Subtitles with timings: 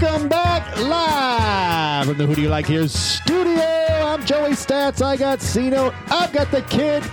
[0.00, 3.60] Welcome back live from the Who Do You Like Here studio.
[3.60, 5.02] I'm Joey Stats.
[5.04, 5.92] I got C Note.
[6.06, 7.04] I've got the kid.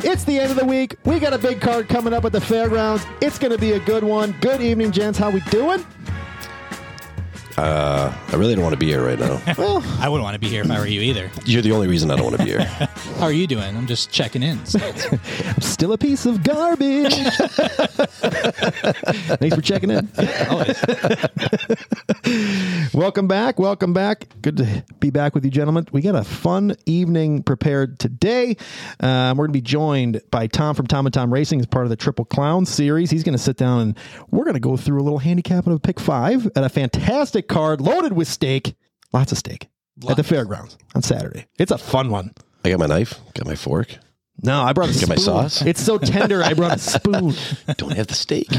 [0.00, 0.96] It's the end of the week.
[1.06, 3.06] We got a big card coming up at the fairgrounds.
[3.22, 4.32] It's going to be a good one.
[4.42, 5.18] Good evening, gents.
[5.18, 5.86] How we doing?
[7.56, 9.40] Uh, I really don't want to be here right now.
[9.56, 11.30] Well, I wouldn't want to be here if I were you either.
[11.46, 12.88] You're the only reason I don't want to be here.
[13.00, 13.76] How are you doing?
[13.76, 14.58] I'm just checking in.
[14.58, 14.66] I'm
[15.60, 17.14] still a piece of garbage.
[19.38, 20.08] Thanks for checking in.
[22.94, 23.58] Welcome back.
[23.58, 24.28] Welcome back.
[24.42, 25.86] Good to be back with you, gentlemen.
[25.92, 28.56] We got a fun evening prepared today.
[29.00, 31.86] Um, we're going to be joined by Tom from Tom and Tom Racing as part
[31.86, 33.10] of the Triple Clown series.
[33.10, 33.98] He's going to sit down and
[34.30, 37.48] we're going to go through a little handicap of a pick five at a fantastic
[37.48, 38.74] card loaded with steak.
[39.12, 39.68] Lots of steak
[40.08, 41.46] at the fairgrounds on Saturday.
[41.58, 42.32] It's a fun one.
[42.64, 43.96] I got my knife, got my fork.
[44.42, 45.24] No, I brought a Get my spoon.
[45.24, 45.62] sauce?
[45.62, 46.42] It's so tender.
[46.42, 47.34] I brought a spoon.
[47.76, 48.48] Don't have the steak.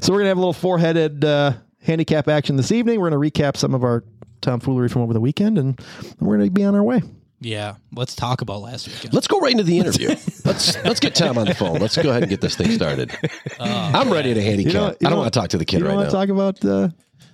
[0.00, 3.00] So we're gonna have a little four-headed uh, handicap action this evening.
[3.00, 4.04] We're gonna recap some of our
[4.42, 5.80] tomfoolery from over the weekend, and
[6.20, 7.02] we're gonna be on our way.
[7.40, 7.76] Yeah.
[7.94, 9.14] Let's talk about last weekend.
[9.14, 10.08] Let's go right into the interview.
[10.44, 11.78] Let's let's get Tom on the phone.
[11.78, 13.16] Let's go ahead and get this thing started.
[13.58, 14.72] I'm ready to handicap.
[14.74, 16.12] You know- you I don't know- want to talk to the kid You right want
[16.12, 16.20] now.
[16.20, 16.88] to talk about uh,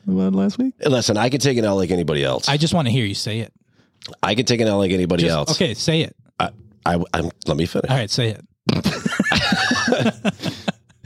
[0.06, 0.74] about last week?
[0.84, 2.48] Listen, I can take an L like anybody else.
[2.48, 3.52] I I, just want to hear you say it.
[4.34, 5.50] Can take an L like anybody Just- else.
[5.53, 6.16] Okay, say it.
[6.39, 6.50] I,
[6.86, 7.91] I, I'm, let me finish.
[7.91, 8.44] All right, say it.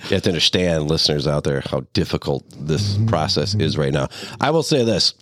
[0.04, 4.08] You have to understand, listeners out there, how difficult this process is right now.
[4.38, 5.14] I will say this: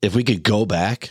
[0.00, 1.10] if we could go back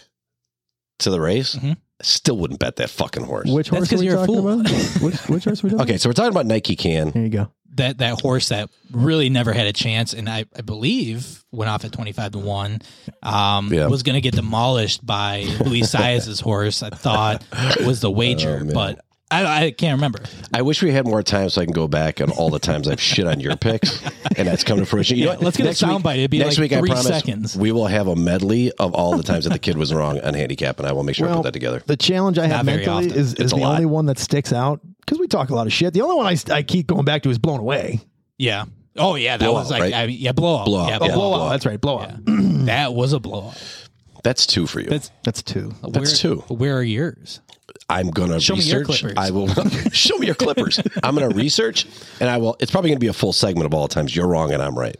[0.99, 1.77] to the race, Mhm.
[2.01, 3.47] I still wouldn't bet that fucking horse.
[3.47, 4.59] Which That's horse 'cause are we you're a talking fool.
[4.61, 4.71] about?
[5.01, 7.11] which, which horse are we talking Okay, so we're talking about Nike Can.
[7.11, 7.51] There you go.
[7.75, 11.85] That that horse that really never had a chance, and I, I believe went off
[11.85, 12.79] at twenty five to one.
[13.23, 13.87] Um, Yeah.
[13.87, 16.81] was going to get demolished by Luis Saez's horse.
[16.83, 17.45] I thought
[17.85, 20.19] was the wager, Oh, but I, I can't remember.
[20.53, 22.87] I wish we had more time so I can go back on all the times
[22.87, 24.03] I've shit on your picks,
[24.35, 25.17] and that's come to fruition.
[25.17, 25.41] You know what?
[25.43, 26.17] let's get a Next week- soundbite.
[26.17, 26.73] It'd be next like week.
[26.73, 27.55] I promise seconds.
[27.57, 30.33] we will have a medley of all the times that the kid was wrong on
[30.33, 31.81] handicap, and I will make sure I put that together.
[31.85, 33.19] The challenge I have Not very mentally often.
[33.19, 33.73] is, is the lot.
[33.75, 35.93] only one that sticks out because we talk a lot of shit.
[35.93, 38.01] The only one I, I keep going back to is blown away.
[38.37, 38.65] Yeah.
[38.97, 39.93] Oh yeah, that Blowout, was like right?
[39.93, 40.65] I mean, yeah, blowout.
[40.65, 40.89] Blowout.
[40.89, 41.13] Yeah, Oh, blowout.
[41.15, 41.37] blowout.
[41.37, 41.49] blowout.
[41.51, 41.79] That's right.
[41.79, 42.09] Blowout.
[42.09, 42.17] Yeah.
[42.65, 43.80] that was a blowout.
[44.23, 44.89] That's two for you.
[44.89, 45.73] That's That's two.
[45.81, 46.41] That's where, two.
[46.53, 47.41] Where are yours?
[47.89, 49.01] I'm gonna Show me your research.
[49.01, 49.17] clippers.
[49.17, 49.47] I will
[49.91, 50.79] show me your clippers.
[51.03, 51.85] I'm gonna research,
[52.19, 52.55] and I will.
[52.59, 54.77] It's probably gonna be a full segment of all the times you're wrong and I'm
[54.77, 54.95] right.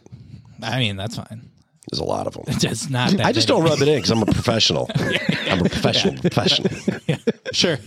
[0.62, 1.48] I mean, that's fine.
[1.90, 2.44] There's a lot of them.
[2.48, 3.26] It's not that.
[3.26, 3.60] I just many.
[3.60, 4.88] don't rub it in because I'm a professional.
[4.94, 6.14] I'm a professional.
[6.20, 6.70] Professional.
[7.52, 7.78] Sure.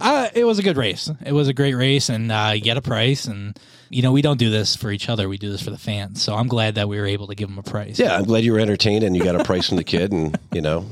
[0.00, 1.10] uh, it was a good race.
[1.24, 3.26] It was a great race, and uh, you get a price.
[3.26, 5.28] And you know, we don't do this for each other.
[5.28, 6.22] We do this for the fans.
[6.22, 7.98] So I'm glad that we were able to give them a price.
[7.98, 10.38] Yeah, I'm glad you were entertained and you got a price from the kid, and
[10.52, 10.86] you know,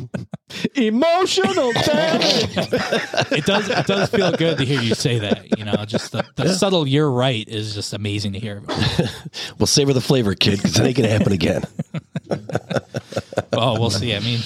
[0.76, 2.56] Emotional damage.
[3.32, 3.68] it does.
[3.68, 5.58] It does feel good to hear you say that.
[5.58, 8.62] You know, just the, the subtle "you're right" is just amazing to hear.
[9.58, 11.64] we'll savor the flavor, kid, because it ain't gonna happen again.
[13.52, 14.14] Oh, we'll see.
[14.14, 14.40] I mean,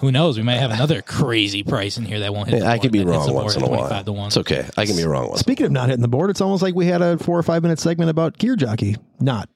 [0.00, 0.36] who knows?
[0.36, 2.60] We might have another crazy price in here that won't hit.
[2.60, 4.04] the I board, could be wrong once in a while.
[4.04, 4.26] to one.
[4.28, 4.68] It's okay.
[4.76, 5.40] I can be wrong once.
[5.40, 7.62] Speaking of not hitting the board, it's almost like we had a four or five
[7.62, 8.96] minute segment about gear jockey.
[9.20, 9.48] Not.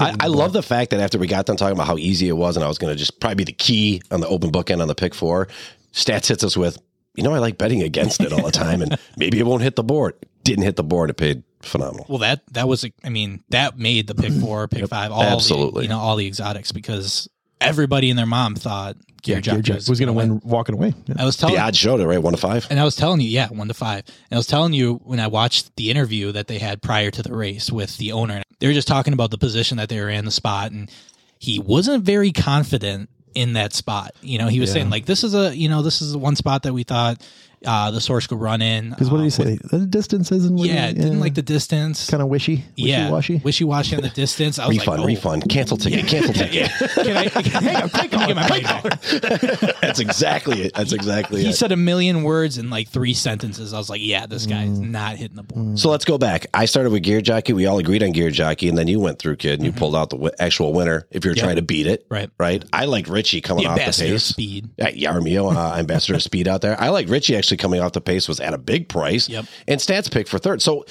[0.00, 2.36] I, I love the fact that after we got done talking about how easy it
[2.36, 4.80] was, and I was going to just probably be the key on the open bookend
[4.80, 5.48] on the pick four,
[5.92, 6.78] stats hits us with,
[7.16, 9.76] you know, I like betting against it all the time, and maybe it won't hit
[9.76, 10.14] the board.
[10.44, 11.10] Didn't hit the board.
[11.10, 12.06] It paid phenomenal.
[12.08, 15.80] Well, that that was, I mean, that made the pick four, pick five, all Absolutely.
[15.80, 17.28] the, you know, all the exotics because
[17.60, 20.94] everybody and their mom thought Gear Gear Jockey jockey was going to win walking away.
[21.06, 21.16] Yeah.
[21.18, 22.22] I was telling, The odds showed it, right?
[22.22, 22.66] One to five.
[22.70, 24.04] and I was telling you, yeah, one to five.
[24.30, 27.22] And I was telling you when I watched the interview that they had prior to
[27.22, 30.08] the race with the owner, they were just talking about the position that they were
[30.08, 30.90] in, the spot, and
[31.38, 34.12] he wasn't very confident in that spot.
[34.22, 36.34] You know, he was saying like, "This is a, you know, this is the one
[36.36, 37.20] spot that we thought
[37.64, 39.58] uh, the source could run in." Because what did he say?
[39.70, 40.56] the distance isn't.
[40.56, 42.08] what Yeah, he- didn't like the distance.
[42.08, 43.38] kind of wishy, wishy yeah, washy.
[43.44, 44.58] wishy washy on the distance.
[44.58, 46.70] I was Refund, like, oh, refund, cancel ticket, cancel ticket.
[46.70, 48.82] Can I, hang on, can I get my money back?
[49.80, 50.74] That's exactly it.
[50.74, 51.44] That's exactly it.
[51.44, 51.54] He it.
[51.54, 53.72] said a million words in like three sentences.
[53.72, 54.90] I was like, yeah, this guy's Mm.
[54.90, 55.78] not hitting the board.
[55.78, 56.46] So let's go back.
[56.52, 57.52] I started with Gear Jockey.
[57.54, 59.96] We all agreed on Gear Jockey, and then you went through, kid, and you pulled
[59.96, 62.04] out the w- actual winner if you're trying to beat it.
[62.10, 62.28] Right.
[62.38, 62.62] Right.
[62.72, 64.24] I like Richie coming The off the ambassador pace.
[64.24, 64.68] speed.
[64.76, 66.78] Yeah, Yarmio, uh, ambassador of speed out there.
[66.78, 69.28] I like Richie actually coming off the pace was at a big price.
[69.28, 69.46] Yep.
[69.66, 70.60] And stats pick for third.
[70.62, 70.84] So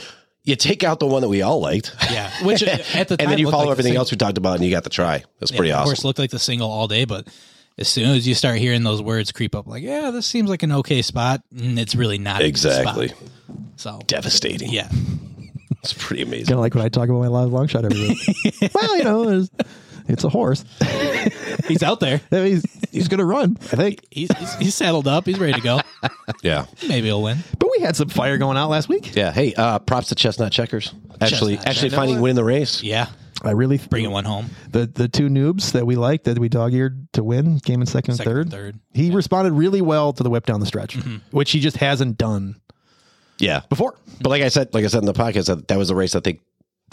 [0.44, 1.94] you take out the one that we all liked.
[2.12, 4.18] Yeah, which uh, at the time and then you looked follow like everything else we
[4.18, 5.24] talked about, and you got the try.
[5.40, 5.82] That's Yeah, pretty awesome.
[5.84, 7.28] Of course, looked like the single all day, but
[7.78, 10.64] as soon as you start hearing those words creep up, like, yeah, this seems like
[10.64, 13.10] an okay spot, and it's really not a Exactly.
[13.10, 13.22] spot.
[13.76, 14.70] So Devastating.
[14.72, 14.90] yeah,
[15.84, 16.46] It's pretty amazing.
[16.48, 18.72] Kind of like when I talk about my live long shot every week.
[18.74, 19.46] well, you know,
[20.08, 20.64] it's, it's a horse.
[21.68, 22.22] he's out there.
[22.30, 24.06] he's he's going to run, I think.
[24.12, 25.26] He's, he's he's saddled up.
[25.26, 25.80] He's ready to go.
[26.44, 26.66] Yeah.
[26.88, 27.38] Maybe he'll win.
[27.58, 29.16] But we had some fire going out last week.
[29.16, 29.32] Yeah.
[29.32, 30.94] Hey, uh, props to Chestnut Checkers.
[31.22, 31.94] Actually, Chestnut actually Checkers.
[31.96, 32.84] finding winning the race.
[32.84, 33.08] Yeah,
[33.44, 34.50] I really bringing one home.
[34.70, 37.88] the the two noobs that we liked that we dog eared to win came in
[37.88, 38.76] second, Second and and third.
[38.76, 38.80] third.
[38.94, 41.18] He responded really well to the whip down the stretch, Mm-hmm.
[41.36, 42.60] which he just hasn't done
[43.40, 43.62] Yeah.
[43.70, 43.96] before.
[44.22, 46.14] But like I said, like I said in the podcast, that, that was a race
[46.16, 46.42] I think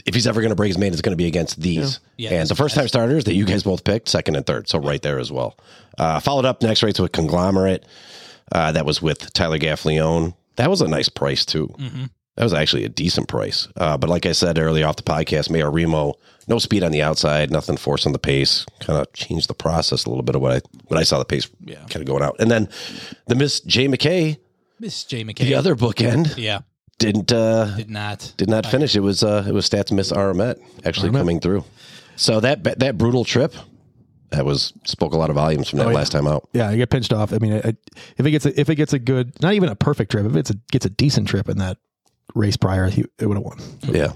[0.06, 2.00] if he's ever going to break his main, it's going to be against these.
[2.16, 4.68] Yeah, and the first time starters that you guys both picked, second and third.
[4.68, 5.56] So right there as well.
[5.98, 7.84] Uh, followed up next race with Conglomerate.
[8.52, 10.34] Uh, that was with Tyler Gaffalione.
[10.56, 11.68] That was a nice price too.
[11.78, 12.04] Mm-hmm.
[12.36, 13.68] That was actually a decent price.
[13.76, 16.14] Uh, but like I said earlier off the podcast, Mayor Remo,
[16.48, 18.66] no speed on the outside, nothing forcing the pace.
[18.80, 21.24] Kind of changed the process a little bit of what I when I saw the
[21.24, 21.76] pace Yeah.
[21.88, 22.36] kind of going out.
[22.40, 22.68] And then
[23.26, 24.38] the Miss J McKay,
[24.80, 25.38] Miss J McKay.
[25.44, 26.60] the other bookend, yeah,
[26.98, 28.32] didn't uh, did not.
[28.36, 28.94] did not finish.
[28.96, 31.64] It was uh, it was stats miss Aramet actually coming through.
[32.16, 33.54] So that that brutal trip
[34.30, 35.96] that was spoke a lot of volumes from that Oh, yeah.
[35.96, 36.48] last time out.
[36.52, 37.32] Yeah, I get pinched off.
[37.32, 37.74] I mean, I,
[38.16, 40.34] if it gets a, if it gets a good, not even a perfect trip, if
[40.50, 41.78] it gets a decent trip in that
[42.34, 43.58] race prior, he, it would have won.
[43.82, 44.12] Yeah.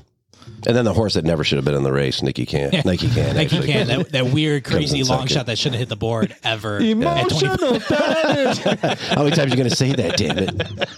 [0.67, 2.71] And then the horse that never should have been in the race, Nikki can.
[2.85, 3.37] Nike can.
[3.37, 3.73] Like he actually.
[3.73, 5.35] can that, that weird crazy long second.
[5.35, 6.79] shot that shouldn't have hit the board ever.
[6.81, 7.79] Emotional.
[7.89, 10.17] How many times are you going to say that?
[10.17, 10.89] Damn it!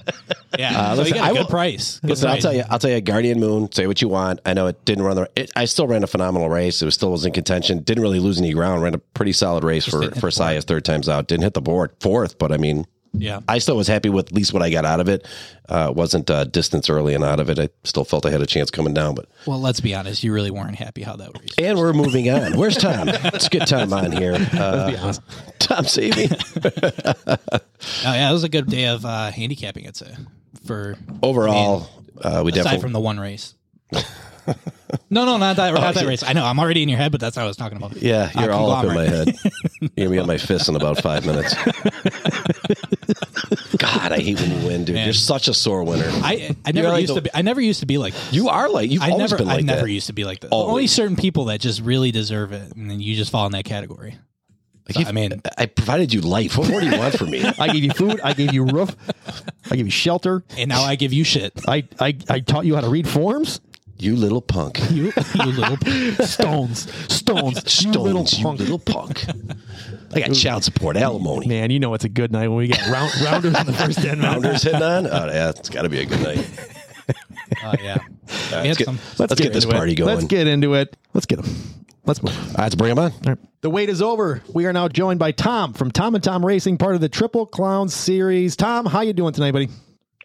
[0.59, 2.01] Yeah, uh, so listen, he got a I good will- price.
[2.01, 2.65] Good Listen, I'll tell you.
[2.69, 3.01] I'll tell you.
[3.01, 3.71] Guardian Moon.
[3.73, 4.41] Say what you want.
[4.45, 5.31] I know it didn't run the.
[5.37, 6.83] It, I still ran a phenomenal race.
[6.83, 7.81] It was still was in contention.
[7.81, 8.83] Didn't really lose any ground.
[8.83, 10.33] Ran a pretty solid race for didn't for the.
[10.33, 11.29] Saya's third times out.
[11.29, 14.33] Didn't hit the board fourth, but I mean, Yeah, I still was happy with at
[14.33, 15.27] least what I got out of it.
[15.69, 17.59] Uh, wasn't uh, distance early and out of it.
[17.59, 20.23] I still felt I had a chance coming down, but well, let's be honest.
[20.23, 21.51] You really weren't happy how that race.
[21.59, 22.57] and we're moving on.
[22.57, 23.07] Where's Tom?
[23.09, 24.35] Let's get Tom on here.
[24.53, 25.13] Uh,
[25.59, 26.29] Tom, save me.
[28.05, 29.87] Oh yeah, it was a good day of uh, handicapping.
[29.87, 30.15] I'd say
[30.67, 31.89] for Overall,
[32.23, 33.55] uh, we aside definitely from the one race.
[35.11, 36.23] no, no, not that, not that race.
[36.23, 37.97] I know I'm already in your head, but that's not what I was talking about.
[37.97, 39.35] yeah, you're Uh, all up in my head.
[39.81, 41.55] You're gonna be on my fists in about five minutes.
[43.79, 44.95] God, I hate when you win, dude.
[44.97, 45.07] Man.
[45.07, 46.09] You're such a sore winner.
[46.09, 47.31] I I never like used the- to be.
[47.35, 48.15] I never used to be like.
[48.31, 49.39] you are like you've I always never.
[49.39, 49.91] been like I never that.
[49.93, 50.49] used to be like that.
[50.49, 50.71] Always.
[50.71, 53.65] Only certain people that just really deserve it, and then you just fall in that
[53.65, 54.17] category.
[54.89, 56.59] I, keep- I mean- I provided you life.
[56.59, 57.45] What more do you want from me?
[57.59, 58.21] I gave you food.
[58.23, 58.95] I gave you roof.
[59.71, 60.43] I gave you shelter.
[60.59, 61.53] And now I give you shit.
[61.69, 63.61] I, I, I taught you how to read forms.
[64.01, 64.79] You little punk.
[64.91, 65.77] You, you little.
[66.27, 68.59] Stones, stones, you little Stones, you punk.
[68.61, 69.25] little punk.
[70.15, 71.47] I got child support, alimony.
[71.47, 73.99] Man, you know it's a good night when we got round, rounders on the first
[74.03, 74.43] ten rounds.
[74.45, 75.07] Rounders hitting on?
[75.07, 76.51] Oh, yeah, it's got to be a good night.
[77.65, 77.99] Oh yeah.
[78.27, 79.79] We had let's get, some- let's get this into it.
[79.79, 80.15] party going.
[80.15, 80.97] Let's get into it.
[81.15, 81.51] Let's get them.
[82.07, 82.37] Let's move.
[82.39, 83.13] All right, let's bring them on.
[83.13, 83.39] All right.
[83.61, 84.43] The wait is over.
[84.55, 87.45] We are now joined by Tom from Tom and Tom Racing, part of the Triple
[87.47, 88.57] Clown series.
[88.57, 89.69] Tom, how you doing tonight, buddy?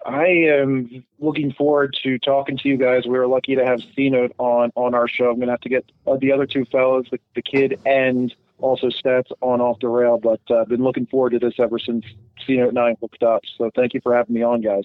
[0.05, 3.05] I am looking forward to talking to you guys.
[3.05, 5.29] We were lucky to have C Note on on our show.
[5.29, 8.33] I'm going to have to get uh, the other two fellows, the, the kid and
[8.59, 10.17] also Stats, on off the rail.
[10.17, 12.05] But uh, I've been looking forward to this ever since
[12.45, 13.41] C Note 9 hooked up.
[13.57, 14.83] So thank you for having me on, guys.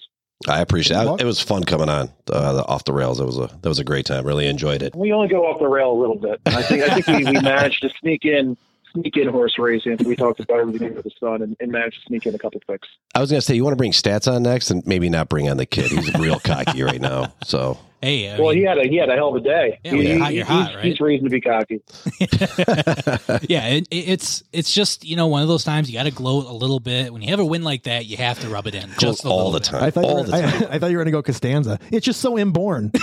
[0.49, 1.20] I appreciate it.
[1.20, 3.20] It was fun coming on uh, the off the rails.
[3.20, 4.25] It was a that was a great time.
[4.25, 4.96] Really enjoyed it.
[4.96, 6.40] We only go off the rail a little bit.
[6.46, 8.56] I think I think we, we managed to sneak in
[8.92, 9.98] sneak in horse racing.
[10.04, 12.60] We talked about everything under the sun and, and managed to sneak in a couple
[12.69, 12.88] picks.
[13.14, 15.48] I was gonna say you want to bring stats on next, and maybe not bring
[15.48, 15.90] on the kid.
[15.90, 17.32] He's real cocky right now.
[17.44, 19.78] So Hey, I Well, mean, he had a he had a hell of a day.
[19.84, 20.84] Yeah, when He- you're he- hot, he's, right?
[20.87, 21.82] he's reason to be cocky.
[23.46, 26.10] yeah, it, it- it's it's just you know one of those times you got to
[26.10, 27.12] gloat a little bit.
[27.12, 29.36] When you have a win like that, you have to rub it in just all
[29.36, 29.64] little the bit.
[29.69, 30.44] time, I thought, you all were, the time.
[30.70, 31.78] I, I thought you were going to go Costanza.
[31.93, 32.90] It's just so inborn.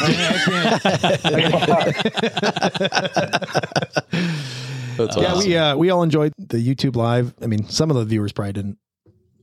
[4.97, 5.49] That's yeah, awesome.
[5.49, 7.33] we uh, we all enjoyed the YouTube live.
[7.41, 8.77] I mean, some of the viewers probably didn't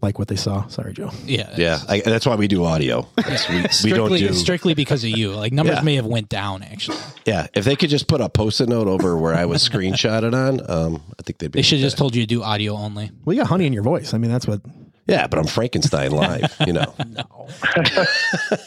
[0.02, 0.66] like what they saw.
[0.66, 1.10] Sorry, Joe.
[1.24, 3.08] Yeah, yeah, I, that's why we do audio.
[3.18, 4.34] Yes, we, we Strictly, don't do.
[4.34, 5.30] strictly because of you.
[5.32, 5.82] Like numbers Yeah.
[5.82, 6.98] may have went down actually.
[7.24, 10.60] Yeah, if they could just put a post-it note over where I was screenshotted on,
[10.70, 11.58] um, I think they'd be.
[11.58, 13.10] They should have just told you to do audio only.
[13.24, 14.12] Well, you got honey in your voice.
[14.12, 14.60] I mean, that's what.
[15.06, 16.54] Yeah, but I'm Frankenstein live.
[16.66, 16.94] You know,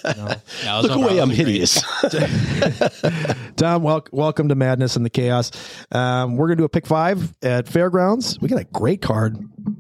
[0.04, 1.82] No, no look away, I'm hideous.
[3.56, 5.52] Tom, wel- welcome to Madness and the Chaos.
[5.92, 8.40] Um, we're going to do a pick five at Fairgrounds.
[8.40, 9.38] We got a great card.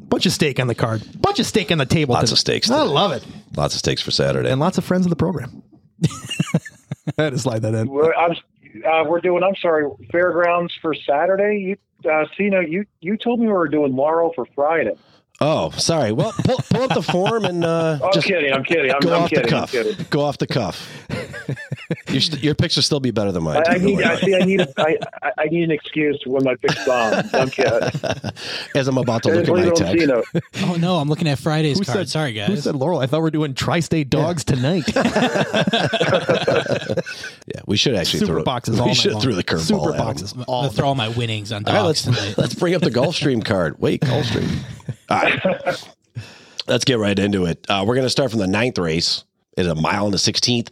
[0.09, 1.03] Bunch of steak on the card.
[1.21, 2.13] Bunch of steak on the table.
[2.15, 2.33] Lots today.
[2.33, 3.23] of steaks I love it.
[3.55, 4.49] Lots of steaks for Saturday.
[4.49, 5.61] And lots of friends of the program.
[7.17, 7.87] I had to slide that in.
[7.87, 9.43] We're, I'm, uh, we're doing.
[9.43, 11.77] I'm sorry, fairgrounds for Saturday.
[12.03, 14.91] You, uh, Cena, you you told me we were doing Laurel for Friday.
[15.39, 16.11] Oh, sorry.
[16.11, 18.51] Well, pull, pull up the form and uh, I'm just kidding.
[18.51, 18.91] I'm kidding.
[18.91, 19.45] I'm, go I'm off kidding.
[19.45, 20.09] the cuff.
[20.09, 20.89] Go off the cuff.
[22.09, 23.63] your, st- your picks will still be better than mine.
[23.67, 24.01] I, I need.
[24.01, 24.35] I see.
[24.35, 24.61] I need.
[24.61, 27.23] A, I, I- I need an excuse when my pick's bomb.
[27.33, 27.71] I'm kidding.
[28.75, 30.63] As I'm about to look at my it on text.
[30.65, 31.97] Oh no, I'm looking at Friday's Who card.
[31.99, 32.63] said- Sorry Who guys.
[32.63, 32.99] said Laurel?
[32.99, 34.85] I thought we are doing tri-state dogs tonight.
[37.47, 39.59] Yeah, we should actually Super throw boxes We all night should throw the curveball.
[39.85, 40.33] Super boxes.
[40.33, 42.37] I'm All gonna throw all my winnings on All right, dogs let's tonight.
[42.37, 43.79] let's bring up the Gulfstream card.
[43.79, 44.49] Wait, Gulfstream.
[45.09, 45.85] All right,
[46.67, 47.65] let's get right into it.
[47.69, 49.23] Uh, we're going to start from the ninth race.
[49.55, 50.69] It's a mile and the sixteenth.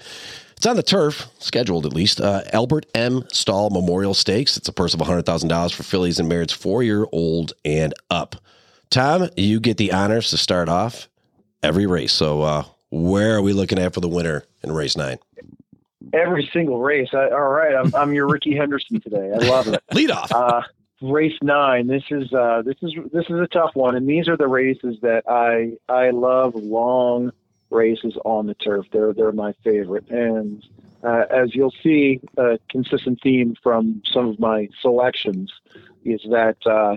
[0.58, 2.22] It's on the turf, scheduled at least.
[2.22, 3.24] Uh, Albert M.
[3.32, 4.58] Stahl Memorial Stakes.
[4.58, 8.36] It's a purse of $100,000 for fillies and mares four year old and up.
[8.90, 11.10] Tom, you get the honors to start off
[11.62, 12.14] every race.
[12.14, 15.18] So, uh, where are we looking at for the winner in race nine?
[16.14, 17.10] Every single race.
[17.14, 19.32] I, all right, I'm, I'm your Rickey Henderson today.
[19.34, 19.84] I love it.
[19.92, 20.32] Lead off.
[20.32, 20.62] Uh,
[21.02, 21.88] race nine.
[21.88, 24.98] This is uh, this is this is a tough one, and these are the races
[25.02, 26.56] that I I love.
[26.56, 27.32] Long
[27.70, 28.86] races on the turf.
[28.92, 30.64] They're they're my favorite, and
[31.04, 35.54] uh, as you'll see, a consistent theme from some of my selections
[36.04, 36.96] is that uh,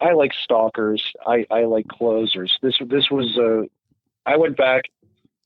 [0.00, 1.02] I like stalkers.
[1.26, 2.56] I, I like closers.
[2.62, 3.68] This this was a.
[4.26, 4.84] I went back.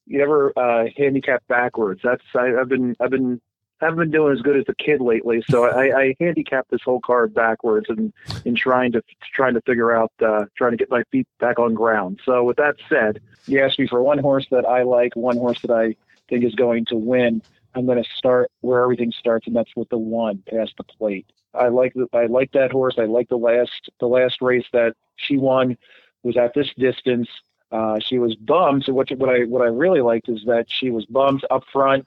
[0.07, 2.00] You ever uh, handicap backwards?
[2.05, 3.41] That's I, I've been I've been
[3.83, 5.43] haven't been doing as good as a kid lately.
[5.49, 8.12] So I, I handicapped this whole card backwards and
[8.45, 9.03] in trying to
[9.35, 12.21] trying to figure out uh, trying to get my feet back on ground.
[12.25, 15.61] So with that said, you asked me for one horse that I like, one horse
[15.62, 15.97] that I
[16.29, 17.43] think is going to win.
[17.75, 21.27] I'm going to start where everything starts, and that's with the one past the plate.
[21.55, 22.97] I like the, I like that horse.
[22.99, 25.77] I like the last the last race that she won
[26.23, 27.29] was at this distance.
[27.71, 28.85] Uh, she was bummed.
[28.85, 32.07] So what what I what I really liked is that she was bummed up front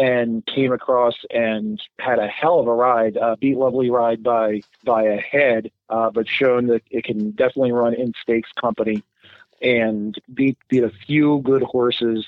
[0.00, 4.62] and came across and had a hell of a ride, uh, beat Lovely Ride by
[4.82, 9.02] by a head, uh, but shown that it can definitely run in stakes company
[9.60, 12.24] and beat beat a few good horses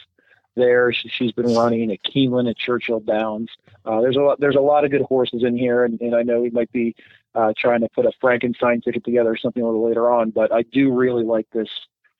[0.55, 0.93] there.
[0.93, 3.49] She, has been running at Keeneland at Churchill Downs.
[3.87, 6.23] Uh, there's a lot, there's a lot of good horses in here, and, and I
[6.23, 6.95] know we might be
[7.35, 10.53] uh, trying to put a Frankenstein ticket together or something a little later on, but
[10.53, 11.71] I do really like this.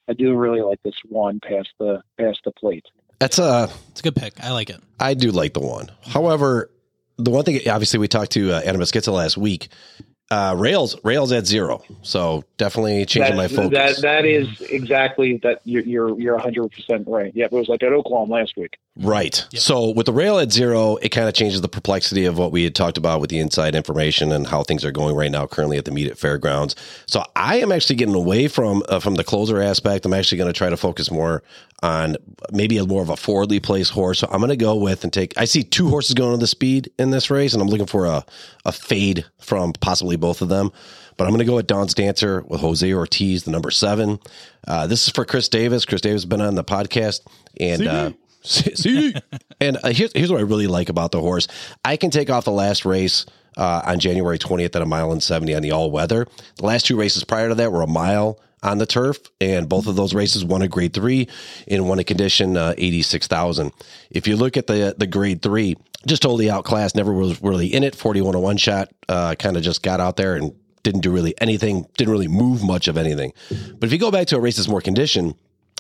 [0.09, 2.87] I do really like this one past the past the plate.
[3.23, 4.43] That's a it's a good pick.
[4.43, 4.81] I like it.
[4.99, 5.93] I do like the one.
[6.05, 6.71] However,
[7.19, 9.69] the one thing obviously we talked to uh, Adam Beschizza last week
[10.33, 15.39] uh, rails rails at zero so definitely changing that, my focus that that is exactly
[15.43, 19.47] that you're you're you're 100% right yeah it was like at oklahoma last week right
[19.51, 19.63] yep.
[19.63, 22.63] so with the rail at zero it kind of changes the perplexity of what we
[22.63, 25.79] had talked about with the inside information and how things are going right now currently
[25.79, 29.25] at the meet at fairgrounds so i am actually getting away from uh, from the
[29.25, 31.43] closer aspect i'm actually going to try to focus more
[31.83, 32.17] on
[32.53, 34.21] maybe a more of a forwardly placed horse.
[34.21, 35.37] So I'm going to go with and take.
[35.37, 38.07] I see two horses going to the speed in this race, and I'm looking for
[38.07, 38.25] a
[38.65, 40.71] a fade from possibly both of them.
[41.17, 44.19] But I'm going to go with Dawn's Dancer with Jose Ortiz, the number seven.
[44.67, 45.85] Uh, this is for Chris Davis.
[45.85, 47.21] Chris Davis has been on the podcast,
[47.61, 48.13] and uh,
[48.75, 49.15] see,
[49.61, 51.49] and uh, here's here's what I really like about the horse.
[51.85, 53.27] I can take off the last race.
[53.55, 56.27] Uh, on January 20th at a mile and 70 on the all weather.
[56.57, 59.87] The last two races prior to that were a mile on the turf, and both
[59.87, 61.29] of those races won a grade three
[61.69, 63.73] and won a condition uh, 86,000.
[64.11, 67.85] If you look at the the grade three, just totally outclassed, never was really in
[67.85, 67.95] it.
[67.95, 71.35] 41 to one shot, uh, kind of just got out there and didn't do really
[71.41, 73.33] anything, didn't really move much of anything.
[73.51, 75.35] But if you go back to a race that's more condition,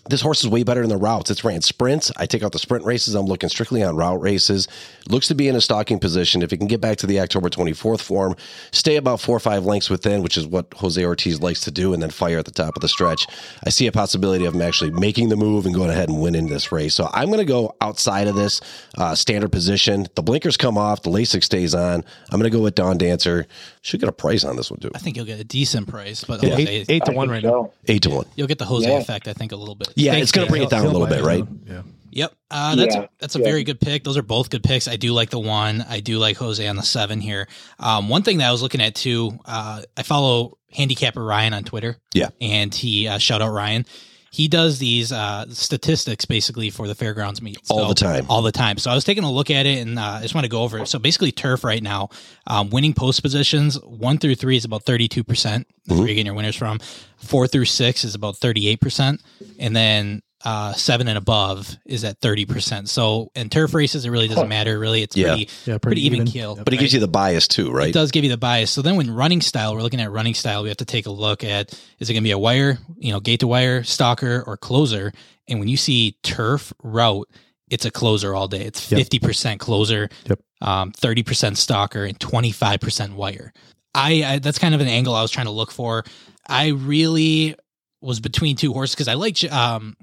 [0.09, 1.31] this horse is way better in the routes.
[1.31, 2.11] It's ran sprints.
[2.17, 3.15] I take out the sprint races.
[3.15, 4.67] I'm looking strictly on route races.
[5.09, 6.43] Looks to be in a stalking position.
[6.43, 8.35] If it can get back to the October 24th form,
[8.73, 11.95] stay about four or five lengths within, which is what Jose Ortiz likes to do,
[11.95, 13.29] and then fire at the top of the stretch.
[13.65, 16.49] I see a possibility of him actually making the move and going ahead and winning
[16.49, 16.95] this race.
[16.95, 18.61] So I'm going to go outside of this
[18.99, 20.09] uh, standard position.
[20.17, 21.03] The blinkers come off.
[21.03, 22.05] The Lasix stays on.
[22.31, 23.47] I'm going to go with Dawn Dancer.
[23.85, 24.93] Should get a price on this one too.
[24.95, 27.51] I think you'll get a decent price, but yeah, eight, eight, to one right so.
[27.51, 27.73] now.
[27.89, 28.27] Eight to one.
[28.37, 28.99] You'll get the Jose yeah.
[28.99, 29.93] effect, I think, a little bit.
[29.97, 31.45] Yeah, Thanks, it's going to bring it down a little bit, right?
[31.67, 31.83] Yeah.
[32.12, 32.33] Yep.
[32.51, 33.45] Uh, that's yeah, that's a yeah.
[33.45, 34.05] very good pick.
[34.05, 34.87] Those are both good picks.
[34.87, 35.85] I do like the one.
[35.89, 37.49] I do like Jose on the seven here.
[37.79, 41.65] Um, one thing that I was looking at too, uh, I follow handicapper Ryan on
[41.65, 41.97] Twitter.
[42.15, 42.29] Yeah.
[42.41, 43.87] And he uh, shout out Ryan
[44.33, 48.41] he does these uh, statistics basically for the fairgrounds meet so, all the time, all
[48.41, 48.79] the time.
[48.79, 50.62] So I was taking a look at it, and uh, I just want to go
[50.62, 50.89] over it.
[50.89, 52.09] So basically, turf right now,
[52.47, 55.69] um, winning post positions one through three is about thirty two percent.
[55.85, 56.07] Where mm-hmm.
[56.07, 56.81] you're getting your winners from.
[57.19, 59.23] Four through six is about thirty eight percent,
[59.59, 62.89] and then uh, seven and above is at 30%.
[62.89, 64.79] So in turf races, it really doesn't matter.
[64.79, 65.29] Really, it's yeah.
[65.29, 66.57] pretty, yeah, pretty, pretty even, even kill.
[66.57, 66.75] But right?
[66.75, 67.89] it gives you the bias too, right?
[67.89, 68.71] It does give you the bias.
[68.71, 71.11] So then when running style, we're looking at running style, we have to take a
[71.11, 74.43] look at is it going to be a wire, you know, gate to wire, stalker,
[74.47, 75.13] or closer?
[75.49, 77.29] And when you see turf route,
[77.71, 78.63] it's a closer all day.
[78.63, 80.41] It's 50% closer, yep.
[80.61, 83.53] um, 30% stalker, and 25% wire.
[83.95, 86.05] I, I that's kind of an angle I was trying to look for.
[86.47, 87.57] I really
[88.01, 89.97] was between two horses because I like um,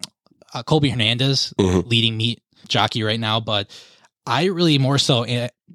[0.54, 1.88] uh, Colby Hernandez mm-hmm.
[1.88, 3.70] leading meet jockey right now, but
[4.26, 5.26] I really more so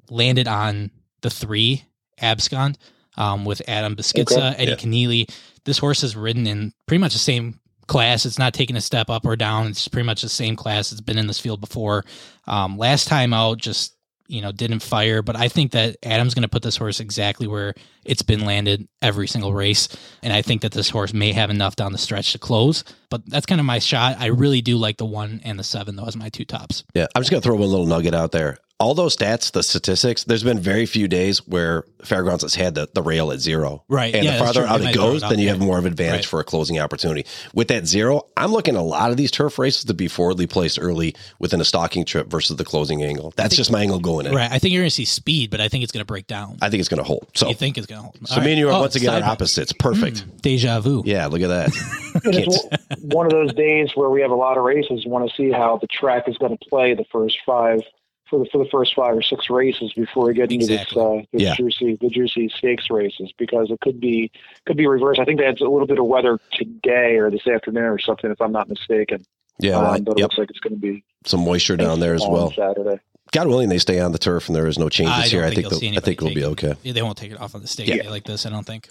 [0.09, 0.91] landed on
[1.21, 1.83] the three
[2.19, 2.77] Abscond
[3.17, 4.63] um, with Adam Beschizza, okay.
[4.63, 4.77] Eddie yeah.
[4.77, 5.31] Kenneally.
[5.65, 8.25] This horse is ridden in pretty much the same class.
[8.25, 9.67] It's not taking a step up or down.
[9.67, 10.91] It's pretty much the same class.
[10.91, 12.05] It's been in this field before.
[12.47, 13.94] Um, last time out, just
[14.27, 15.21] you know, didn't fire.
[15.21, 18.87] But I think that Adam's going to put this horse exactly where it's been landed
[19.01, 19.87] every single race.
[20.21, 22.83] And I think that this horse may have enough down the stretch to close.
[23.09, 24.17] But that's kind of my shot.
[24.19, 26.83] I really do like the one and the seven, though, as my two tops.
[26.93, 27.07] Yeah.
[27.15, 28.57] I'm just going to throw one little nugget out there.
[28.77, 32.89] All those stats, the statistics, there's been very few days where Fairgrounds has had the,
[32.93, 33.83] the rail at zero.
[33.87, 34.13] Right.
[34.13, 36.15] And Yeah, the farther out it goes, it then you have more of an advantage
[36.19, 36.25] Right.
[36.25, 37.25] for a closing opportunity.
[37.53, 40.45] With that zero, I'm looking at a lot of these turf races to be forwardly
[40.45, 43.33] placed early within a stalking trip versus the closing angle.
[43.37, 44.35] That's just my angle going in.
[44.35, 44.51] Right.
[44.51, 46.57] I think you're going to see speed, but I think it's going to break down.
[46.61, 47.27] I think it's going to hold.
[47.33, 48.27] So, you think it's going to hold?
[48.27, 49.71] so me and you are once oh, again side are opposites.
[49.71, 50.19] Perfect.
[50.19, 50.29] Hmm.
[50.41, 51.01] Deja vu.
[51.05, 51.71] Yeah, look at that.
[52.15, 55.05] And Can't- it's one- one of those days where we have a lot of races.
[55.05, 57.81] Want to see how the track is going to play the first five
[58.29, 60.95] for the for the first five or six races before we get into Exactly.
[60.95, 61.55] this uh, this Yeah.
[61.55, 64.31] juicy the juicy stakes races because it could be
[64.65, 65.19] could be reversed.
[65.19, 68.31] I think they had a little bit of weather today or this afternoon or something,
[68.31, 69.23] if I'm not mistaken.
[69.59, 70.23] yeah, Um, well, but it yep.
[70.25, 72.51] looks like it's going to be Some moisture down there as well.
[72.51, 72.99] Saturday.
[73.31, 75.41] God willing, they stay on the turf and there is no changes I don't here.
[75.41, 76.65] I think think you'll I think we'll be take it.
[76.65, 76.79] okay.
[76.83, 78.03] Yeah, they won't take it off on the state Yeah.
[78.03, 78.45] day like this.
[78.45, 78.87] I don't think.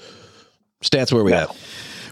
[0.82, 1.44] Stats where we Yeah.
[1.44, 1.56] at?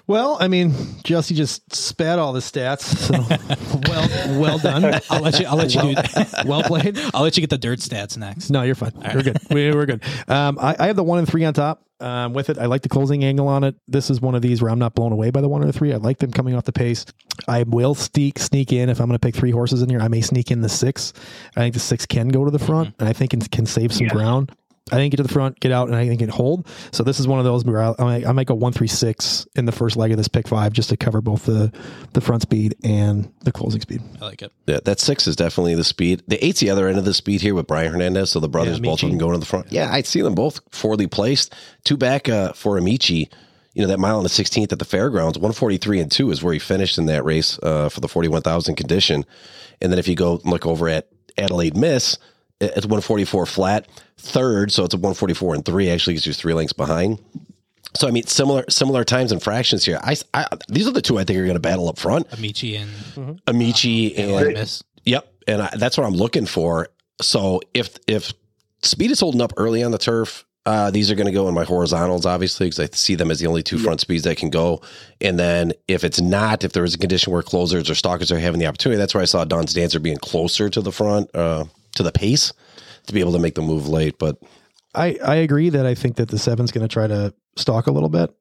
[0.07, 2.83] Well, I mean, Jesse just spat all the stats.
[2.83, 3.15] So
[3.89, 5.01] well, well done.
[5.11, 5.47] I'll let you.
[5.47, 6.03] I'll let you do.
[6.45, 6.99] well played.
[7.15, 8.51] I'll let you get the dirt stats next.
[8.51, 8.93] No, you're fine.
[9.15, 9.39] We're good.
[9.51, 10.03] We, we're good.
[10.29, 11.85] Um, I, I have the one and three on top.
[12.01, 13.77] Um, with it, I like the closing angle on it.
[13.87, 15.73] This is one of these where I'm not blown away by the one or the
[15.73, 15.93] three.
[15.93, 17.07] I like them coming off the pace.
[17.47, 20.01] I will sneak sneak in if I'm going to pick three horses in here.
[20.01, 21.13] I may sneak in the six.
[21.57, 23.93] I think the six can go to the front, and I think it can save
[23.93, 24.13] some Yes.
[24.13, 24.51] ground.
[24.91, 26.67] I didn't get to the front, get out, and I think it hold.
[26.91, 28.89] So this is one of those where I, I, might, I might go one three
[28.89, 31.73] six in the first leg of this pick five just to cover both the
[32.15, 34.03] the front speed and the closing speed.
[34.21, 34.53] I like it.
[34.67, 36.23] Yeah, that six is definitely the speed.
[36.27, 38.31] The eight's the other end of the speed here with Brian Hernandez.
[38.31, 39.09] So the brothers, Yeah, both of Amici.
[39.11, 39.71] them going to the front.
[39.71, 41.55] Yeah, I'd see them both forwardly placed.
[41.85, 43.31] Two back uh, for Amici.
[43.75, 46.53] You know, that mile on the 16th at the fairgrounds, 143 and two is where
[46.53, 49.25] he finished in that race uh, for the 41,000 condition.
[49.81, 51.09] And then if you go look over at
[51.39, 52.19] Adelaide Miss,
[52.63, 53.89] it's 144 flat.
[54.19, 57.19] Third, so it's a 144 and three, actually gets you three lengths behind.
[57.95, 60.01] So I mean, similar similar times and fractions here.
[60.03, 62.27] I, I these are the two I think are going to battle up front.
[62.33, 64.83] Amici and Amici and Adelaide Miss.
[65.05, 66.89] Yep, and I, that's what I'm looking for.
[67.21, 68.33] So if if
[68.83, 71.55] speed is holding up early on the turf, uh, these are going to go in
[71.55, 74.51] my horizontals, obviously, because I see them as the only two front speeds that can
[74.51, 74.81] go.
[75.21, 78.39] And then if it's not, if there is a condition where closers or stalkers are
[78.39, 81.65] having the opportunity, that's where I saw Don's Dancer being closer to the front, uh,
[81.97, 82.53] to the pace,
[83.07, 84.19] to be able to make the move late.
[84.19, 84.39] But
[84.95, 87.93] I, I agree that I think that the seven's going to try to stalk a
[87.93, 88.35] little bit.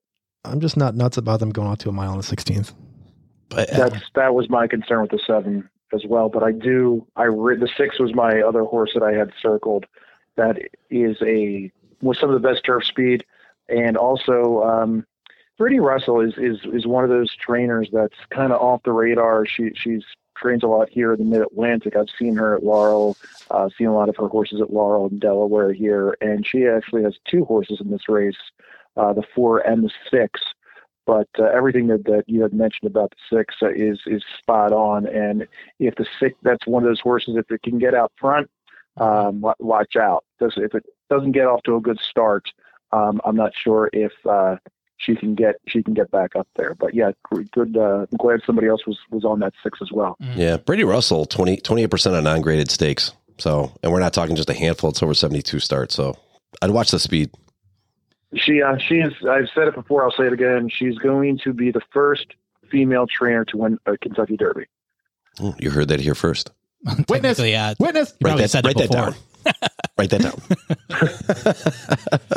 [0.44, 2.74] I'm just not nuts about them going out to a mile on the 16th.
[3.50, 6.30] but That's that was my concern with the seven as well.
[6.30, 9.86] But I do I re- the six was my other horse that I had circled.
[10.38, 10.58] That
[10.90, 13.26] is a with some of the best turf speed,
[13.70, 15.06] and also um,
[15.58, 19.46] Brittany Russell is is is one of those trainers that's kind of off the radar.
[19.46, 20.04] She she's
[20.42, 21.96] trains a lot here in the Mid Atlantic.
[21.96, 23.18] I've seen her at Laurel,
[23.50, 27.04] uh, seen a lot of her horses at Laurel and Delaware here, and she actually
[27.04, 28.38] has two horses in this race,
[28.98, 30.40] uh, the four and the six
[31.06, 34.72] but uh, everything that, that you had mentioned about the six uh, is is spot
[34.72, 35.08] on.
[35.08, 35.48] And
[35.80, 37.36] if the six, that's one of those horses.
[37.38, 38.50] If it can get out front,
[38.98, 40.24] um, wa- watch out.
[40.40, 42.46] If it doesn't get off to a good start,
[42.92, 44.58] um, I'm not sure if uh,
[45.04, 46.76] she can get she can get back up there.
[46.76, 47.12] But yeah,
[47.52, 47.76] good.
[47.76, 50.18] Uh, I'm glad somebody else was was on that six as well.
[50.36, 53.14] yeah, Brady Russell, 20, 28% on non graded stakes.
[53.38, 55.96] So, and we're not talking just a handful, it's over 72 starts.
[55.96, 56.16] So
[56.62, 57.32] I'd watch the speed.
[58.36, 59.14] She uh, she is.
[59.30, 60.04] I've said it before.
[60.06, 60.70] I'll say it again.
[60.70, 62.28] She's going to be the first
[62.70, 64.66] female trainer to win a Kentucky Derby.
[65.42, 66.52] Oh, You heard that here first.
[67.10, 67.40] Witness.
[67.40, 67.74] Yeah.
[67.80, 68.14] Witness.
[68.20, 69.16] You write that, said it write that down.
[69.98, 70.42] Write that down.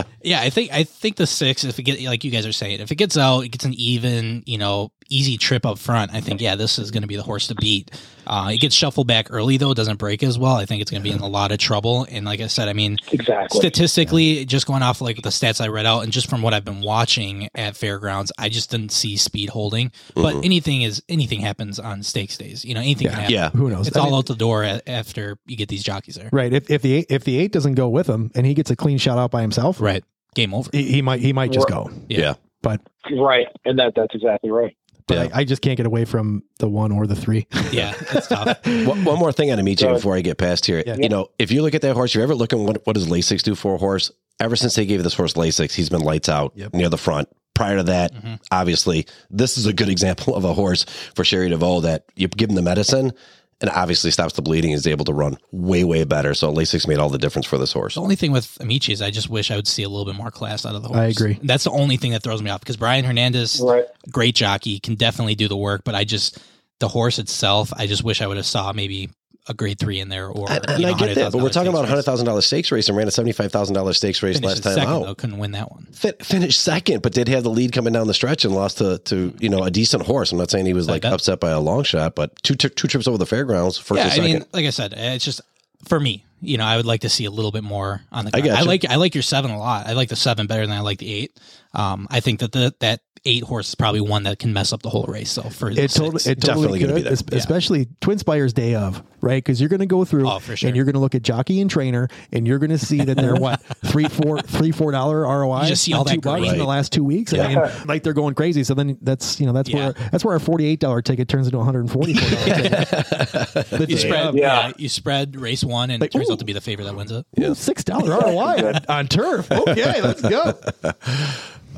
[0.24, 2.80] Yeah, I think I think the six, if it get like you guys are saying,
[2.80, 6.12] if it gets out, it gets an even, you know, easy trip up front.
[6.14, 7.90] I think yeah, this is going to be the horse to beat.
[8.26, 10.54] Uh, it gets shuffled back early though, it doesn't break as well.
[10.54, 12.06] I think it's going to be in a lot of trouble.
[12.10, 13.58] And like I said, I mean, Exactly.
[13.60, 16.64] statistically, just going off like the stats I read out, and just from what I've
[16.64, 19.92] been watching at fairgrounds, I just didn't see speed holding.
[20.14, 22.64] But anything is anything happens on stakes days.
[22.64, 23.32] You know, anything can happen.
[23.34, 23.50] Yeah.
[23.50, 23.88] Who knows?
[23.88, 26.30] It's I all mean, out the door a- after you get these jockeys there.
[26.32, 26.52] right.
[26.52, 28.76] If, if the eight, if the eight doesn't go with him and he gets a
[28.76, 30.02] clean shot out by himself, Right.
[30.34, 30.70] Game over.
[30.72, 31.84] he, he might he might just Right.
[31.84, 31.90] go.
[32.08, 32.18] Yeah.
[32.20, 32.34] Yeah.
[32.62, 32.80] But
[33.12, 34.74] Right, and that that's exactly right.
[35.06, 35.36] But Yeah.
[35.36, 37.46] I, I just can't get away from the one or the three.
[37.72, 37.94] Yeah.
[38.12, 38.64] It's tough.
[38.66, 40.82] One, one more thing on Amici before I get past here.
[40.86, 40.96] Yeah.
[40.96, 43.42] You know, if you look at that horse, you're ever looking what what does Lasix
[43.42, 44.10] do for a horse?
[44.40, 46.74] Ever since they gave this horse Lasix, he's been lights out Yep.
[46.74, 47.28] near the front.
[47.54, 48.40] Prior to that, Mhm.
[48.50, 52.50] obviously, this is a good example of a horse for Sherry DeVoe that you give
[52.50, 53.12] him the medicine
[53.60, 56.34] and obviously stops the bleeding is able to run way, way better.
[56.34, 57.94] So Lasix made all the difference for this horse.
[57.94, 60.14] The only thing with Amici is I just wish I would see a little bit
[60.16, 60.98] more class out of the horse.
[60.98, 61.38] I agree.
[61.42, 63.84] That's the only thing that throws me off because Brian Hernandez, Right.
[64.10, 66.38] great jockey, can definitely do the work, but I just
[66.80, 69.10] the horse itself, I just wish I would have saw maybe
[69.46, 71.68] a grade three in there or And, and know, I get that, but we're talking
[71.68, 74.22] about a hundred thousand dollars stakes race and ran a seventy five thousand dollars stakes
[74.22, 75.04] race Finished last time second out.
[75.04, 75.86] though, couldn't win that one.
[75.92, 78.98] Fin- finished second, but did have the lead coming down the stretch and lost to
[78.98, 80.32] to you know a decent horse.
[80.32, 83.06] I'm not saying he was like upset by a long shot, but two two trips
[83.06, 84.24] over the fairgrounds, first yeah, I second.
[84.24, 85.40] mean, like I said, it's just
[85.86, 88.30] for me, you know, I would like to see a little bit more on the.
[88.34, 88.60] I.
[88.60, 89.86] I like I like your seven a lot.
[89.86, 91.38] I like the seven better than I like the eight.
[91.74, 94.82] Um, I think that the that eight horse is probably one that can mess up
[94.82, 95.30] the whole race.
[95.32, 97.12] So for the It totally, it totally Definitely gonna could, be there.
[97.12, 99.42] es- especially Twin Spires day of, right?
[99.42, 100.56] Because you're going to go through Oh, sure.
[100.68, 103.16] and you're going to look at jockey and trainer, and you're going to see that
[103.16, 105.62] they're what three, four, three, four dollar ROI.
[105.62, 106.52] You just see all that two bucks green.
[106.52, 108.62] in the last two weeks, and, and, like they're going crazy.
[108.64, 109.76] So then that's you know that's Yeah.
[109.76, 112.28] where that's where our forty eight dollar ticket turns into a hundred and forty four
[112.30, 113.90] dollar ticket.
[113.90, 114.66] You spread, yeah.
[114.68, 114.72] Yeah.
[114.76, 116.32] you spread race one, and Like, it turns ooh.
[116.34, 117.24] out to be the favorite that wins it.
[117.40, 119.50] Ooh, Six dollar ROI on, on turf.
[119.50, 120.54] Okay, let's go.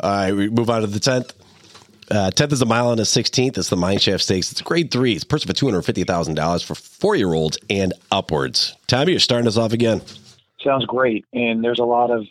[0.00, 1.32] All right, we move on to the tenth.
[2.10, 3.58] Uh, tenth is a mile and a sixteenth.
[3.58, 4.52] It's the Mineshaft Stakes.
[4.52, 5.14] It's grade three.
[5.14, 8.76] It's purse hundred fifty thousand dollars for four year olds and upwards.
[8.86, 10.02] Tommy, you're starting us off again.
[10.62, 11.24] sounds great.
[11.32, 12.24] And there's a lot of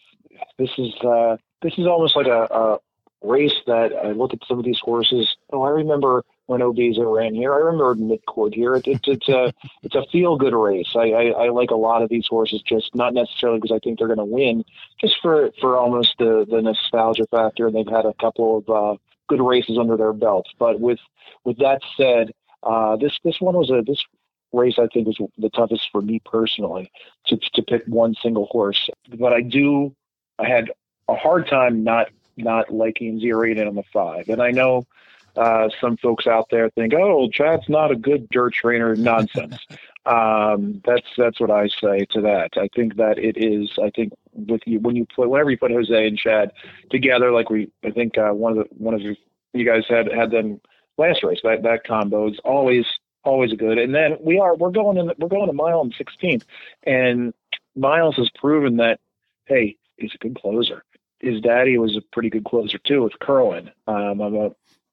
[0.57, 2.79] this is uh, this is almost like a, a
[3.21, 5.35] race that I look at some of these horses.
[5.51, 7.53] Oh, I remember when Obeza ran here.
[7.53, 8.75] I remember midcourt here.
[8.75, 9.53] It, it, it's a
[9.83, 10.93] it's a feel good race.
[10.95, 13.99] I, I, I like a lot of these horses, just not necessarily because I think
[13.99, 14.63] they're going to win,
[14.99, 17.67] just for for almost the the nostalgia factor.
[17.67, 20.51] And they've had a couple of uh, good races under their belts.
[20.59, 20.99] But with
[21.43, 22.31] with that said,
[22.63, 24.03] uh, this this one was a this
[24.53, 26.91] race I think was the toughest for me personally
[27.27, 28.89] to to pick one single horse.
[29.09, 29.95] But I do
[30.39, 30.71] I had
[31.07, 34.29] a hard time not not liking in on the five.
[34.29, 34.85] And I know
[35.37, 38.95] uh, some folks out there think, oh, Chad's not a good dirt trainer.
[38.95, 39.57] Nonsense.
[40.05, 42.51] um, that's that's what I say to that.
[42.57, 43.71] I think that it is.
[43.81, 46.51] I think with you when you put whenever you put Jose and Chad
[46.89, 49.15] together, like we, I think uh, one of the one of you,
[49.53, 50.61] you guys had had them
[50.97, 51.39] last race.
[51.43, 52.85] That that combo is always
[53.23, 53.77] always good.
[53.77, 56.45] And then we are we're going in we're going a mile and sixteenth,
[56.83, 57.33] and
[57.75, 58.99] Miles has proven that
[59.45, 60.83] hey, he's a good closer.
[61.19, 63.71] His daddy was a pretty good closer too with Curlin.
[63.87, 64.51] Um, I'm a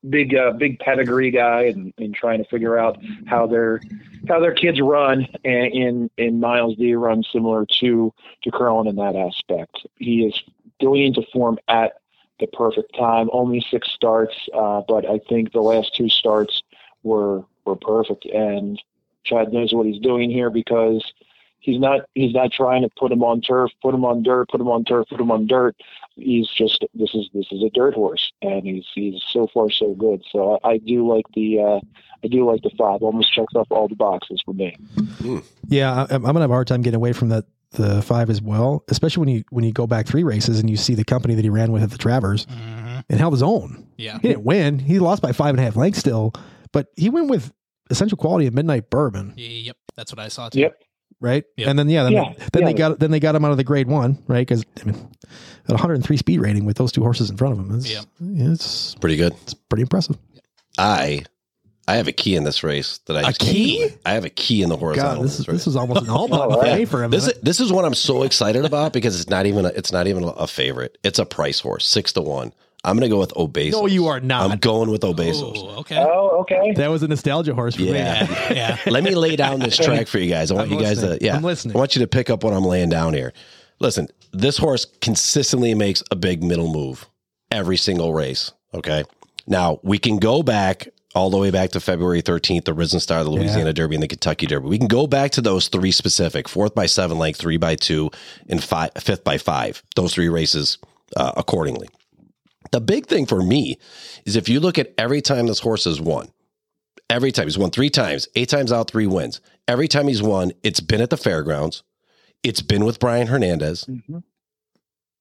[0.08, 3.80] big uh, big pedigree guy and, and trying to figure out how their
[4.28, 8.12] how their kids run and in in Miles D runs similar to
[8.42, 9.86] to Curlin in that aspect.
[9.96, 10.40] He is
[10.80, 11.94] going into form at
[12.40, 13.30] the perfect time.
[13.32, 16.62] Only six starts, uh, but I think the last two starts
[17.02, 18.24] were were perfect.
[18.26, 18.80] And
[19.24, 21.04] Chad knows what he's doing here because
[21.62, 24.60] he's not he's not trying to put him on turf, put him on dirt, put
[24.60, 25.74] him on turf, put him on dirt.
[26.16, 29.94] He's just this is this is a dirt horse, and he's he's so far so
[29.94, 30.22] good.
[30.30, 31.80] So I, I do like the uh,
[32.22, 33.02] I do like the five.
[33.02, 34.76] Almost checks off all the boxes for me.
[35.68, 38.42] Yeah, I- I'm gonna have a hard time getting away from that the five as
[38.42, 41.34] well, especially when you when you go back three races and you see the company
[41.34, 42.46] that he ran with at the Travers
[43.08, 43.86] and held his own.
[43.96, 44.18] Yeah.
[44.20, 44.78] He didn't win.
[44.78, 46.34] He lost by five and a half lengths still,
[46.72, 47.50] but he went with
[47.88, 49.76] essential quality of midnight bourbon, Yep.
[49.96, 50.60] That's what I saw too.
[50.60, 50.82] Yep.
[51.22, 51.44] Right?
[51.56, 51.68] Yep.
[51.68, 52.76] And then yeah, then, Yeah, then they yeah.
[52.76, 54.46] got then they got him out of the grade one, right?
[54.46, 54.96] Because I mean,
[55.64, 58.04] at 103 speed rating with those two horses in front of him, is, Yep.
[58.20, 59.32] yeah, it's Pretty good.
[59.42, 60.18] it's pretty impressive.
[60.78, 61.24] I
[61.88, 63.90] I have a key in this race that I A key?
[64.06, 65.16] I have a key in the horizontal.
[65.16, 65.58] God, this is race.
[65.58, 66.78] this is almost an all button All for right.
[66.78, 67.10] me for him.
[67.10, 69.90] This is, this is what I'm so excited about because it's not even a, it's
[69.92, 70.96] not even a favorite.
[71.02, 72.52] It's a price horse, six to one.
[72.84, 73.72] I'm going to go with O Besos.
[73.72, 74.50] no, you are not.
[74.50, 75.56] I'm going with O Besos.
[75.56, 75.98] Oh, okay.
[75.98, 76.72] Oh, okay.
[76.72, 77.92] that was a nostalgia horse for me.
[77.92, 78.26] Yeah.
[78.50, 78.52] yeah.
[78.52, 78.78] Yeah.
[78.90, 80.50] Let me lay down this track for you guys.
[80.50, 81.18] I want I'm you guys listening.
[81.20, 81.36] to yeah.
[81.36, 81.76] I'm listening.
[81.76, 83.32] I want you to pick up what I'm laying down here.
[83.78, 87.06] Listen, this horse consistently makes a big middle move
[87.50, 88.52] every single race.
[88.74, 89.04] Okay.
[89.46, 93.22] Now we can go back all the way back to February 13th, the Risen Star,
[93.22, 94.68] the Louisiana Derby, and the Kentucky Derby.
[94.68, 98.10] We can go back to those three specific: fourth by seven length, three by two,
[98.48, 99.82] and five, fifth by five.
[99.94, 100.78] Those three races
[101.16, 101.88] uh, accordingly.
[102.72, 103.78] The big thing for me
[104.24, 106.28] is if you look at every time this horse has won,
[107.10, 109.40] every time he's won three times, eight times out, three wins.
[109.68, 111.82] Every time he's won, it's been at the fairgrounds.
[112.42, 113.84] It's been with Brian Hernandez.
[113.84, 114.22] Mhm.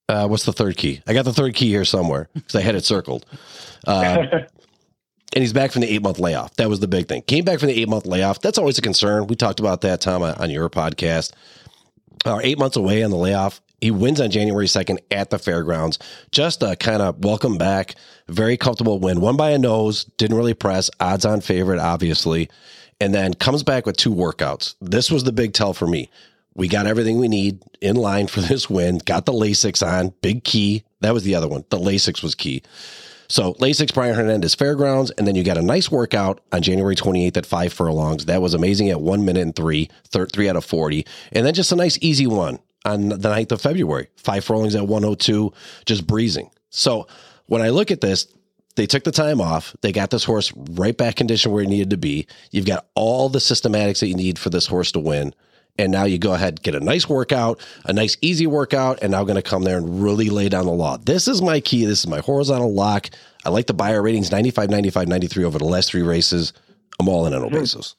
[0.09, 1.01] Uh, what's the third key?
[1.07, 3.25] I got the third key here somewhere because I had it circled.
[3.87, 4.47] Uh, and
[5.33, 6.55] he's back from the eight month layoff.
[6.55, 7.21] That was the big thing.
[7.21, 8.41] Came back from the eight month layoff.
[8.41, 9.27] That's always a concern.
[9.27, 11.33] We talked about that, Tom, on your podcast.
[12.25, 13.61] Uh, eight months away on the layoff.
[13.81, 15.97] He wins on January 2nd at the fairgrounds.
[16.31, 17.95] Just a kind of welcome back,
[18.27, 19.21] very comfortable win.
[19.21, 22.49] Won by a nose, didn't really press, odds on favorite, obviously.
[22.99, 24.75] And then comes back with two workouts.
[24.79, 26.11] This was the big tell for me.
[26.53, 28.99] We got everything we need in line for this win.
[28.99, 30.83] Got the Lasix on, big key.
[30.99, 31.65] That was the other one.
[31.69, 32.61] The Lasix was key.
[33.29, 37.37] So Lasix, Brian Hernandez Fairgrounds, and then you got a nice workout on January 28th
[37.37, 38.25] at five furlongs.
[38.25, 41.05] That was amazing at one minute and three, thir- three out of 40.
[41.31, 44.87] And then just a nice easy one on the 9th of February, five furlongs at
[44.87, 45.53] 102,
[45.85, 46.49] just breezing.
[46.69, 47.07] So
[47.47, 48.27] when I look at this,
[48.75, 49.75] they took the time off.
[49.81, 52.27] They got this horse right back condition where he needed to be.
[52.51, 55.33] You've got all the systematics that you need for this horse to win.
[55.77, 59.23] And now you go ahead, get a nice workout, a nice easy workout, and now
[59.23, 60.97] going to come there and really lay down the law.
[60.97, 61.85] This is my key.
[61.85, 63.09] This is my horizontal lock.
[63.45, 66.53] I like the Beyer ratings 95, 95, 93 over the last three races.
[66.99, 67.95] I'm all in on O Besos.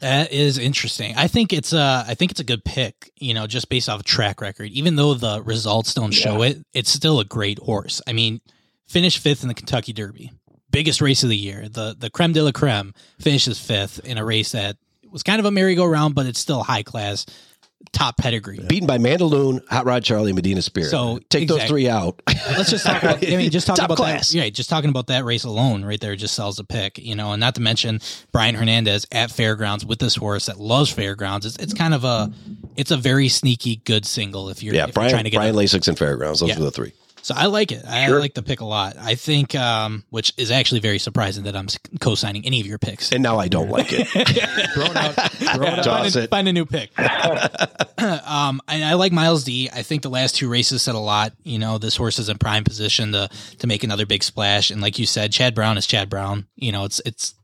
[0.00, 1.14] That is interesting.
[1.16, 4.00] I think it's a I think it's a good pick, you know, just based off
[4.00, 4.70] of track record.
[4.70, 8.00] Even though the results don't show it, it's still a great horse.
[8.06, 8.40] I mean,
[8.88, 10.32] finished fifth in the Kentucky Derby.
[10.70, 11.68] Biggest race of the year.
[11.68, 14.76] The the creme de la creme finishes fifth in a race that
[15.10, 17.26] was kind of a merry-go-round, but it's still high class,
[17.92, 18.58] top pedigree.
[18.58, 20.90] Beaten by Mandaloun, Hot Rod Charlie, Medina Spirit.
[20.90, 22.20] So, take those three out.
[22.26, 23.26] Let's just talk about.
[23.26, 24.30] I mean, just talking about class.
[24.30, 24.36] that.
[24.38, 26.98] Yeah, just talking about that race alone, right there, just sells a pick.
[26.98, 28.00] You know, and not to mention
[28.32, 31.46] Brian Hernandez at Fairgrounds with this horse that loves Fairgrounds.
[31.46, 32.32] It's, it's kind of a,
[32.76, 35.38] it's a very sneaky good single if you're, yeah, if you're Brian, trying to get.
[35.38, 36.40] Brian Lasix and Fairgrounds.
[36.40, 36.56] Those Yeah.
[36.56, 36.92] are the three.
[37.22, 37.84] So I like it.
[37.86, 38.20] I Sure.
[38.20, 38.96] like the pick a lot.
[38.98, 41.68] I think, um, which is actually very surprising that I'm
[42.00, 43.12] co-signing any of your picks.
[43.12, 44.06] And now I don't like it.
[44.08, 45.14] Throw it out.
[45.32, 45.84] Throw it out.
[45.84, 46.30] Find, a, it.
[46.30, 46.90] find a new pick.
[46.98, 49.68] um, and I like Miles D.
[49.72, 51.32] I think the last two races said a lot.
[51.42, 53.28] You know, this horse is in prime position to
[53.58, 54.70] to make another big splash.
[54.70, 56.46] And like you said, Chad Brown is Chad Brown.
[56.56, 57.34] You know, it's it's.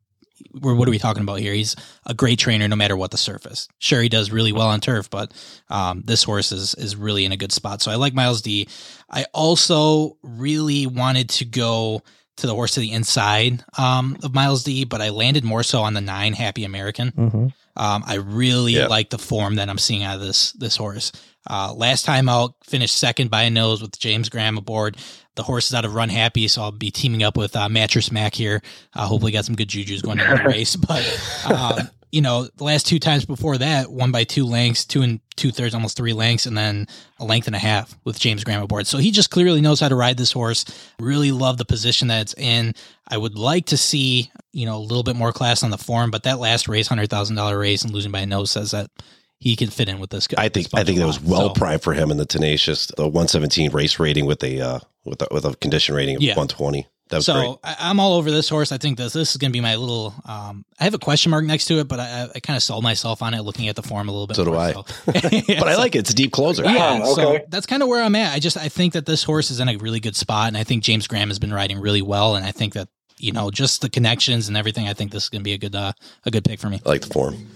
[0.53, 1.53] We're, what are we talking about here?
[1.55, 3.68] He's a great trainer, no matter what the surface.
[3.79, 5.33] Sure, he does really well on turf, but
[5.68, 7.81] um, this horse is is really in a good spot.
[7.83, 8.68] So I like Miles D.
[9.11, 12.03] I also really wanted to go
[12.37, 15.81] to the horse to the inside um, of Miles D, but I landed more so
[15.83, 17.12] on the nine Happy American.
[17.12, 17.53] Mhm.
[17.79, 18.87] Um, I really Yeah.
[18.88, 21.12] like the form that I'm seeing out of this this horse.
[21.49, 24.97] Uh, last time out, finished second by a nose with James Graham aboard.
[25.35, 28.11] The horse is out of Run Happy, so I'll be teaming up with uh, Mattress
[28.11, 28.63] Mac here.
[28.95, 30.77] Uh, hopefully, got some good juju's going into the race.
[30.77, 31.05] But
[31.47, 35.21] um, you know, the last two times before that, one by two lengths, two and
[35.37, 36.87] two thirds, almost three lengths, and then
[37.19, 38.87] a length and a half with James Graham aboard.
[38.87, 40.65] So he just clearly knows how to ride this horse.
[40.99, 42.75] Really love the position that it's in.
[43.09, 46.11] I would like to see, you know, a little bit more class on the form,
[46.11, 48.91] but that last race, hundred thousand dollar race, and losing by a nose says that
[49.38, 50.27] he can fit in with this.
[50.29, 50.42] Guy.
[50.42, 52.27] I think this I think budget that was well So, primed for him in the
[52.27, 56.22] tenacious, the 117 race rating with a uh, with a, with a condition rating of
[56.22, 56.33] Yeah.
[56.33, 56.87] 120.
[57.09, 57.57] That was so great.
[57.62, 58.72] I, I'm all over this horse.
[58.72, 60.12] I think this this is going to be my little.
[60.25, 62.64] Um, I have a question mark next to it, but I, I, I kind of
[62.64, 64.35] sold myself on it, looking at the form a little bit.
[64.37, 64.72] So do I.
[64.72, 66.01] so- But I like it.
[66.01, 66.64] It's a deep closer.
[66.64, 68.35] Yeah, Oh, so that's kind of where I'm at.
[68.35, 70.64] I just I think that this horse is in a really good spot, and I
[70.64, 72.88] think James Graham has been riding really well, and I think that
[73.19, 74.89] you know just the connections and everything.
[74.89, 75.93] I think this is going to be a good uh,
[76.25, 76.81] a good pick for me.
[76.85, 77.47] I like the form.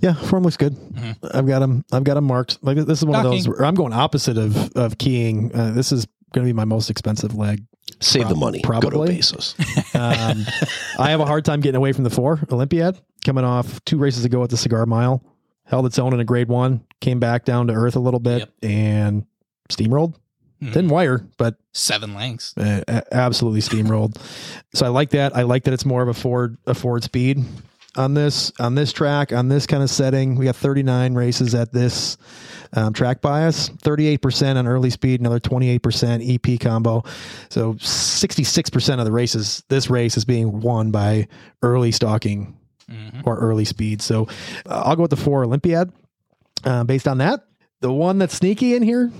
[0.00, 0.74] Yeah, form looks good.
[0.74, 1.26] Mm-hmm.
[1.36, 1.84] I've got him.
[1.92, 2.58] I've got him marked.
[2.62, 3.48] Like this is one of those.
[3.48, 5.54] Where I'm going opposite of of keying.
[5.54, 7.64] Uh, this is going to be my most expensive leg.
[7.98, 8.60] Save the Prob- money.
[8.62, 9.08] Go probably.
[9.08, 9.54] to Bezos.
[9.92, 10.44] Um,
[10.98, 14.24] I have a hard time getting away from the four Olympiad coming off two races
[14.24, 15.22] ago at the Cigar Mile.
[15.64, 16.84] Held its own in a grade one.
[17.00, 18.50] Came back down to earth a little bit Yep.
[18.62, 19.26] and
[19.68, 20.14] steamrolled.
[20.62, 20.72] Mhm.
[20.72, 22.54] Didn't wire, but Seven lengths.
[22.56, 24.16] uh, absolutely steamrolled.
[24.74, 25.34] so I like that.
[25.36, 27.42] I like that it's more of a Ford a Ford speed
[27.96, 30.36] on this on this track on this kind of setting.
[30.36, 32.16] We got 39 races at this
[32.74, 37.02] um, track bias, 38% on early speed, another 28% EP combo.
[37.48, 41.26] So 66% of the races, this race is being won by
[41.62, 42.56] early stalking
[42.88, 43.22] Mhm.
[43.24, 44.02] or early speed.
[44.02, 44.28] So
[44.66, 45.90] uh, I'll go with the four Olympiad
[46.64, 47.44] uh, based on that.
[47.80, 49.10] The one that's sneaky in here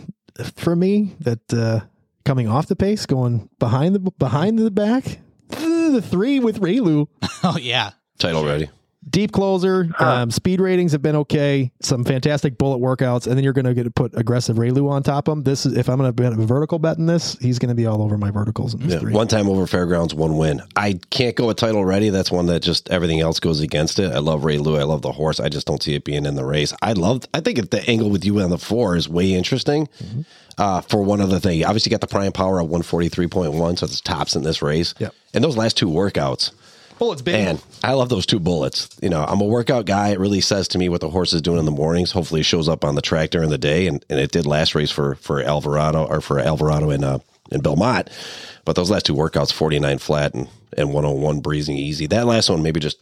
[0.57, 1.81] for me that uh,
[2.25, 7.09] coming off the pace, going behind the behind the back, the three with Reylu.
[7.43, 8.69] Oh yeah, Title ready.
[9.09, 11.73] Deep closer, um, speed ratings have been okay.
[11.81, 15.03] Some fantastic bullet workouts, and then you're going to get to put aggressive Reylu on
[15.03, 15.43] top of him.
[15.43, 17.75] This is if I'm going to bet a vertical bet in this, he's going to
[17.75, 19.15] be all over my verticals in this Yeah, three.
[19.15, 20.61] one time over fairgrounds, one win.
[20.77, 22.11] I can't go with title ready.
[22.11, 24.13] That's one that just everything else goes against it.
[24.13, 24.77] I love Ray Lou.
[24.77, 25.41] I love the horse.
[25.41, 26.75] I just don't see it being in the race.
[26.83, 27.23] I love.
[27.33, 29.87] I think if the angle with you on the four is way interesting.
[29.87, 30.21] Mm-hmm.
[30.59, 33.55] Uh, for one other thing, obviously got the prime power of one forty three point
[33.55, 34.93] one, so it's tops in this race.
[34.99, 35.15] Yep.
[35.33, 36.53] And those last two workouts,
[37.01, 37.45] Bullets big.
[37.45, 38.89] Man, I love those two bullets.
[39.03, 40.11] You know, I'm a workout guy.
[40.11, 42.13] It really says to me what the horse is doing in the mornings.
[42.13, 44.75] Hopefully, it shows up on the track during the day, and, and it did last
[44.75, 47.19] race for for Alvarado or for Alvarado in uh,
[47.51, 48.11] in Belmont.
[48.67, 52.07] But those last two workouts, 49 flat and and 101 breezing easy.
[52.07, 52.99] That last one maybe just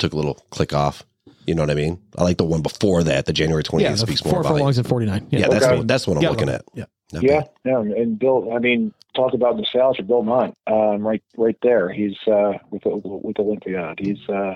[0.00, 1.04] took a little click off.
[1.46, 2.00] You know what I mean?
[2.16, 3.26] I like the one before that.
[3.26, 4.54] The January 28th yeah, the speaks four more about.
[4.54, 5.26] furlongs and 49.
[5.30, 5.76] Yeah, that's Okay.
[5.76, 6.64] what, that's what I'm Got looking at.
[6.74, 6.84] Yeah.
[7.14, 7.26] Okay.
[7.26, 8.50] Yeah, yeah, and Bill.
[8.54, 10.02] I mean, talk about nostalgia.
[10.02, 11.90] Bill Mott, um, right, right there.
[11.92, 13.98] He's uh, with with Olympiad.
[14.00, 14.54] He's uh,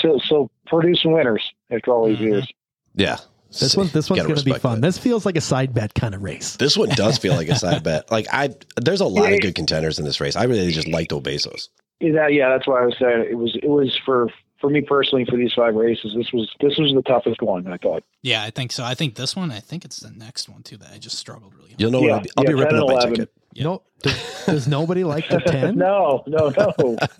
[0.00, 2.20] so so producing winners after all these Mhm.
[2.30, 2.52] years.
[2.94, 3.16] Yeah.
[3.60, 4.80] This one, this one's going to be fun.
[4.82, 4.86] that.
[4.86, 6.56] This feels like a side bet kind of race.
[6.56, 8.10] This one does feel like a side bet.
[8.10, 9.36] Like I, there's a lot Yeah.
[9.36, 10.36] of good contenders in this race.
[10.36, 11.68] I really just liked O Besos.
[12.00, 14.28] Yeah, yeah, that's why I was saying it was it was for
[14.60, 16.14] for me personally for these five races.
[16.14, 17.66] This was this was the toughest one.
[17.66, 18.04] I thought.
[18.22, 18.84] yeah, I think so.
[18.84, 19.50] I think this one.
[19.50, 21.70] I think it's the next one too that I just struggled really.
[21.70, 21.80] hard.
[21.80, 23.30] You'll know Yeah, what I'll be, I'll yeah, be ripping 10 up my ticket.
[23.58, 23.64] Yeah.
[23.64, 25.76] No, does, does nobody like the 10?
[25.76, 26.96] no, no, no.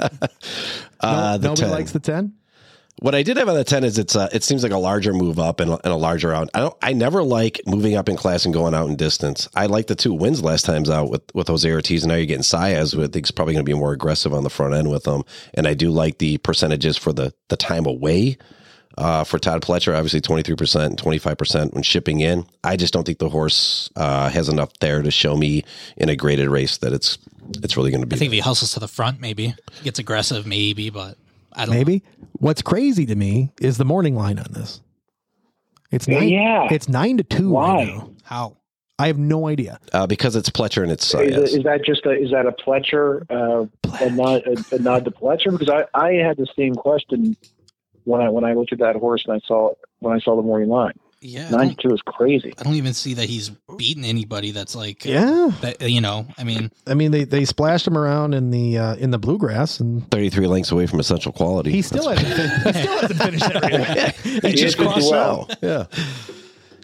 [1.00, 1.70] Uh, No- the nobody 10.
[1.70, 2.32] likes the 10?
[3.00, 5.12] What I did have on the ten is it's uh, it seems like a larger
[5.12, 6.50] move up and, and a larger out.
[6.52, 9.48] I don't I never like moving up in class and going out in distance.
[9.54, 12.26] I like the two wins last times out with with Jose Ortiz and now you're
[12.26, 14.74] getting Saez who I think is probably going to be more aggressive on the front
[14.74, 15.22] end with them.
[15.54, 18.36] And I do like the percentages for the the time away
[18.98, 19.96] uh, for Todd Pletcher.
[19.96, 22.44] Obviously, twenty three percent and twenty five percent when shipping in.
[22.64, 25.64] I just don't think the horse uh, has enough there to show me
[25.96, 27.16] in a graded race that it's
[27.62, 28.16] it's really going to be.
[28.16, 31.16] I think if he hustles to the front, maybe gets aggressive, maybe, but
[31.54, 31.70] I don't.
[31.74, 31.78] know.
[31.78, 32.02] Maybe.
[32.32, 34.80] What's crazy to me is the morning line on this.
[35.90, 36.28] It's nine.
[36.28, 36.68] Yeah.
[36.70, 37.74] It's nine to two Why?
[37.76, 38.10] right now.
[38.24, 38.56] how.
[39.00, 39.78] I have no idea.
[39.92, 41.56] uh, because it's Pletcher and it's Is, Saez.
[41.58, 43.66] is that just a is that a Pletcher, uh,
[44.04, 45.52] a nod a, a nod to Pletcher?
[45.56, 47.36] Because I, I had the same question
[48.08, 50.42] when I when I looked at that horse and I saw when I saw the
[50.42, 50.94] morning line.
[51.20, 52.54] Yeah, I Ninety don't, two is crazy.
[52.58, 54.52] I don't even see that he's beaten anybody.
[54.52, 55.50] That's like, Yeah.
[55.62, 58.94] that, you know, I mean, I mean, they, they splashed him around in the uh,
[58.94, 61.72] in the bluegrass, and Thirty three lengths away from essential quality.
[61.72, 63.62] he still hasn't fin- he still hasn't finished that
[64.24, 64.42] race.
[64.42, 65.48] he He just did crossed well.
[65.50, 65.56] out.
[65.60, 65.86] Yeah.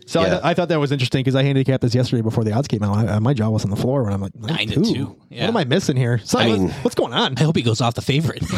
[0.07, 2.53] So I, th- I thought that was interesting because I handicapped this yesterday before the
[2.53, 3.09] odds came out.
[3.09, 4.83] I, my jaw was on the floor when I'm like Nine to two.
[4.95, 5.17] two.
[5.31, 5.43] Yeah.
[5.45, 6.19] What am I missing here?
[6.25, 7.35] So, I mean- what's going on?
[7.39, 8.43] I hope he goes off the favorite.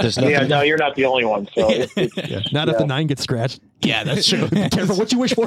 [0.00, 1.48] Yeah, no, you're not the only one.
[1.54, 3.60] So it, it, Yeah, not if the nine gets scratched.
[3.82, 4.48] yeah, that's true.
[4.48, 5.46] Be careful what you wish for.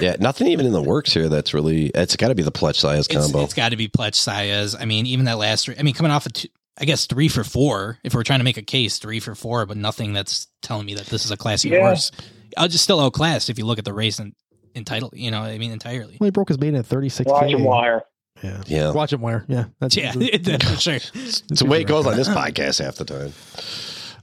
[0.00, 1.28] Yeah, nothing even in the works here.
[1.28, 1.86] That's really.
[1.94, 3.44] It's got to be the Pletch Saez it's, combo.
[3.44, 4.76] it's got to be Pletch Saez.
[4.78, 6.48] I mean, even that last, I mean, coming off of two,
[6.78, 7.98] I guess three for four.
[8.02, 10.94] If we're trying to make a case, three for four, but nothing that's telling me
[10.94, 11.80] that this is a classy Yeah.
[11.80, 12.10] horse.
[12.56, 14.34] I'll just still outclassed if you look at the race and
[14.74, 15.14] entitled.
[15.14, 16.16] You know, I mean, entirely.
[16.20, 17.30] Well, he broke his maiden at 36.
[17.30, 18.02] watch him wire.
[18.42, 18.62] Yeah.
[18.66, 18.92] Yeah.
[18.92, 19.44] Watch him wire.
[19.48, 19.64] Yeah.
[19.80, 20.94] That's, Yeah, that's for sure.
[20.94, 23.32] It's the way it goes on this podcast half the time.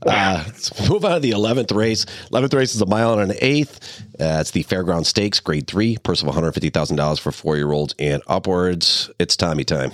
[0.06, 2.06] Uh, let's move on to the 11th race.
[2.32, 4.02] 11th race is a mile and an eighth.
[4.20, 8.22] Uh, it's the Fairground Stakes, grade three, purse of $150,000 for four year olds and
[8.28, 9.10] upwards.
[9.20, 9.92] It's Tommy time.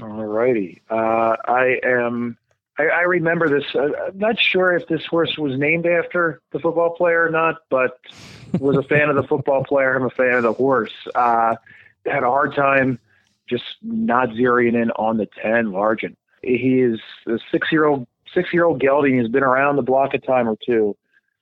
[0.00, 0.82] All righty.
[0.90, 2.36] Uh, I am.
[2.78, 3.64] I, I remember this.
[3.74, 7.56] Uh, I'm not sure if this horse was named after the football player or not,
[7.68, 7.98] but
[8.58, 9.94] was a fan of the football player.
[9.94, 10.92] I'm a fan of the horse.
[11.14, 11.56] Uh,
[12.06, 12.98] had a hard time
[13.48, 16.16] just not zeroing in on the 10 Largent.
[16.42, 19.18] He is a six year old six year old gelding.
[19.18, 20.96] He's been around the block a time or two,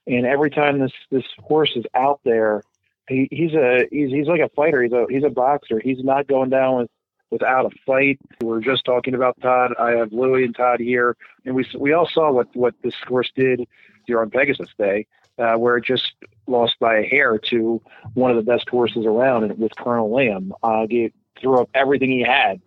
[0.06, 2.62] and every time this this horse is out there,
[3.08, 4.82] he, he's a he's he's like a fighter.
[4.82, 5.80] He's a he's a boxer.
[5.80, 6.90] He's not going down with
[7.30, 8.18] without a fight.
[8.40, 9.74] We were just talking about Todd.
[9.78, 13.30] I have Louis and Todd here, and we we all saw what what this horse
[13.34, 13.66] did
[14.06, 15.06] here on Pegasus Day,
[15.38, 16.12] uh, where it just
[16.46, 17.80] lost by a hair to
[18.14, 20.50] one of the best horses around, and with Colonel Liam.
[20.62, 22.60] Uh, gave, threw up everything he had,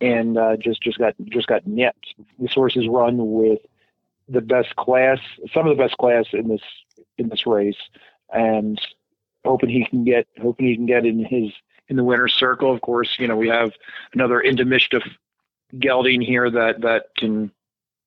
[0.00, 2.14] and uh, just just got just got nipped.
[2.38, 3.60] This horse is run with
[4.28, 5.18] the best class,
[5.52, 6.62] some of the best class in this
[7.18, 7.76] in this race,
[8.32, 8.80] and
[9.44, 11.52] hoping he can get hoping he can get in his
[11.88, 12.72] in the winner's circle.
[12.74, 13.72] Of course, you know we have
[14.14, 15.02] another Into Mischief
[15.78, 17.50] gelding here that that can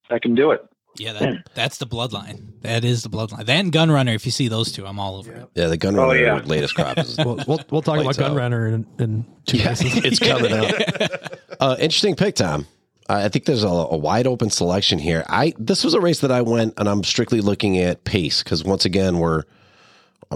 [0.10, 0.66] that can do it.
[0.98, 2.48] Yeah, that, that's the bloodline.
[2.64, 3.46] That is the bloodline.
[3.46, 4.14] That and Gunrunner.
[4.14, 5.50] If you see those two, I'm all over it.
[5.56, 6.42] Yeah, the gun Oh, runner yeah.
[6.44, 7.18] latest crop is.
[7.26, 8.34] We'll, we'll, we'll talk about Lights out.
[8.36, 9.96] Gunrunner in, in two Yeah, races.
[10.04, 11.38] it's coming out.
[11.62, 12.66] Uh, interesting pick, Tom.
[13.08, 15.24] Uh, I think there's a, a wide open selection here.
[15.30, 18.64] I this was a race that I went and I'm strictly looking at pace because
[18.64, 19.44] once again we're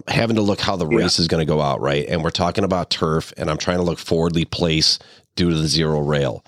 [0.07, 2.05] having to look how the race is going to go out, right?
[2.07, 4.99] And we're talking about turf, and I'm trying to look forwardly place
[5.35, 6.45] due to the zero rail.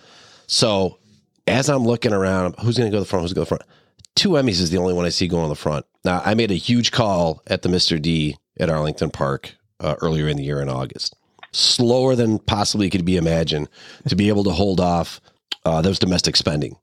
[0.47, 0.99] So
[1.45, 3.23] as I'm looking around, who's going to go to the front?
[3.23, 3.71] Who's going to go to the front?
[4.15, 5.85] Two Emmys is the only one I see going on the front.
[6.03, 8.01] Now I made a huge call at the Mr.
[8.01, 11.15] D at Arlington Park uh, earlier in the year in August
[11.57, 13.67] slower than possibly could be imagined
[14.07, 15.19] to be able to hold off
[15.65, 16.75] uh, those domestic spending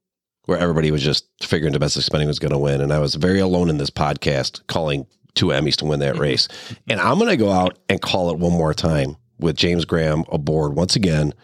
[0.47, 2.81] where everybody was just figuring domestic spending was going to win.
[2.81, 6.23] And I was very alone in this podcast calling two Emmys to win that mm-hmm.
[6.23, 6.49] race.
[6.89, 10.25] And I'm going to go out and call it one more time with James Graham
[10.31, 11.35] aboard once again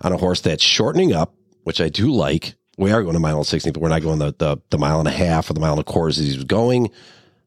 [0.00, 1.34] on a horse that's shortening up,
[1.64, 2.54] which I do like.
[2.78, 5.00] We are going to mile and 16, but we're not going the, the, the mile
[5.00, 6.90] and a half or the mile and a quarter as he was going.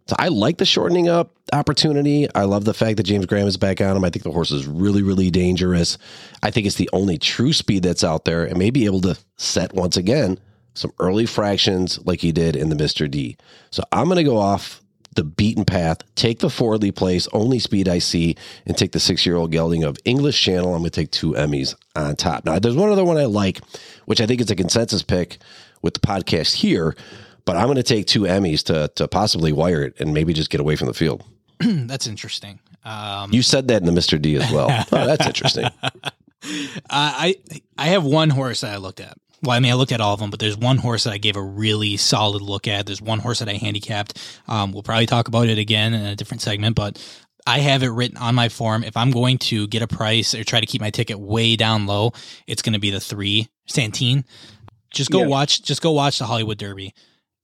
[0.07, 2.27] So I like the shortening up opportunity.
[2.35, 4.03] I love the fact that James Graham is back on him.
[4.03, 5.97] I think the horse is really, really dangerous.
[6.43, 9.17] I think it's the only true speed that's out there and may be able to
[9.37, 10.39] set once again
[10.73, 13.09] some early fractions like he did in the Mr.
[13.09, 13.37] D.
[13.71, 14.82] So I'm going to go off
[15.15, 19.25] the beaten path, take the forwardly place, only speed I see, and take the six
[19.25, 20.73] year old gelding of English Channel.
[20.73, 22.45] I'm going to take two Emmys on top.
[22.45, 23.61] Now, there's one other one I like,
[24.05, 25.37] which I think is a consensus pick
[25.81, 26.95] with the podcast here,
[27.45, 30.49] but I'm going to take two Emmys to, to possibly wire it and maybe just
[30.49, 31.23] get away from the field.
[31.59, 32.59] That's interesting.
[32.85, 34.21] Um, You said that in the Mr.
[34.21, 34.67] D as well.
[34.91, 35.69] Oh, that's interesting.
[36.89, 37.35] I
[37.77, 39.17] I have one horse that I looked at.
[39.43, 41.17] Well, I mean, I looked at all of them, but there's one horse that I
[41.17, 42.85] gave a really solid look at.
[42.85, 44.17] There's one horse that I handicapped.
[44.47, 46.97] Um, we'll probably talk about it again in a different segment, but
[47.45, 48.85] I have it written on my form.
[48.85, 51.85] If I'm going to get a price or try to keep my ticket way down
[51.87, 52.13] low,
[52.47, 54.23] it's going to be the three Santin.
[54.93, 55.27] Just go Yeah.
[55.27, 55.61] watch.
[55.61, 56.93] Just go watch the Hollywood Derby.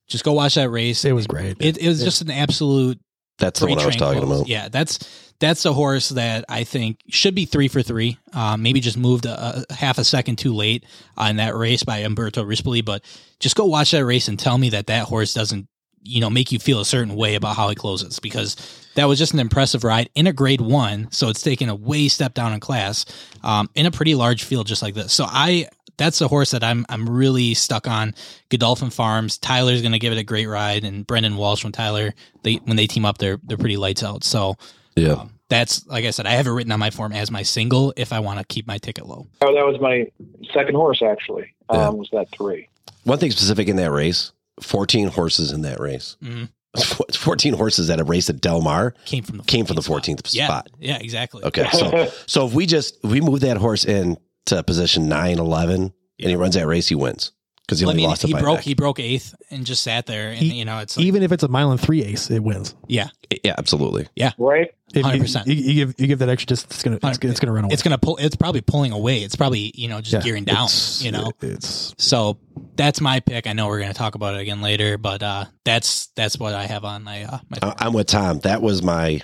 [0.08, 1.04] Just go watch that race.
[1.04, 1.58] It was great.
[1.60, 2.98] It, it was just an absolute
[3.38, 4.48] That's the one I was talking about.
[4.48, 4.98] Yeah, that's
[5.40, 8.18] that's the horse that I think should be three for three.
[8.34, 10.84] Um, maybe just moved a, a half a second too late
[11.16, 12.84] on that race by Umberto Rispoli.
[12.84, 13.02] But
[13.40, 15.66] just go watch that race and tell me that that horse doesn't
[16.02, 18.56] you know make you feel a certain way about how he closes because
[18.94, 22.08] that was just an impressive ride in a grade one so it's taken a way
[22.08, 23.04] step down in class
[23.42, 25.68] um, in a pretty large field just like this so i
[25.98, 28.14] that's a horse that i'm i'm really stuck on
[28.48, 32.14] godolphin farms tyler's going to give it a great ride and brendan walsh from tyler
[32.44, 34.56] they when they team up they're they're pretty lights out so
[34.96, 35.12] Yeah.
[35.12, 37.92] um, that's like i said i have it written on my form as my single
[37.96, 40.10] if i want to keep my ticket low Oh, that was my
[40.52, 41.54] second horse actually.
[41.68, 41.88] Um, Yeah.
[41.90, 42.68] Was that three?
[43.04, 46.16] One thing specific in that race 14 horses in that race.
[46.22, 46.48] Mhm.
[46.76, 49.82] It's 14 horses at a race at Del Mar came from the came from the
[49.82, 50.68] 14th 14th yeah spot.
[50.78, 51.68] yeah exactly Okay.
[51.72, 55.82] So, so if we just, if we move that horse in to position 9, 11,
[55.82, 55.92] and
[56.30, 57.32] he runs that race, he wins
[57.70, 58.56] because he Well, I mean, lost it he by broke.
[58.56, 58.64] neck.
[58.64, 61.30] He broke eighth and just sat there, and He- you know, it's like, Even if
[61.32, 62.74] it's a mile and three ace, it wins.
[62.88, 63.08] yeah,
[63.44, 64.08] Yeah, absolutely.
[64.16, 64.70] Yeah, right?
[64.92, 65.46] If you- 100%.
[65.46, 67.64] You, you give you give that extra distance, it's gonna it's, gonna- it's gonna run
[67.64, 67.72] away.
[67.72, 68.16] it's gonna pull.
[68.16, 69.22] It's probably pulling away.
[69.22, 70.68] It's probably you know just Yeah, gearing down.
[70.98, 72.38] You know, it's so
[72.74, 73.46] that's my pick.
[73.46, 76.66] I know we're gonna talk about it again later, but uh, that's that's what I
[76.66, 77.58] have on my uh, my.
[77.62, 78.40] I- I'm with Tom.
[78.40, 79.22] That was my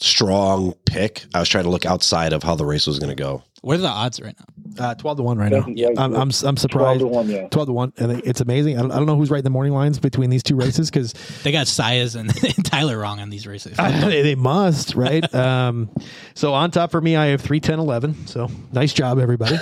[0.00, 1.24] strong pick.
[1.34, 3.42] I was trying to look outside of how the race was going to go.
[3.62, 4.44] What are the odds right now?
[4.78, 5.66] uh, twelve to one right now.
[5.68, 7.00] Yeah, I'm I'm, I'm 12 surprised.
[7.00, 7.48] to 1, yeah.
[7.48, 9.50] 12 to 1 and it's amazing I don't, I don't know who's right in the
[9.50, 13.30] morning lines between these two races because They got Saez and, and Tyler wrong on
[13.30, 13.76] these races.
[13.76, 15.90] they, they must right um,
[16.34, 18.26] so on top for me i have three, ten, eleven.
[18.26, 19.56] so nice job everybody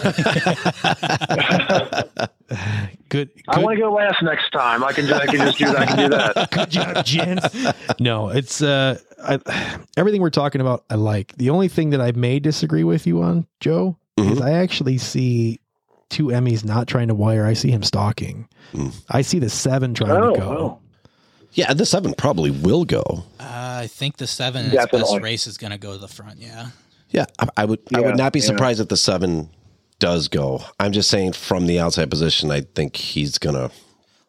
[3.08, 4.84] good I want to go last next time.
[4.84, 5.76] I can, I can just do that.
[5.78, 6.50] I can do that.
[6.50, 7.56] good job gents
[8.00, 9.38] no it's uh I,
[9.96, 13.22] everything we're talking about i like the only thing that i may disagree with you
[13.22, 14.42] on joe is Mhm.
[14.42, 15.60] i actually see
[16.08, 18.92] two emmys not trying to wire i see him stalking Mm.
[19.10, 20.78] i see the seven trying Oh, to go oh.
[21.52, 23.24] Yeah, the seven probably will go.
[23.40, 23.44] Uh,
[23.84, 25.20] I think the seven in its best Definitely.
[25.20, 26.38] race is gonna go to the front.
[26.38, 26.66] Yeah,
[27.08, 27.78] Yeah, I, I would.
[27.94, 28.44] I would not be yeah.
[28.46, 29.48] surprised if the seven
[29.98, 30.60] does go.
[30.78, 33.70] I'm just saying from the outside position, I think he's gonna.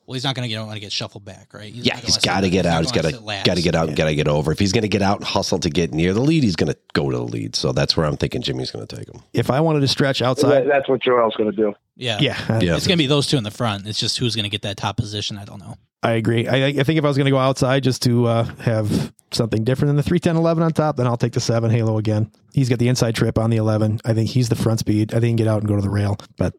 [0.08, 1.72] Well, he's not gonna get want to get shuffled back, right?
[1.72, 2.82] Yeah, he's got to get out.
[2.82, 3.46] He's got gonna to sit last.
[3.46, 4.54] got to get out and got to get over.
[4.54, 6.72] If he's going to get out and hustle to get near the lead, he's going
[6.72, 7.58] to go to the lead.
[7.58, 9.22] So that's where I'm thinking Jimmy's going to take him.
[9.34, 11.74] if i wanted to stretch That- outside that's what Joel's going to do.
[11.98, 12.78] Yeah, yeah Yeah.
[12.78, 13.86] It's gonna be those two in the front.
[13.86, 15.38] It's just who's gonna get that top position.
[15.38, 15.76] I don't know.
[16.04, 16.48] I agree.
[16.48, 19.64] I, I think if I was going to go outside just to uh, have something
[19.64, 22.32] different than the 310 11 on top, then I'll take the 7 Halo again.
[22.54, 24.00] He's got the inside trip on the 11.
[24.06, 25.12] I think he's the front speed.
[25.12, 26.54] I think he can get out and go to the rail, but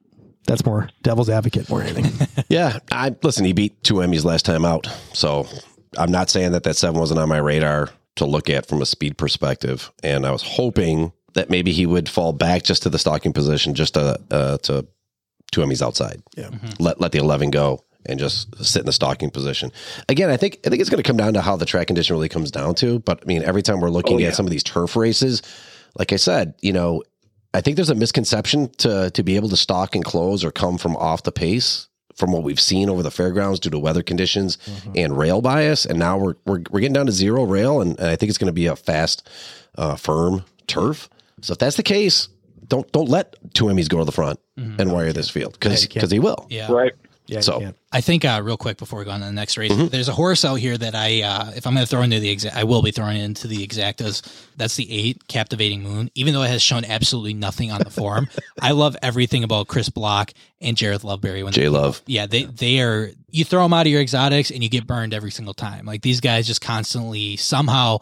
[0.48, 2.26] that's more devil's advocate more than anything.
[2.48, 3.44] Yeah, I listen.
[3.44, 5.46] He beat two Emmys last time out, so
[5.96, 8.86] I'm not saying that that seven wasn't on my radar to look at from a
[8.86, 9.92] speed perspective.
[10.02, 13.74] And I was hoping that maybe he would fall back just to the stalking position,
[13.74, 14.86] just to uh, to
[15.52, 16.22] two Emmys outside.
[16.36, 16.50] Yeah.
[16.80, 19.70] let let the eleven go and just sit in the stalking position.
[20.08, 22.14] Again, I think I think it's going to come down to how the track condition
[22.16, 22.98] really comes down to.
[23.00, 24.28] But I mean, every time we're looking Oh, yeah.
[24.28, 25.42] at some of these turf races,
[25.98, 27.02] like I said, you know,
[27.54, 30.78] I think there's a misconception to to be able to stalk and close or come
[30.78, 34.58] from off the pace from what we've seen over the fairgrounds due to weather conditions
[34.96, 35.86] and rail bias.
[35.86, 38.38] And now we're we're we're getting down to zero rail, and, and I think it's
[38.38, 39.28] going to be a fast,
[39.76, 41.08] uh, firm turf.
[41.40, 42.28] So if that's the case,
[42.66, 46.06] don't don't let two Emmys go to the front and wire this field because Yeah,
[46.06, 46.46] he will.
[46.50, 46.70] Yeah.
[46.70, 46.92] Right?
[47.28, 47.76] Yeah, So- you can't.
[47.90, 49.86] I think uh, real quick before we go on to the next race, Mm-hmm.
[49.88, 52.28] there's a horse out here that I, uh, if I'm going to throw into the
[52.28, 54.20] exact, I will be throwing into the exactas.
[54.58, 56.10] That's the eight, Captivating Moon.
[56.14, 58.28] Even though it has shown absolutely nothing on the form,
[58.60, 61.42] I love everything about Chris Block and Jareth Loveberry.
[61.44, 62.02] When J Love.
[62.06, 63.10] yeah, they they are.
[63.30, 65.86] You throw them out of your exotics and you get burned every single time.
[65.86, 67.98] Like these guys just constantly somehow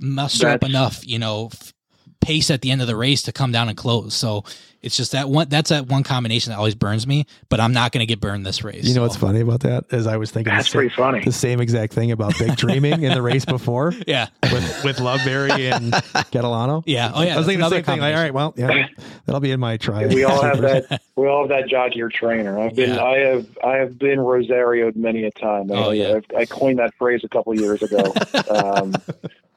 [0.00, 1.72] muster up enough, you know, f-
[2.20, 4.14] pace at the end of the race to come down and close.
[4.14, 4.44] So
[4.86, 5.48] it's just that one.
[5.48, 7.26] That's that one combination that always burns me.
[7.48, 8.84] But I'm not going to get burned this race.
[8.84, 9.02] You know so.
[9.02, 11.24] what's funny about that is I was thinking That's the, same, pretty funny.
[11.24, 15.72] the same exact thing about Big Dreaming in the race before Yeah, with, with Loveberry
[15.72, 15.92] and
[16.32, 16.84] Catalano.
[16.86, 17.10] yeah.
[17.12, 17.34] Oh yeah.
[17.34, 18.00] I was thinking the same thing.
[18.00, 18.86] Like, all right, well, yeah,
[19.26, 20.06] that'll be in my try.
[20.06, 21.02] We all have that.
[21.16, 22.58] We all have that jockey or trainer.
[22.58, 22.90] I've been.
[22.94, 23.04] Yeah.
[23.04, 23.46] I have.
[23.64, 25.70] I have been Rosarioed many a time.
[25.72, 26.20] Oh, I, yeah.
[26.36, 28.14] I, I coined that phrase a couple years ago.
[28.50, 28.94] um,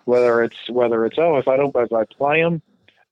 [0.05, 2.63] whether it's whether it's oh if I don't if I play him,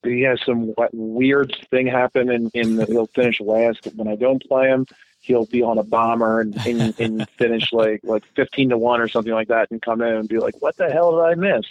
[0.07, 3.87] he has some weird thing happen and in the, he'll finish last.
[3.95, 4.85] When I don't play him,
[5.19, 9.07] he'll be on a bomber and, and, and finish like like fifteen to one or
[9.07, 11.65] something like that, and come in and be like, "What the hell did I miss?"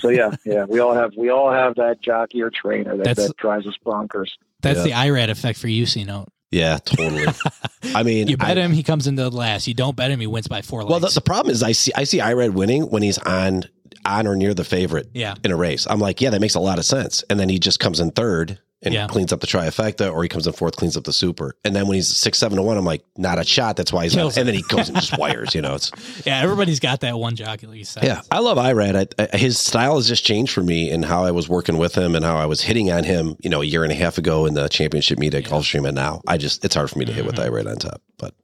[0.00, 3.26] so yeah, yeah, we all have we all have that jockey or trainer that, That's-
[3.28, 4.30] that drives us bonkers.
[4.62, 4.84] That's Yeah.
[4.84, 6.28] the IRAD effect for you, C note.
[6.52, 7.24] Yeah, totally.
[7.94, 9.66] I mean, You bet I- him, he comes into the last.
[9.66, 11.90] You don't bet him, he wins by four Well, the, the problem is I see
[11.96, 13.64] I see Irad winning when he's on
[14.06, 15.86] on or near the favorite yeah, in a race.
[15.88, 17.22] I'm like, yeah, that makes a lot of sense.
[17.30, 19.06] And then he just comes in third and Yeah.
[19.06, 21.54] cleans up the trifecta, or he comes in fourth, cleans up the super.
[21.64, 23.76] And then when he's six, seven to one, I'm like, not a shot.
[23.76, 24.40] That's why he's Kills not.
[24.40, 25.54] And then he goes and just wires.
[25.54, 25.92] You know, it's
[26.26, 26.40] yeah.
[26.40, 28.02] Everybody's got that one jockey, like you said.
[28.02, 28.22] yeah.
[28.32, 29.14] I love Irad.
[29.20, 31.94] I, I, his style has just changed for me and how I was working with
[31.94, 33.36] him and how I was hitting on him.
[33.40, 35.94] You know, a year and a half ago in the championship meet at Gulfstream, and
[35.94, 37.54] now I just it's hard for me to hit with Mm-hmm.
[37.54, 38.02] Irad on top.
[38.18, 38.34] But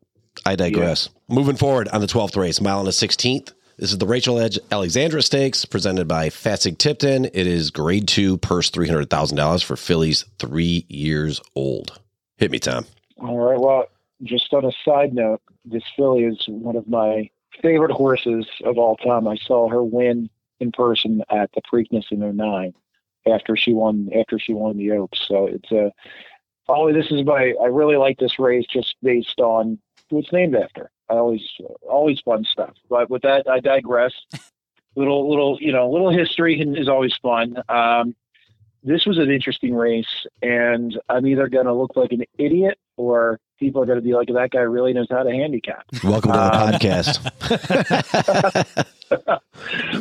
[0.47, 1.09] I digress.
[1.29, 3.53] Moving forward on the 12th race, mile and a 16th.
[3.79, 7.27] This is the Rachel Edge Alexandra Stakes presented by Fasig-Tipton.
[7.27, 12.01] It is grade two, purse $300,000 for fillies three years old.
[12.39, 12.87] Hit me, Tom.
[13.19, 13.57] All right.
[13.57, 13.85] Well,
[14.25, 17.31] just on a side note, this filly is one of my
[17.63, 19.29] favorite horses of all time.
[19.29, 22.75] I saw her win in person at the Preakness in 09
[23.29, 25.21] after she won after she won the Oaks.
[25.29, 25.93] So it's uh, a
[26.69, 29.79] oh, this is my I really like this race just based on
[30.11, 30.91] who it's named after.
[31.11, 31.43] I always
[31.89, 32.75] always fun stuff.
[32.89, 34.13] But with that, I digress.
[34.97, 37.63] little little you know little history is always fun.
[37.69, 38.15] Um,
[38.83, 43.41] this was an interesting race, and I'm either going to look like an idiot or
[43.59, 45.85] people are going to be like, that guy really knows how to handicap.
[46.05, 47.29] Welcome to the um, podcast.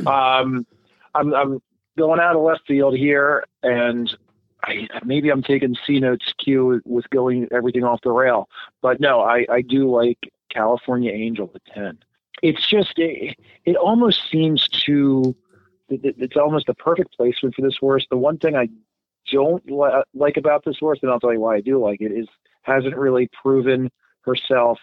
[0.08, 0.66] um,
[1.16, 1.62] I'm, I'm
[1.98, 4.16] going out of left field here, and
[4.64, 8.48] I, maybe I'm taking C notes cue with going everything off the rail.
[8.82, 10.20] But no, I, I do like
[10.58, 12.00] California Angel at 10.
[12.42, 13.36] It's just, it,
[13.66, 15.36] it almost seems to,
[15.90, 18.06] it, it's almost a perfect placement for this horse.
[18.10, 18.70] The one thing I
[19.32, 22.12] don't li- like about this horse, and I'll tell you why I do like it,
[22.12, 22.28] is
[22.64, 23.90] hasn't really proven
[24.22, 24.80] herself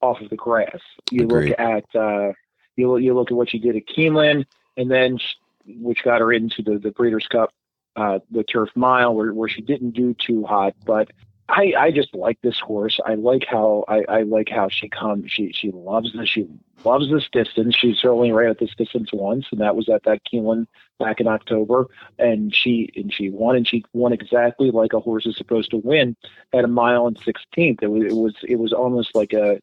[0.00, 0.80] off of the grass.
[1.10, 1.50] You Agreed.
[1.50, 2.32] look at uh,
[2.76, 4.44] you you look at what she did at Keeneland,
[4.76, 5.34] and then she,
[5.66, 7.50] which got her into the the Breeders' Cup,
[7.96, 11.10] uh, the Turf Mile, where where she didn't do too hot, but
[11.48, 13.00] I, I just like this horse.
[13.06, 15.32] I like how I, I like how she comes.
[15.32, 16.28] She she loves this.
[16.28, 16.46] She
[16.84, 17.74] loves this distance.
[17.74, 20.66] She's only ran at this distance once, and that was at that Keeneland
[20.98, 21.86] back in October.
[22.18, 25.78] And she and she won, and she won exactly like a horse is supposed to
[25.78, 26.16] win
[26.52, 27.82] at a mile and sixteenth.
[27.82, 29.58] It was it was it was almost like a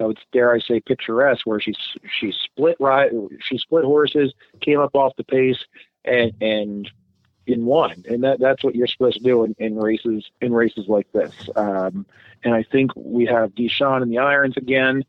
[0.00, 1.74] I would dare I say picturesque, where she
[2.18, 3.10] she split right,
[3.40, 5.62] she split horses, came up off the pace,
[6.04, 6.90] and and
[7.46, 10.86] in one, and that that's what you're supposed to do in, in races in races
[10.88, 11.32] like this.
[11.54, 12.06] Um,
[12.44, 15.04] and I think we have Deshawn in the irons again.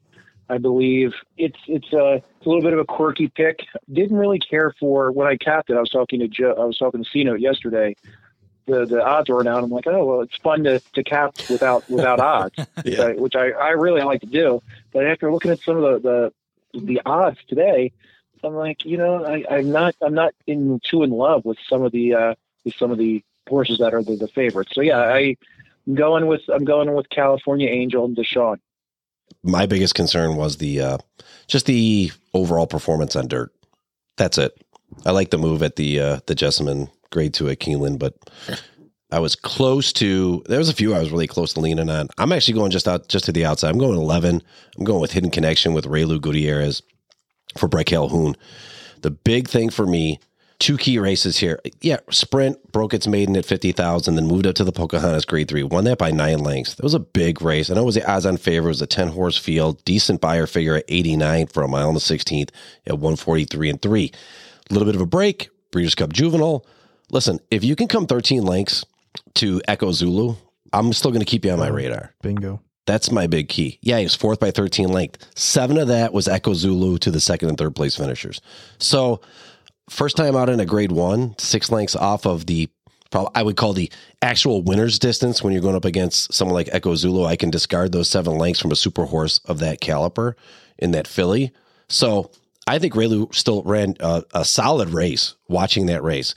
[0.50, 3.60] I believe it's it's a, it's a little bit of a quirky pick.
[3.92, 5.78] Didn't really care for when I capped it.
[5.78, 6.56] I was talking to Joe.
[6.58, 7.96] I was talking to C Note yesterday.
[8.66, 9.64] The the odds were down.
[9.64, 13.14] I'm like, oh well, it's fun to, to cap without without odds, yeah.
[13.14, 14.62] which I, I really like to do.
[14.94, 16.32] But after looking at some of the
[16.74, 17.92] the, the odds today,
[18.44, 21.84] I'm like, you know, I, I'm not I'm not in too in love with some
[21.84, 22.36] of the uh,
[22.66, 24.72] with some of the horses that are the, the favorites.
[24.74, 25.36] So yeah, I,
[25.88, 28.58] I'm going with I'm going with California Angel and Deshawn.
[29.44, 30.98] My biggest concern was the uh,
[31.48, 33.52] just the overall performance on dirt.
[34.18, 34.54] That's it.
[35.06, 38.14] I like the move at the uh, the Jessamine grade two at Keeneland, but
[39.12, 40.44] I was close to.
[40.48, 42.10] There was a few I was really close to leaning on.
[42.18, 43.70] I'm actually going just out just to the outside.
[43.70, 44.42] I'm going 11.
[44.78, 46.82] I'm going with Hidden Connection with Reylu Gutierrez
[47.58, 48.36] for Bret Calhoun.
[49.02, 50.20] The big thing for me,
[50.60, 51.60] two key races here.
[51.82, 55.64] Yeah, Sprint broke its maiden at 50,000, then moved up to the Pocahontas grade three,
[55.64, 56.76] won that by nine lengths.
[56.76, 57.70] That was a big race.
[57.70, 58.68] I know it was the odds on favor.
[58.68, 61.93] It was a 10 horse field, decent Beyer figure at 89 for a mile on
[61.93, 62.50] the 16th
[62.86, 64.12] at 143 and three.
[64.70, 66.66] A little bit of a break, Breeders' Cup Juvenile.
[67.12, 68.84] Listen, if you can come 13 lengths
[69.36, 70.36] to Echo Zulu,
[70.74, 72.14] I'm still going to keep you on my oh, radar.
[72.22, 72.62] Bingo.
[72.88, 73.78] That's my big key.
[73.82, 75.30] Yeah, he was fourth by 13 length.
[75.36, 78.42] Seven of that was Echo Zulu to the second and third place finishers.
[78.80, 79.20] So,
[79.90, 82.70] first time out in a grade one, six lengths off of the,
[83.36, 86.96] I would call the actual winner's distance when you're going up against someone like Echo
[86.96, 87.26] Zulu.
[87.26, 90.34] I can discard those seven lengths from a super horse of that caliper
[90.78, 91.52] in that filly.
[91.90, 92.32] So,
[92.68, 96.34] I think Reylu still ran a, a solid race watching that race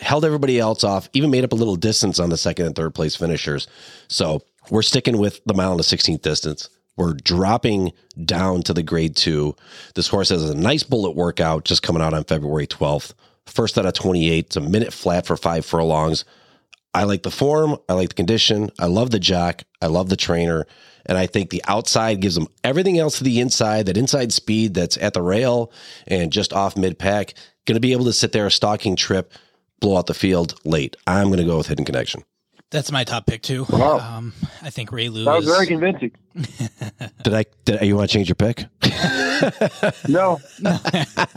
[0.00, 2.94] held everybody else off, even made up a little distance on the second and third
[2.94, 3.66] place finishers.
[4.08, 6.68] So we're sticking with the mile and the 16th distance.
[6.96, 7.92] We're dropping
[8.24, 9.56] down to the grade two.
[9.94, 13.14] This horse has a nice bullet workout just coming out on February 12th.
[13.46, 14.46] First out of 28.
[14.46, 16.24] It's a minute flat for five furlongs.
[16.94, 17.78] I like the form.
[17.88, 18.70] I like the condition.
[18.78, 19.62] I love the jock.
[19.80, 20.66] I love the trainer.
[21.06, 24.74] And I think the outside gives them everything else to the inside, that inside speed
[24.74, 25.72] that's at the rail
[26.06, 27.34] and just off mid pack.
[27.66, 29.32] Going to be able to sit there a stalking trip,
[29.80, 30.96] blow out the field late.
[31.06, 32.22] I'm going to go with Hidden Connection.
[32.72, 33.66] That's my top pick too.
[33.68, 33.98] Wow.
[33.98, 35.26] Um, I think Reylu.
[35.26, 36.10] That was very convincing.
[37.22, 37.44] did I?
[37.66, 38.64] Did you want to change your pick?
[40.08, 40.40] no,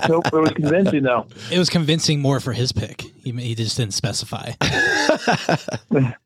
[0.07, 0.25] nope.
[0.27, 1.27] It was convincing though.
[1.51, 3.01] It was convincing more for his pick.
[3.01, 4.53] He he just didn't specify.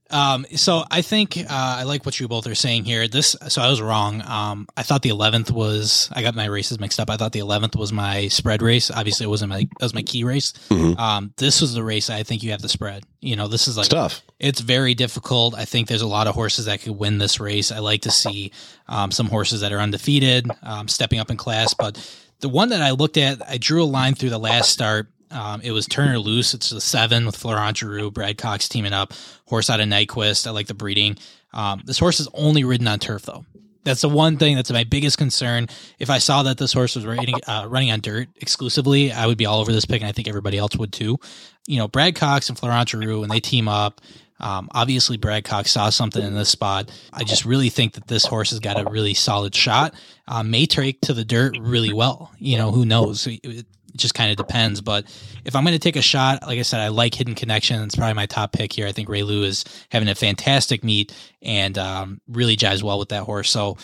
[0.10, 3.08] Um, so I think uh, I like what you both are saying here.
[3.08, 4.22] This, so I was wrong.
[4.26, 6.10] Um, I thought the eleventh was.
[6.12, 7.10] I got my races mixed up.
[7.10, 8.90] I thought the eleventh was my spread race.
[8.90, 9.68] Obviously, it wasn't my.
[9.80, 10.54] That was my key race.
[10.70, 11.00] Mm-hmm.
[11.00, 13.04] Um, this was the race I think you have the spread.
[13.22, 14.22] You know, this is like tough.
[14.40, 15.56] It's very difficult.
[15.56, 17.72] I think there's a lot of horses that could win this race.
[17.72, 18.52] I like to see
[18.88, 21.98] um, some horses that are undefeated um, stepping up in class, but
[22.40, 25.62] the one that I looked at, I drew a line through the last start um,
[25.62, 26.54] it was Turnerloose.
[26.54, 29.14] It's the seven with Florent Geroux, Brad Cox teaming up.
[29.46, 30.48] Horse out of Nyquist.
[30.48, 31.18] I like the breeding.
[31.54, 33.46] Um, this horse is only ridden on turf though.
[33.84, 35.68] That's the one thing that's my biggest concern.
[36.00, 39.38] If I saw that this horse was running, uh, running on dirt exclusively, I would
[39.38, 41.18] be all over this pick, and I think everybody else would too.
[41.66, 44.02] You know, Brad Cox and Florent Geroux, when they team up,
[44.42, 46.92] um, obviously Brad Cox saw something in this spot.
[47.14, 49.94] I just really think that this horse has got a really solid shot.
[50.28, 52.32] Uh, may take to the dirt really well.
[52.38, 53.28] You know, who knows?
[53.28, 54.82] It, it just kind of depends.
[54.82, 55.06] But
[55.46, 57.82] if I'm going to take a shot, like I said, I like Hidden Connection.
[57.84, 58.88] It's probably my top pick here.
[58.88, 63.24] I think Reylu is having a fantastic meet and um, really jives well with that
[63.24, 63.50] horse.
[63.50, 63.78] So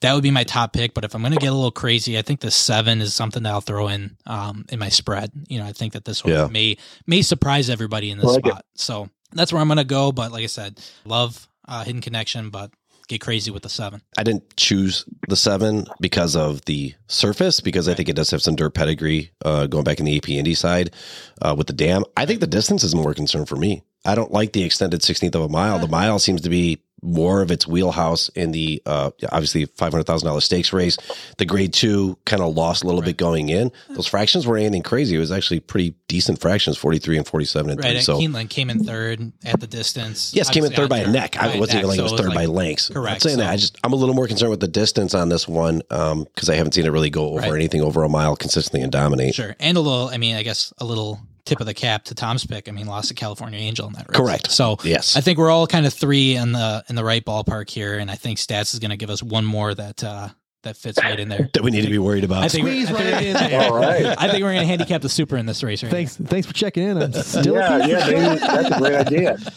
[0.00, 0.94] that would be my top pick.
[0.94, 3.42] But if I'm going to get a little crazy, I think the seven is something
[3.42, 5.32] that I'll throw in um, in my spread.
[5.48, 6.46] You know, I think that this one Yeah.
[6.46, 8.50] may may surprise everybody in this like it.
[8.50, 8.64] spot.
[8.76, 10.12] So that's where I'm going to go.
[10.12, 12.70] But like I said, love uh, Hidden Connection, but
[13.08, 14.02] get crazy with the seven.
[14.16, 18.42] I didn't choose the seven because of the surface, because I think it does have
[18.42, 20.94] some dirt pedigree uh, going back in the AP Indy side
[21.42, 22.04] uh, with the dam.
[22.16, 23.82] I think the distance is more concern for me.
[24.04, 25.78] I don't like the extended 16th of a mile.
[25.78, 30.72] The mile seems to be more of its wheelhouse in the uh, obviously $500,000 stakes
[30.72, 30.96] race.
[31.38, 33.70] The grade two kind of lost a little bit going in.
[33.90, 35.16] Those fractions weren't anything crazy.
[35.16, 37.88] It was actually pretty decent fractions 43 and 47 and Right.
[37.90, 37.96] 3.
[37.96, 40.32] And So, Keeneland came in third at the distance.
[40.34, 41.32] Yes, came in third by a neck.
[41.32, 42.88] dirt, I wasn't neck, even like so it was third by like- lengths.
[42.88, 43.50] correct, I'm saying that.
[43.50, 46.54] I just I'm a little more concerned with the distance on this one because I
[46.56, 47.52] haven't seen it really go over Right.
[47.54, 49.34] anything over a mile consistently and dominate.
[49.34, 49.54] Sure.
[49.60, 52.46] And a little, I mean, I guess a little tip of the cap to Tom's
[52.46, 52.68] pick.
[52.68, 54.16] I mean, lost to California Angel in that race.
[54.16, 54.50] Correct.
[54.50, 55.16] So Yes.
[55.16, 58.10] I think we're all kind of three in the in the right ballpark here, and
[58.10, 60.28] I think Stats is going to give us one more that uh
[60.64, 61.48] that fits right in there.
[61.54, 62.42] that we need to be worried about.
[62.42, 63.62] I think, we're- Squeeze I think right in there.
[63.62, 64.06] All right.
[64.18, 66.52] I think we're going to handicap the super in this race right Thanks, thanks for
[66.52, 67.00] checking in.
[67.00, 69.38] I'm still Yeah, yeah, of that's a great idea.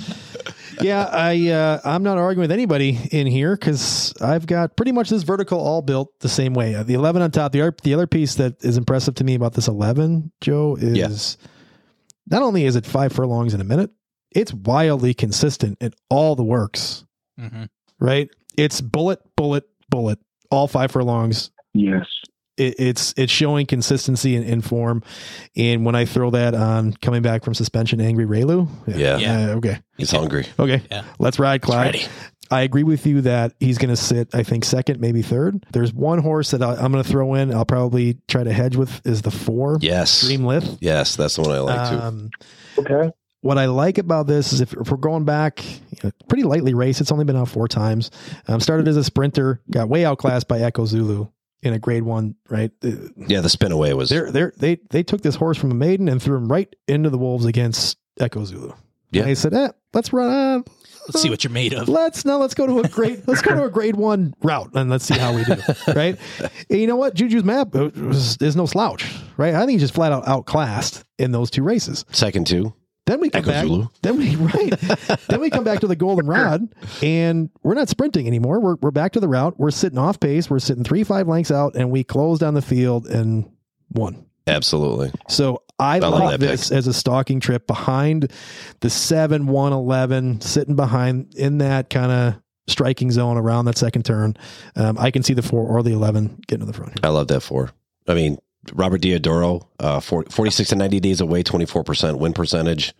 [0.81, 5.09] Yeah, I uh, I'm not arguing with anybody in here because I've got pretty much
[5.09, 6.73] this vertical all built the same way.
[6.73, 7.51] Uh, The 11 on top.
[7.51, 11.37] The other, the other piece that is impressive to me about this 11, Joe, is
[12.31, 13.91] not only is it five furlongs in a minute,
[14.31, 17.05] it's wildly consistent in all the works.
[17.37, 17.63] hmm
[17.99, 18.29] Right?
[18.57, 20.17] It's bullet, bullet, bullet,
[20.49, 21.51] all five furlongs.
[21.73, 22.05] Yes.
[22.57, 25.03] It, it's it's showing consistency in, in form.
[25.55, 29.17] And when I throw that on coming back from suspension, angry Reylu, Yeah.
[29.17, 29.45] Yeah.
[29.51, 30.47] uh, okay, He's hungry.
[30.59, 31.03] okay, Yeah.
[31.19, 31.97] let's ride, Clyde.
[32.51, 32.61] Ready.
[32.61, 35.65] I agree with you that he's going to sit, I think, second, maybe third.
[35.71, 37.53] There's one horse that I, I'm going to throw in.
[37.53, 40.21] I'll probably try to hedge with is the four, Yes.
[40.21, 40.77] Dream Lith.
[40.81, 41.97] Yes, that's the one I like too.
[41.99, 42.29] Um,
[42.77, 43.11] Okay.
[43.41, 46.73] what I like about this is if, if we're going back, you know, pretty lightly
[46.73, 47.01] race.
[47.01, 48.11] It's only been out four times.
[48.47, 51.27] Um, started as a sprinter, got way outclassed by Echo Zulu
[51.63, 52.35] in a grade one.
[52.49, 52.89] Right, Uh,
[53.27, 56.21] Yeah, the Spinaway was they're, they're, they they took this horse from a maiden and
[56.21, 58.73] threw him right into the wolves against Echo Zulu.
[59.11, 59.21] Yeah.
[59.23, 60.29] and they said, eh, let's run.
[60.31, 60.61] Uh,
[61.13, 61.89] Let's see what you're made of.
[61.89, 64.89] let's now let's go to a grade let's go to a grade one route and
[64.89, 65.55] let's see how we do
[65.95, 66.17] right?
[66.69, 67.13] And you know what?
[67.15, 69.05] Juju's map uh, was, is no slouch
[69.37, 69.53] right?
[69.53, 72.05] I think he's just flat out outclassed in those two races.
[72.11, 72.73] Second two.
[73.07, 73.87] then we come Echo back Zulu.
[74.03, 74.69] then we right.
[75.27, 78.59] Then we come back to the golden rod and we're not sprinting anymore.
[78.59, 79.55] We're, we're back to the route.
[79.59, 80.49] We're sitting off pace.
[80.49, 83.49] We're sitting three five lengths out and we close down the field and
[83.91, 85.11] won Absolutely.
[85.29, 88.31] so I, love like this as a stalking trip behind
[88.81, 94.05] the 7 1 11, sitting behind in that kind of striking zone around that second
[94.05, 94.37] turn.
[94.75, 96.93] Um, I can see the 4 or the 11 getting to the front.
[96.93, 97.01] Here.
[97.03, 97.71] I love that four.
[98.07, 98.37] I mean,
[98.73, 102.93] Robert Diodoro, uh, 40, 46 to 90 days away, 24% win percentage.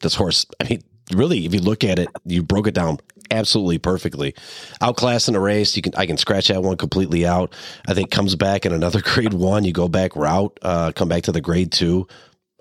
[0.00, 2.98] This horse, I mean, really, if you look at it, you broke it down
[3.32, 4.34] absolutely perfectly.
[4.80, 7.54] Outclassed in a race, you can I can scratch that one completely out.
[7.86, 11.24] I think comes back in another grade one, you go back route, uh, come back
[11.24, 12.06] to the grade two.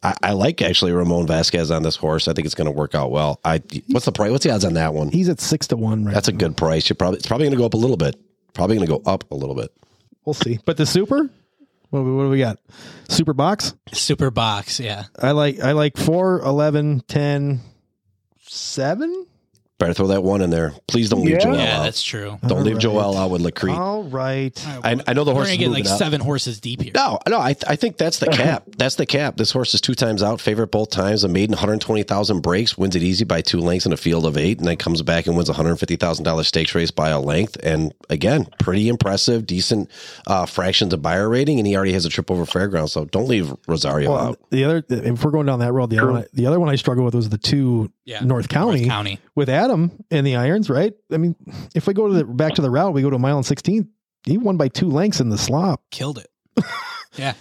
[0.03, 2.27] I, I like actually Ramon Vazquez on this horse.
[2.27, 3.39] I think it's going to work out well.
[3.45, 4.31] I what's the price?
[4.31, 5.09] What's the odds on that one?
[5.09, 6.89] He's at 6 to 1 right That's a good price.
[6.89, 8.15] You probably it's probably going to go up a little bit.
[8.53, 9.71] Probably going to go up a little bit.
[10.25, 10.59] We'll see.
[10.65, 11.29] But the super,
[11.89, 12.59] what, what do we got?
[13.09, 13.75] Super box.
[13.93, 15.05] Super box, yeah.
[15.17, 17.59] I like I like 4, 11, 10,
[18.41, 19.27] 7.
[19.81, 20.75] Better throw that one in there.
[20.87, 21.39] Please don't leave Yeah.
[21.39, 21.83] Joel Yeah, out.
[21.85, 22.37] that's true.
[22.45, 22.81] Don't All leave right.
[22.81, 23.75] Joel out with Lacrete.
[23.75, 24.53] All right.
[24.83, 25.47] I, I know the horse.
[25.47, 25.97] We're horse gonna is get like up.
[25.97, 26.91] seven horses deep here.
[26.93, 28.63] No, no, I, I think that's the cap.
[28.77, 29.37] that's the cap.
[29.37, 31.23] This horse is two times out, favorite both times.
[31.23, 34.59] A maiden 120,000 breaks, wins it easy by two lengths in a field of eight,
[34.59, 37.57] and then comes back and wins a $150,000 stakes race by a length.
[37.63, 39.89] And again, pretty impressive, decent
[40.27, 42.89] uh, fractions of Beyer rating, and he already has a trip over fairground.
[42.89, 44.39] So don't leave Rosario Well, out.
[44.51, 46.75] the other, if we're going down that road, the other, one, the other one I
[46.75, 48.19] struggle with was the two Yeah.
[48.19, 48.81] North County.
[48.81, 49.19] North County.
[49.35, 50.93] with Adam in the irons, right?
[51.11, 51.35] I mean,
[51.75, 53.45] if we go to the back to the route, we go to a mile and
[53.45, 53.89] sixteen.
[54.25, 55.81] He won by two lengths in the slop.
[55.91, 56.65] Killed it.
[57.15, 57.33] yeah.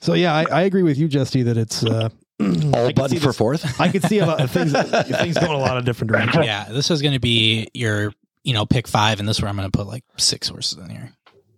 [0.00, 2.08] So yeah, I, I agree with you, Justy, that it's uh,
[2.40, 3.80] All I button for this- fourth.
[3.80, 4.72] I could see a lot of things
[5.20, 6.44] things going a lot of different directions.
[6.46, 6.64] Yeah.
[6.70, 8.12] This is gonna be your,
[8.44, 10.90] you know, pick five, and this is where I'm gonna put like six horses in
[10.90, 11.12] here.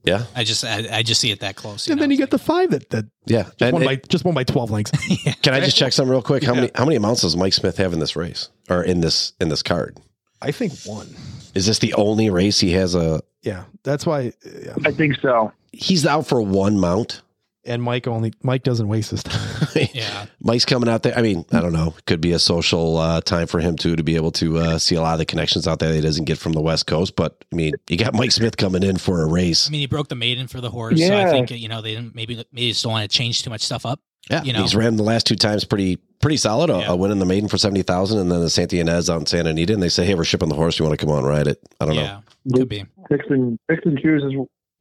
[0.05, 1.89] Yeah, I just I, I just see it that close.
[1.89, 3.43] And then you get the five that that yeah.
[3.43, 4.93] just And won it- by just won by twelve lengths.
[5.43, 6.45] can I just check something real quick?
[6.45, 6.61] How Yeah.
[6.61, 9.49] many how many amounts does Mike Smith have in this race or in this in
[9.49, 9.99] this card?
[10.41, 11.09] I think one.
[11.55, 13.21] Is this the only race he has a?
[13.43, 14.33] Yeah, that's why.
[14.45, 14.75] Yeah.
[14.85, 15.53] I think so.
[15.73, 17.23] He's out for one mount.
[17.65, 19.67] And Mike only Mike doesn't waste his time.
[19.93, 20.27] Yeah.
[20.41, 21.17] Mike's coming out there.
[21.17, 21.95] I mean, I don't know.
[22.07, 24.95] Could be a social uh, time for him too to be able to uh, see
[24.95, 27.15] a lot of the connections out there that he doesn't get from the West Coast.
[27.15, 29.69] But I mean, you got Mike Smith coming in for a race.
[29.69, 31.27] I mean, he broke the maiden for the horse, so Yeah.
[31.29, 33.63] I think you know they didn't maybe maybe just don't want to change too much
[33.63, 34.01] stuff up.
[34.31, 34.63] Yeah, you know.
[34.63, 36.71] he's ran the last two times pretty pretty solid.
[36.71, 36.89] A, Yeah.
[36.93, 39.27] a win in the maiden for seventy thousand, and then the Santa Ynez out in
[39.27, 40.79] Santa Anita, and they say, "Hey, we're shipping the horse.
[40.79, 42.03] You want to come on ride it?" I don't know.
[42.03, 42.21] Yeah,
[42.55, 42.85] could be.
[43.11, 44.35] Picks and picks and chooses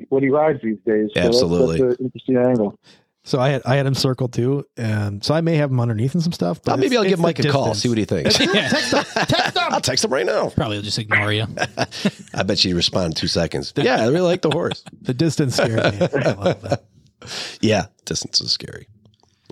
[0.09, 1.09] what he rides these days.
[1.15, 1.81] So Absolutely.
[1.81, 2.77] that's, an interesting angle.
[3.23, 6.13] so I had I had him circled too, and so I may have him underneath
[6.13, 6.61] and some stuff.
[6.63, 7.81] But Uh, maybe I'll give Mike a call, distance.
[7.83, 8.39] see what he thinks.
[8.53, 8.69] Yeah.
[9.69, 10.49] I'll text him right now.
[10.49, 11.45] Probably just ignore you.
[12.33, 13.73] I bet you respond in two seconds.
[13.75, 14.83] Yeah, I really like the horse.
[15.01, 16.07] The distance scares me.
[16.25, 16.83] I love that.
[17.61, 18.87] Yeah, distance is scary.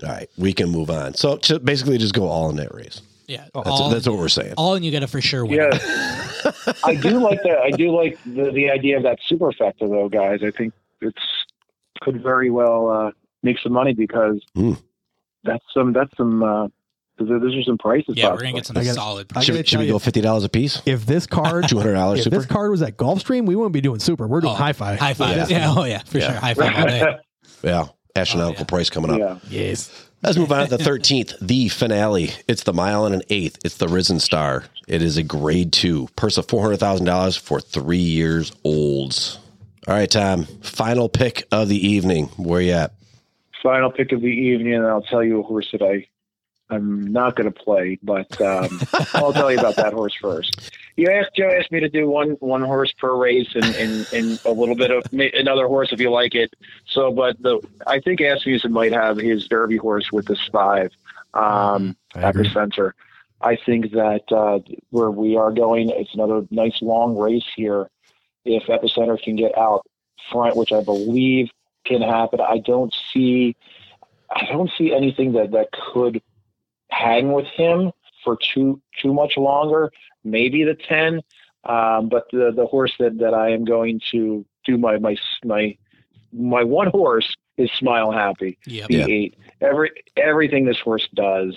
[0.02, 1.14] All right, we can move on.
[1.14, 3.00] So ju- basically, just go all in that race.
[3.28, 4.54] Yeah, That's, all, that's what we're saying.
[4.56, 5.58] all and you got to for sure win.
[5.58, 5.68] Yeah,
[6.84, 7.58] I do like that.
[7.64, 10.40] I do like the, the idea of that super superfecta, though, guys.
[10.44, 11.18] I think it's
[12.02, 13.10] could very well uh,
[13.42, 14.80] make some money because Mm.
[15.42, 16.68] that's some that's some uh,
[17.18, 18.14] those are, some prices.
[18.16, 18.46] Yeah, we're possibly.
[18.46, 19.26] gonna get some I gotta- solid.
[19.34, 20.80] I Should, gotta should tell we go fifty dollars a piece?
[20.86, 22.36] If this card, Two hundred dollars if super.
[22.36, 24.28] this card was at Gulfstream, we wouldn't be doing super.
[24.28, 25.00] We're doing Oh, high five.
[25.00, 25.36] High five.
[25.36, 25.46] Yeah.
[25.48, 25.74] Yeah.
[25.76, 26.30] oh yeah, for Yeah.
[26.30, 26.34] sure.
[26.40, 27.16] High five all day.
[27.64, 27.86] yeah,
[28.16, 28.64] astronomical Oh, yeah.
[28.66, 29.18] price coming up.
[29.18, 29.38] yeah.
[29.48, 30.08] Yes.
[30.22, 32.30] Let's move on to the 13th, the finale.
[32.48, 33.58] It's the mile and an eighth.
[33.64, 34.64] It's the Risen Star.
[34.88, 39.38] It is a grade two, purse of $400,000 for three years olds.
[39.86, 42.26] All right, Tom, final pick of the evening.
[42.36, 42.92] Where you at?
[43.62, 46.06] Final pick of the evening, and I'll tell you a horse that I
[46.68, 48.80] I'm not going to play, but um,
[49.14, 50.72] I'll tell you about that horse first.
[50.96, 54.40] You asked Joe asked me to do one one horse per race and and, and
[54.44, 56.54] a little bit of another horse if you like it.
[56.86, 60.90] So, but the I think Asmussen might have his Derby horse with this five
[61.34, 62.94] um, I at the center.
[63.40, 64.60] I think that uh,
[64.90, 67.90] where we are going, it's another nice long race here.
[68.44, 69.86] If Epicenter can get out
[70.32, 71.50] front, which I believe
[71.84, 73.54] can happen, I don't see,
[74.30, 76.22] I don't see anything that that could
[76.90, 77.92] hang with him
[78.24, 79.92] for too too much longer.
[80.24, 81.22] Maybe the ten,
[81.64, 85.76] um, but the the horse that that I am going to do my my my
[86.32, 88.88] my one horse is Smile Happy Yep.
[88.88, 89.06] the Yeah.
[89.06, 89.36] eight.
[89.60, 91.56] Every everything this horse does,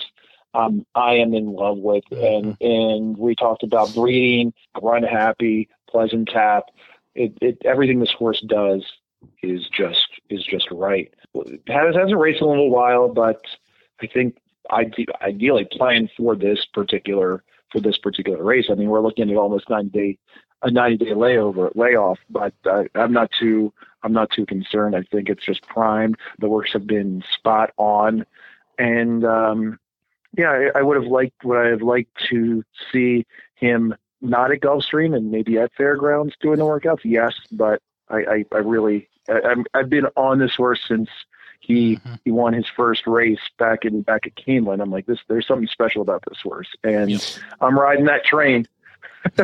[0.54, 6.28] um, I am in love with, and and we talked about breeding, run happy, pleasant
[6.28, 6.64] tap.
[7.14, 8.84] It, it everything this horse does
[9.42, 11.12] is just is just right.
[11.34, 13.42] It has hasn't raced in a little while, but
[14.00, 14.38] I think
[14.70, 18.66] ide- ideally playing for this particular for this particular race.
[18.70, 20.18] I mean, we're looking at almost ninety day
[20.62, 24.96] a ninety day layover layoff, but uh, I'm not too I'm not too concerned.
[24.96, 26.16] I think it's just primed.
[26.38, 28.24] The works have been spot on,
[28.78, 29.78] and um,
[30.36, 32.62] yeah, I, I would have liked what I have liked to
[32.92, 37.00] see him not at Gulfstream and maybe at Fairgrounds doing the workouts.
[37.04, 41.08] Yes, but I, I, I really I, I'm, I've been on this horse since
[41.60, 42.18] he Mhm.
[42.24, 44.82] he won his first race back in back at Keeneland.
[44.82, 45.18] I'm like this.
[45.28, 47.20] There's something special about this horse, and Yep.
[47.60, 48.66] I'm riding that train.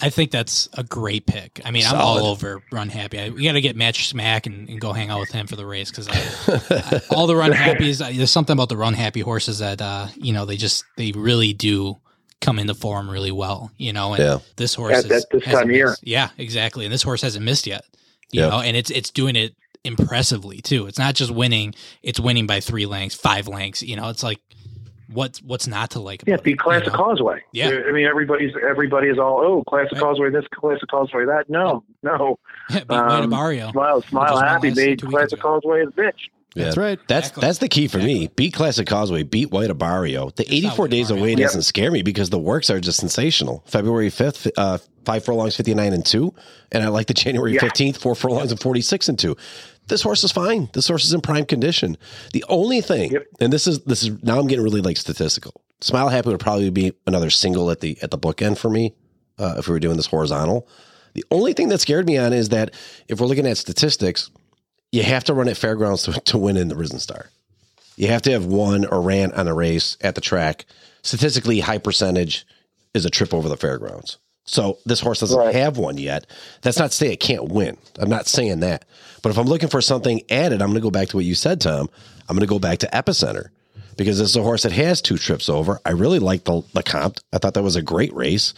[0.00, 1.60] I think that's a great pick.
[1.64, 3.18] I mean, I'm all over Run Happy.
[3.18, 5.56] I, we got to get Mattress Mack and, and go hang out with him for
[5.56, 6.08] the race because
[7.10, 8.04] all the Run Happies.
[8.04, 11.12] I- There's something about the Run Happy horses that uh, you know they just they
[11.12, 11.96] really do
[12.40, 13.70] come into form really well.
[13.78, 14.38] You know, and Yeah.
[14.56, 15.88] this horse At- is, at this hasn't time of year.
[15.90, 16.06] missed.
[16.06, 16.84] Yeah, exactly.
[16.84, 17.84] And this horse hasn't missed yet.
[18.30, 18.48] You Yeah.
[18.48, 19.54] know, and it's it's doing it
[19.84, 20.86] impressively too.
[20.86, 23.82] It's not just winning; it's winning by three lengths, five lengths.
[23.82, 24.40] You know, it's like
[25.12, 26.22] what's what's not to like?
[26.26, 26.96] Yeah, about beat it, Classic you know?
[26.98, 27.42] Causeway.
[27.52, 27.70] Yeah.
[27.88, 30.00] I mean, everybody's everybody is all oh Classic Right.
[30.02, 31.44] Causeway this, Classic Causeway that.
[31.48, 32.38] No, no.
[32.70, 33.70] Beat White Um, Barrio.
[33.72, 34.68] Smile, smile just won happy.
[34.68, 35.48] last- Made two weekends Classic ago.
[35.60, 36.12] Causeway a bitch.
[36.54, 36.64] Yeah.
[36.64, 36.98] That's right.
[37.08, 37.40] That's Exactly.
[37.48, 38.28] that's the key for me.
[38.36, 40.34] Beat Classic Causeway, beat White Abarrio.
[40.36, 41.18] The not 84 days Abarrio.
[41.18, 41.38] away Yep.
[41.38, 43.62] doesn't scare me because the works are just sensational.
[43.66, 44.76] February 5th, uh,
[45.06, 46.34] five furlongs, 59 and two.
[46.70, 47.60] And I like the January Yeah.
[47.60, 49.34] 15th, four furlongs and 46 and two.
[49.88, 50.68] This horse is fine.
[50.72, 51.96] This horse is in prime condition.
[52.32, 53.26] The only thing, Yep.
[53.40, 55.60] and this is, this is now I'm getting really like statistical.
[55.80, 58.94] Smile Happy would probably be another single at the, at the bookend for me.
[59.38, 60.68] Uh, if we were doing this horizontal,
[61.14, 62.72] the only thing that scared me on is that
[63.08, 64.30] if we're looking at statistics,
[64.92, 67.26] you have to run at fairgrounds to, to win in the Risen Star.
[67.96, 70.64] You have to have won or ran on a race at the track.
[71.02, 72.46] Statistically, high percentage
[72.94, 74.18] is a trip over the fairgrounds.
[74.44, 75.54] So this horse doesn't Right.
[75.54, 76.26] have one yet.
[76.62, 77.76] That's not to say it can't win.
[77.98, 78.84] I'm not saying that.
[79.22, 81.34] But if I'm looking for something added, I'm going to go back to what you
[81.34, 81.88] said, Tom.
[82.28, 83.46] I'm going to go back to Epicenter
[83.96, 85.78] because this is a horse that has two trips over.
[85.84, 87.18] I really like the, the comp.
[87.32, 88.52] I thought that was a great race.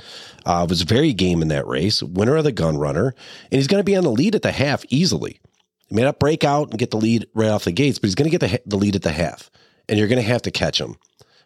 [0.46, 2.02] Uh, was very game in that race.
[2.02, 3.08] Winner of the gun runner.
[3.50, 5.40] And he's going to be on the lead at the half easily.
[5.88, 8.14] He may not break out and get the lead right off the gates, but he's
[8.14, 9.50] going to get the, the lead at the half.
[9.88, 10.96] And you're going to have to catch him.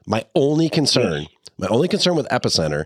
[0.07, 1.27] My only concern
[1.59, 2.85] My only concern with Epicenter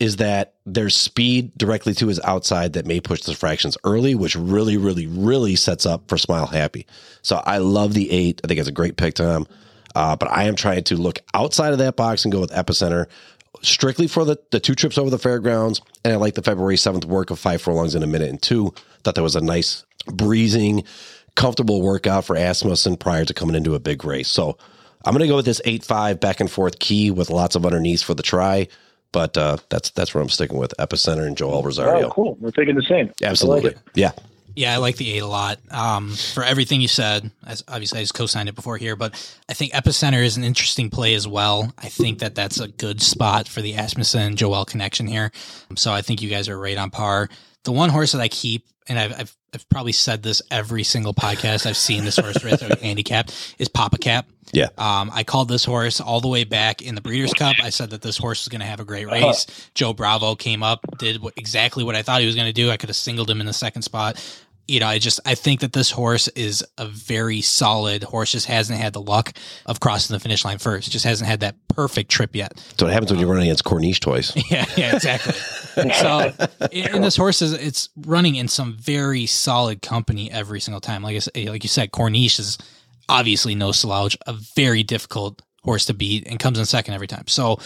[0.00, 4.36] is that there's speed directly to his outside that may push the fractions early, which
[4.36, 6.86] really, really, really sets up for Smile Happy.
[7.22, 8.40] So I love the eight.
[8.44, 9.46] I think it's a great pick, Tom.
[9.94, 13.06] Uh, but I am trying to look outside of that box and go with Epicenter
[13.62, 15.80] strictly for the, the two trips over the fairgrounds.
[16.04, 18.72] And I like the February 7th work of five furlongs in a minute and two.
[19.02, 20.84] Thought that was a nice, breezing,
[21.34, 24.28] comfortable workout for Asmussen prior to coming into a big race.
[24.28, 24.58] So
[25.04, 27.66] I'm going to go with this 8 5 back and forth key with lots of
[27.66, 28.68] underneath for the try.
[29.12, 32.08] But uh, that's that's where I'm sticking with Epicenter and Joel Rosario.
[32.08, 32.36] Oh, cool.
[32.40, 33.12] We're thinking the same.
[33.22, 33.70] Absolutely.
[33.70, 34.12] Like yeah.
[34.54, 35.60] Yeah, I like the eight a lot.
[35.70, 39.12] Um, for everything you said, as obviously I just co-signed it before here, but
[39.48, 41.72] I think Epicenter is an interesting play as well.
[41.78, 45.30] I think that that's a good spot for the Asmussen Joel connection here.
[45.76, 47.28] So I think you guys are right on par.
[47.62, 51.14] The one horse that I keep, and I've, I've, I've probably said this every single
[51.14, 54.24] podcast I've seen this horse race or handicapped is Pappacap.
[54.52, 54.68] Yeah.
[54.78, 57.56] Um, I called this horse all the way back in the Breeders' Cup.
[57.62, 59.46] I said that this horse was going to have a great race.
[59.74, 62.70] Joe Bravo came up, did what, exactly what I thought he was going to do.
[62.70, 64.22] I could have singled him in the second spot.
[64.66, 68.32] You know, I just I think that this horse is a very solid horse.
[68.32, 69.32] Just hasn't had the luck
[69.64, 70.90] of crossing the finish line first.
[70.90, 72.62] Just hasn't had that perfect trip yet.
[72.76, 74.30] So what happens when you're running against Corniche toys?
[74.50, 75.32] Yeah, yeah, exactly.
[75.94, 76.32] so,
[76.70, 81.02] and this horse is it's running in some very solid company every single time.
[81.02, 82.58] Like I said, like you said, Corniche is
[83.08, 87.26] obviously no slouch, a very difficult horse to beat, and comes in second every time.
[87.26, 87.58] So.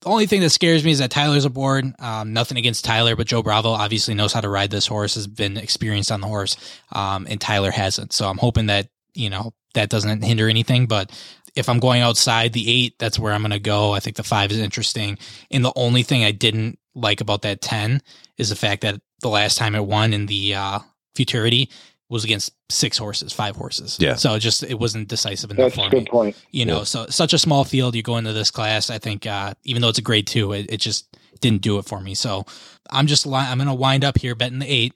[0.00, 1.84] The only thing that scares me is that Tyler's aboard.
[1.98, 5.26] Um, nothing against Tyler, but Joe Bravo obviously knows how to ride this horse, has
[5.26, 6.56] been experienced on the horse,
[6.92, 8.12] um, and Tyler hasn't.
[8.12, 10.86] So I'm hoping that, you know, that doesn't hinder anything.
[10.86, 11.10] But
[11.56, 13.92] if I'm going outside the eight, that's where I'm going to go.
[13.92, 15.18] I think the five is interesting.
[15.50, 18.00] And the only thing I didn't like about that 10
[18.36, 20.78] is the fact that the last time it won in the uh,
[21.14, 21.70] futurity
[22.10, 23.98] was against six horses, five horses.
[24.00, 24.14] Yeah.
[24.14, 26.36] So it just, it wasn't decisive enough That's for a me good point.
[26.50, 26.84] you know Yeah.
[26.84, 29.88] so such a small field you go into this class i think uh even though
[29.90, 31.06] it's a grade two it, it just
[31.40, 32.46] didn't do it for me so
[32.90, 34.94] i'm just li- i'm gonna wind up here betting the eight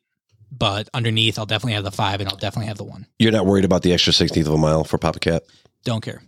[0.50, 3.46] but underneath i'll definitely have the five and i'll definitely have the one You're not
[3.46, 5.42] worried about the extra 16th of a mile for Papa Cat?
[5.84, 6.22] don't care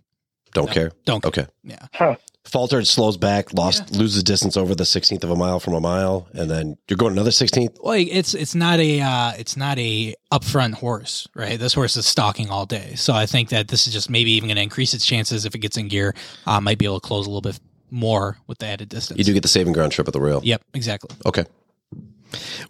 [0.52, 0.92] Don't No, care?
[1.06, 1.28] don't care.
[1.28, 1.46] Okay.
[1.64, 2.16] yeah Huh.
[2.44, 6.28] Faltered, slows back, lost, loses distance over the 16th of a mile from a mile,
[6.34, 7.78] and then you're going another 16th.
[7.82, 12.06] like it's it's not a uh it's not a upfront horse right this horse is
[12.06, 14.92] stalking all day so i think that this is just maybe even going to increase
[14.94, 16.14] its chances if it gets in gear
[16.46, 17.58] uh, might be able to close a little bit
[17.90, 20.40] more with the added distance You do get the saving ground trip at the rail.
[20.44, 21.44] yep exactly Okay.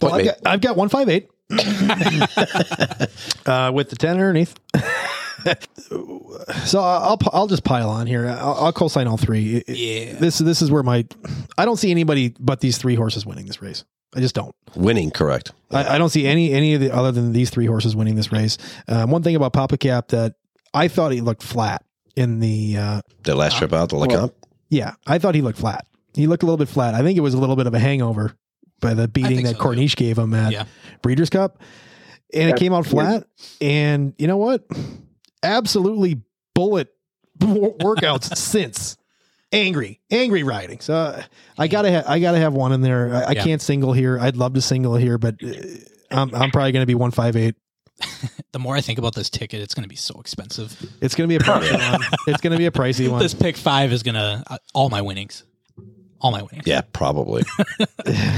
[0.01, 1.29] Well, I've got, I've got one five eight
[3.47, 4.55] uh, with the ten underneath.
[6.65, 8.27] so I'll I'll just pile on here.
[8.29, 9.57] I'll, I'll co-sign all three.
[9.57, 10.13] It- it- Yeah.
[10.19, 11.07] This this is where my
[11.59, 13.85] I don't see anybody but these three horses winning this race.
[14.17, 14.55] I just don't.
[14.77, 15.53] Winning, correct.
[15.73, 18.31] I, I don't see any any of the other than these three horses winning this
[18.33, 18.59] race.
[18.89, 20.35] Um, one thing about Pappacap that
[20.73, 21.85] I thought he looked flat
[22.17, 24.33] in the uh, The last trip out, the Lecomte.
[24.71, 25.87] yeah I thought he looked flat.
[26.15, 26.95] He looked a little bit flat.
[26.95, 28.35] I think it was a little bit of a hangover
[28.81, 29.81] by the beating that so, too.
[29.81, 30.65] Corniche gave him at Yeah.
[31.03, 31.61] Breeders' Cup,
[32.33, 33.07] and it came out weird.
[33.07, 33.27] flat.
[33.61, 34.65] And you know what?
[35.45, 36.23] Absolutely
[36.55, 36.89] bullet
[37.39, 38.97] workouts since.
[39.53, 40.81] Angry, angry riding.
[40.81, 41.23] So uh,
[41.57, 43.15] I gotta, ha- I gotta have one in there.
[43.15, 43.45] I, I Yeah.
[43.45, 44.19] can't single here.
[44.19, 45.53] I'd love to single here, but uh,
[46.11, 47.55] I'm, I'm probably gonna be one five eight.
[48.53, 51.29] the more i think about this ticket it's going to be so expensive It's gonna
[51.29, 52.01] be a pricey one.
[52.27, 53.21] It's gonna be a pricey one.
[53.23, 55.45] this pick five is gonna uh, all my winnings
[56.21, 57.45] all my winnings Yeah, probably.
[57.79, 57.85] uh,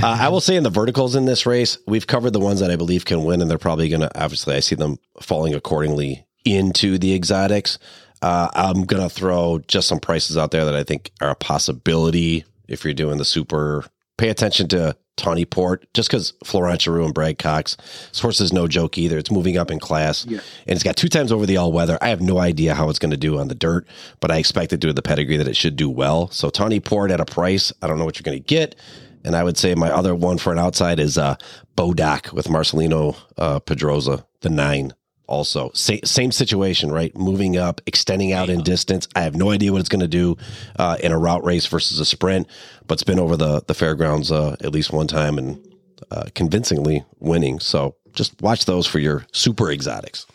[0.03, 2.77] I will say in the verticals in this race, we've covered the ones that I
[2.77, 6.99] believe can win, and they're probably going to, obviously, I see them falling accordingly into
[6.99, 7.79] the exotics.
[8.23, 11.35] Uh, I'm going to throw just some prices out there that I think are a
[11.35, 13.85] possibility if you're doing the super.
[14.19, 17.77] Pay attention to Tawny Port, just because Florent Geroux and Brad Cox.
[18.11, 19.19] This horse is no joke either.
[19.19, 20.39] It's moving up in class, Yeah.
[20.67, 21.99] and it's got two times over the all weather.
[22.01, 23.87] I have no idea how it's going to do on the dirt,
[24.21, 26.31] but I expect it to the pedigree that it should do well.
[26.31, 28.75] So Tawny Port at a price, I don't know what you're going to get.
[29.23, 31.37] And I would say my other one for an outside is uh,
[31.77, 34.95] Bodak with Marcelino uh, Pedroza, the nine.
[35.27, 37.17] Also, Sa- same situation, right?
[37.17, 39.09] Moving up, extending out in distance.
[39.17, 40.37] I have no idea what it's going to do
[40.79, 42.47] uh, in a route race versus a sprint,
[42.87, 45.67] but it's been over the the fairgrounds uh, at least one time and
[46.11, 47.59] uh, convincingly winning.
[47.59, 50.27] So just watch those for your super exotics.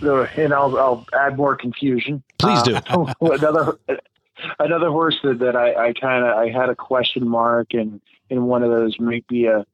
[0.00, 2.22] And I'll I'll add more confusion.
[2.38, 2.76] Please do.
[2.76, 3.78] Uh, another
[4.58, 8.44] another horse that, that I, I kind of I had a question mark and in
[8.44, 9.66] one of those might be a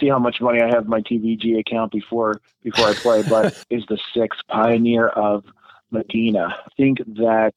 [0.00, 3.64] see how much money I have in my TVG account before before I play, but
[3.70, 5.44] is the six Pioneer of
[5.90, 6.56] Medina.
[6.64, 7.54] I think that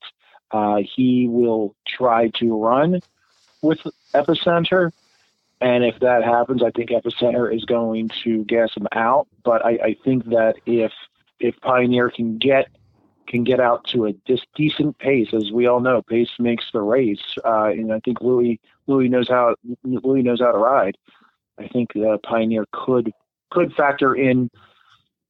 [0.51, 3.01] uh, he will try to run
[3.61, 3.80] with
[4.13, 4.91] Epicenter.
[5.61, 9.28] And if that happens, I think Epicenter is going to gas him out.
[9.43, 10.91] But I, I think that if
[11.39, 12.67] if Pioneer can get
[13.28, 15.30] can get out to a dis- decent pace.
[15.34, 19.28] As we all know, pace makes the race, uh, and I think Louis Louis knows
[19.28, 20.97] how Louis knows how to ride.
[21.60, 23.14] I think uh, Pioneer could
[23.51, 24.49] could factor in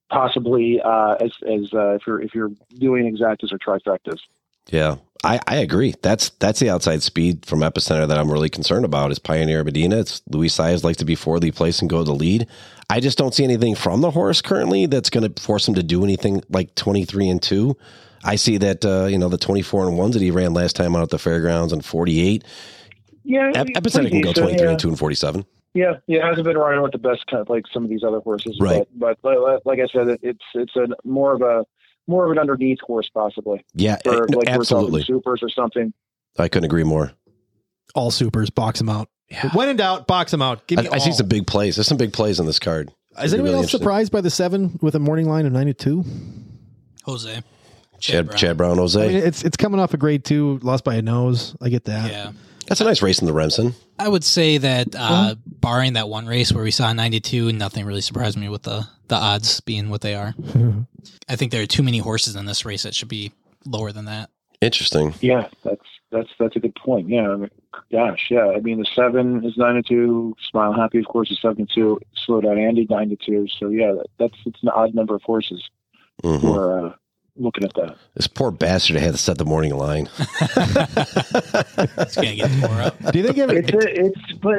[0.09, 4.19] possibly uh, as as uh, if you're if you're doing exactas or trifectas.
[4.71, 5.93] Yeah, I, I agree.
[6.01, 9.11] That's that's the outside speed from Epicenter that I'm really concerned about.
[9.11, 9.99] Is Pioneer Medina?
[9.99, 12.47] It's Luis Saez like to be fourthly placed and go to the lead.
[12.89, 15.83] I just don't see anything from the horse currently that's going to force him to
[15.83, 17.75] do anything like 23 and two.
[18.23, 20.95] I see that uh, you know the 24 and ones that he ran last time
[20.95, 22.43] out at the fairgrounds and 48.
[23.23, 24.71] Yeah, Epicenter can go 23 yeah.
[24.71, 25.45] and two and 47.
[25.75, 28.19] Yeah, yeah, hasn't been running with the best kind of like some of these other
[28.21, 28.87] horses, Right.
[28.95, 31.65] But, but li- like I said, it's it's a more of a
[32.07, 35.01] more of an underneath horse possibly Yeah, for eh, like absolutely.
[35.01, 35.93] we're supers or something.
[36.39, 37.11] I couldn't agree more.
[37.93, 39.09] All supers, box them out.
[39.53, 40.65] When in doubt, box them out.
[40.67, 41.75] Give I, me I see some big plays.
[41.75, 42.89] There's some big plays on this card.
[43.17, 45.65] Is It'd anyone really else surprised by the seven with a morning line of nine
[45.67, 46.05] to two?
[47.03, 47.41] Jose.
[47.99, 48.37] Chad, Brown.
[48.37, 49.01] Chad Brown, Jose.
[49.03, 51.55] I mean, it's it's coming off a grade two, lost by a nose.
[51.61, 52.11] I get that.
[52.11, 52.31] Yeah.
[52.67, 53.73] That's a nice race in the Remsen.
[53.99, 58.01] I would say that uh, barring that one race where we saw 92, nothing really
[58.01, 60.33] surprised me with the, the odds being what they are.
[61.29, 63.31] I think there are too many horses in this race that should be
[63.65, 64.29] lower than that.
[64.61, 65.13] Interesting.
[65.21, 67.09] Yeah, that's that's that's a good point.
[67.09, 67.49] Yeah, I mean,
[67.91, 68.47] gosh, yeah.
[68.47, 70.35] I mean, the seven is nine to two.
[70.49, 71.99] Smile Happy, of course, is seven to two.
[72.15, 73.47] Slow down Andy nine to two.
[73.59, 75.69] So yeah, that, that's it's an odd number of horses.
[76.23, 76.39] Mhm.
[76.39, 76.93] who are uh,
[77.37, 77.97] looking at that.
[78.15, 80.09] This poor bastard had to set the morning line.
[80.19, 83.11] It's going to get tore up.
[83.11, 84.57] Do you think it, It's it's but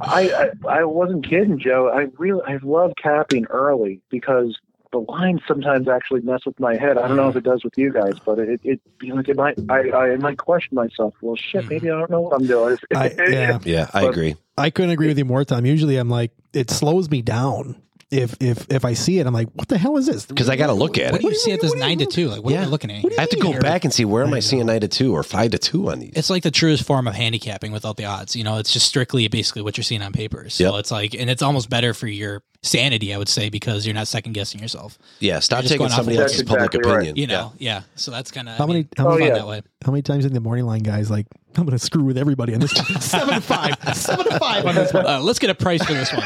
[0.00, 0.50] I, I
[0.80, 1.88] I wasn't kidding, Joe.
[1.92, 4.58] I really I love capping early because
[4.92, 6.96] the lines sometimes actually mess with my head.
[6.98, 9.36] I don't know if it does with you guys, but it it you know, it
[9.36, 11.14] might I, I might question myself.
[11.20, 11.68] Well, shit, hmm.
[11.68, 12.78] maybe I don't know what I'm doing.
[12.94, 14.36] I, yeah, Yeah, I But- agree.
[14.58, 15.44] I couldn't agree with you more.
[15.44, 15.66] Tom.
[15.66, 17.82] Usually, I'm like, it slows me down.
[18.08, 20.26] If if if I see it, I'm like, what the hell is this?
[20.26, 21.12] Because I got to look at it.
[21.12, 21.22] What it.
[21.22, 22.28] do you see at this 9 to 2?
[22.28, 22.60] Like, what Yeah.
[22.60, 23.02] are you looking at?
[23.02, 23.58] You I have to go mean?
[23.60, 25.98] back and see where am I seeing nine to two or five to two on
[25.98, 26.12] these.
[26.14, 28.36] It's like the truest form of handicapping without the odds.
[28.36, 30.48] You know, it's just strictly basically what you're seeing on paper.
[30.50, 30.74] So Yep.
[30.80, 34.08] it's like, and it's almost better for your sanity, I would say, because you're not
[34.08, 34.98] second guessing yourself.
[35.20, 36.94] Yeah, stop just taking going off somebody of- else's That's public right.
[36.94, 37.16] opinion.
[37.16, 37.82] You know, yeah.
[37.94, 39.34] So that's kind of How many- how Oh, yeah.
[39.34, 39.62] that way.
[39.84, 41.10] How many times in the morning line, guys?
[41.10, 42.74] Like, I'm going to screw with everybody on this.
[42.74, 42.84] one.
[43.00, 45.06] seven to five, seven to five on this one.
[45.06, 46.24] Uh, let's get a price for this one.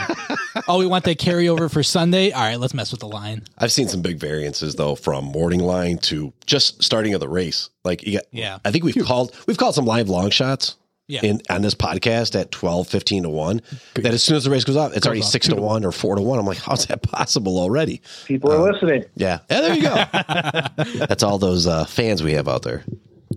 [0.66, 2.32] oh, we want that carryover for Sunday.
[2.32, 3.42] All right, let's mess with the line.
[3.58, 7.68] I've seen some big variances though, from morning line to just starting of the race.
[7.84, 8.58] Like, you got, Yeah.
[8.64, 10.76] I think we've called we've called some live long shots.
[11.10, 11.20] Yeah.
[11.22, 13.62] In on this podcast at 12, 15 to one,
[13.94, 15.84] that as soon as the race goes off, it's already off, six to to one
[15.84, 16.38] or four to one.
[16.38, 18.00] I'm like, how's that possible already?
[18.26, 19.04] People are listening.
[19.16, 21.04] Yeah, yeah, there you go.
[21.06, 22.84] That's all those uh, fans we have out there.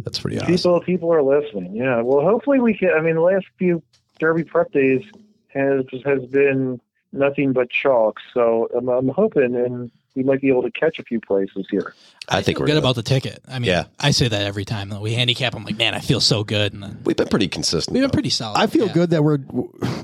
[0.03, 0.53] That's pretty awesome.
[0.53, 1.75] People people are listening.
[1.75, 2.01] Yeah.
[2.01, 2.91] Well, hopefully we can.
[2.95, 3.81] I mean, the last few
[4.19, 5.03] Derby prep days
[5.47, 6.79] has has been
[7.11, 8.19] nothing but chalk.
[8.33, 11.93] So I'm, I'm hoping, and we might be able to catch a few places here.
[12.29, 13.41] I, think feel we're good gonna- about the ticket.
[13.47, 13.85] I mean, Yeah.
[13.99, 14.89] I say that every time.
[14.89, 15.55] That we handicap.
[15.55, 16.71] I'm like, man, I feel so good.
[16.73, 17.93] And then We've been pretty consistent.
[17.93, 18.13] we've been though.
[18.13, 18.57] pretty solid.
[18.59, 18.93] I feel Yeah.
[18.93, 19.39] good that we're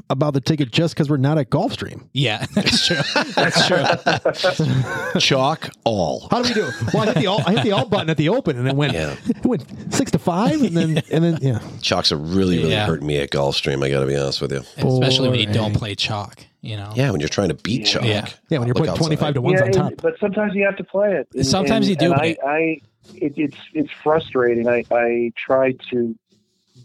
[0.10, 2.08] about the ticket just because we're not at Gulfstream.
[2.14, 2.98] Yeah, that's true.
[3.36, 4.66] That's true.
[5.20, 6.28] Chalk all.
[6.32, 6.70] How do we do?
[6.94, 8.76] Well, I hit the alt, I hit the alt button at the open, and it
[8.76, 9.16] went Yeah.
[9.28, 11.60] it went six to five, and then and then yeah.
[11.82, 12.86] Chalks are really, really Yeah.
[12.86, 13.84] hurting me at Gulfstream.
[13.84, 14.64] I got to be honest with you.
[14.78, 16.46] Especially when you don't play chalk.
[16.62, 16.92] You know.
[16.96, 18.04] Yeah, when you're trying to beat Chalk.
[18.04, 18.28] Yeah.
[18.50, 19.88] Yeah, when you're Look putting twenty five to ones yeah, on top.
[19.92, 21.28] and- but sometimes you have to play it.
[21.34, 22.82] And- Sometimes and- you do, but I, I
[23.16, 24.68] it, it's it's frustrating.
[24.68, 26.16] I I tried to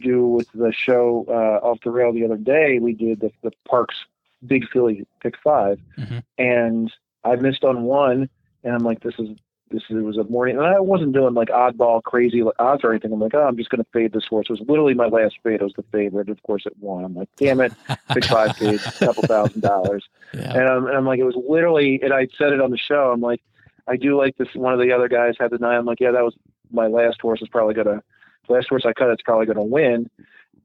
[0.00, 2.78] do with the show uh, off the rail the other day.
[2.78, 3.96] We did the, the Parks
[4.46, 6.22] Big Philly Pick 5 Mhm.
[6.38, 6.92] and
[7.24, 8.28] I missed on one,
[8.62, 9.30] and I'm like, this is.
[9.74, 13.12] This it was a morning, and I wasn't doing like oddball, crazy odds or anything.
[13.12, 14.46] I'm like, oh, I'm just going to fade this horse.
[14.48, 15.60] It was literally my last fade.
[15.60, 16.28] It was the favorite.
[16.28, 17.04] Of course, it won.
[17.04, 17.72] I'm like, damn it,
[18.14, 20.04] big five fade, a couple thousand dollars.
[20.34, 20.52] Yeah.
[20.52, 23.12] And I'm, and I'm like, it was literally, and I said it on the show.
[23.12, 23.40] I'm like,
[23.86, 24.48] I do like this.
[24.54, 25.78] One of the other guys had the nine.
[25.78, 26.34] I'm like, yeah, that was
[26.72, 27.40] my last horse.
[27.40, 28.02] Is probably gonna,
[28.48, 29.10] the last horse I cut.
[29.10, 30.10] It's probably gonna win.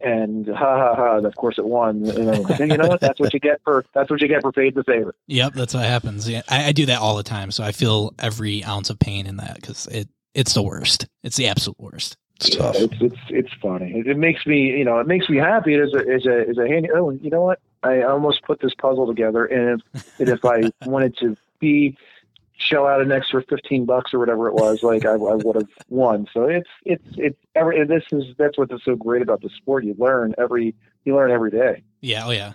[0.01, 1.17] And ha ha ha!
[1.17, 2.05] And of course it won.
[2.07, 3.01] And I'm like, you know what?
[3.01, 3.83] That's what you get for.
[3.93, 5.15] That's what you get for fade the favorite.
[5.27, 6.29] Yep, that's what happens.
[6.29, 9.27] Yeah, I, I do that all the time, so I feel every ounce of pain
[9.27, 11.07] in that because it it's the worst.
[11.23, 12.15] It's the absolute worst.
[12.37, 12.75] It's tough.
[12.77, 13.91] It's it's it's funny.
[13.99, 16.57] It, it makes me, you know, it makes me happy as a as a as
[16.57, 16.89] a handy.
[16.95, 17.59] Oh, you know what?
[17.83, 21.97] I almost put this puzzle together, and if and if I wanted to be
[22.59, 25.69] shell out an extra fifteen bucks or whatever it was, like I, I would have
[25.89, 26.27] won.
[26.33, 27.83] So it's it's it's every.
[27.85, 29.83] This is that's what's so great about the sport.
[29.83, 31.83] You learn every you learn every day.
[32.01, 32.53] Yeah, oh yeah.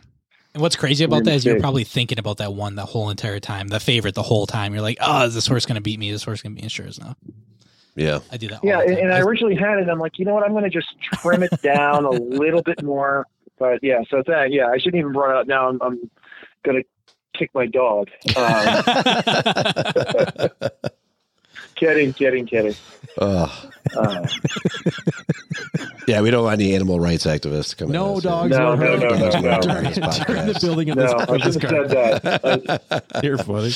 [0.54, 3.10] And what's crazy about Weird that is you're probably thinking about that one the whole
[3.10, 4.72] entire time, the favorite the whole time.
[4.72, 6.12] You're like, oh, is this horse going to beat me?
[6.12, 7.16] This horse going to be sure as no.
[7.96, 8.20] Yeah.
[8.30, 8.60] I do that.
[8.62, 9.88] Yeah, the and, and I originally had it.
[9.88, 10.44] I'm like, you know what?
[10.44, 13.26] I'm going to just trim it down a little bit more.
[13.58, 15.68] But yeah, so that yeah, I shouldn't even run out now.
[15.68, 16.10] I'm, I'm
[16.62, 16.84] going to
[17.34, 18.08] kick my dog.
[18.36, 18.82] Um,
[21.74, 22.74] kidding, kidding, kidding.
[23.20, 24.26] Oh, Uh,
[26.08, 27.94] yeah, we don't want any animal rights activists coming.
[27.94, 28.08] come in.
[28.08, 28.24] No this.
[28.24, 29.60] dogs No, were no, no, no, during, no.
[29.60, 32.20] during- during the building of no, this, I of this should have car.
[32.20, 32.82] said that.
[32.90, 33.72] Uh, You're funny.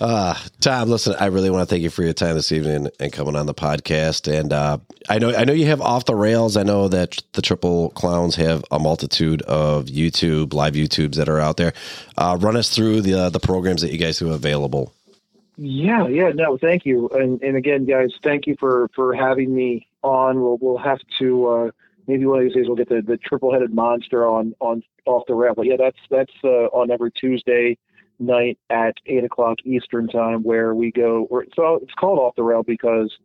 [0.00, 3.12] Uh, Tom, listen, I really want to thank you for your time this evening and
[3.12, 4.32] coming on the podcast.
[4.32, 4.78] And uh,
[5.08, 6.56] I know, I know you have off the rails.
[6.56, 11.40] I know that the Triple Clowns have a multitude of YouTube live YouTubes that are
[11.40, 11.72] out there.
[12.16, 14.92] Uh, run us through the uh, the programs that you guys have available.
[15.56, 19.86] Yeah, yeah, no, thank you, and and again, guys, thank you for for having me
[20.02, 20.40] on.
[20.40, 21.70] We'll we'll have to uh,
[22.08, 25.24] maybe one of these days we'll get the, the triple headed monster on on off
[25.28, 25.54] the rail.
[25.54, 27.78] But yeah, that's that's uh, on every Tuesday
[28.18, 31.26] night at eight o'clock Eastern time, where we go.
[31.30, 33.16] Or, so it's called off the rail because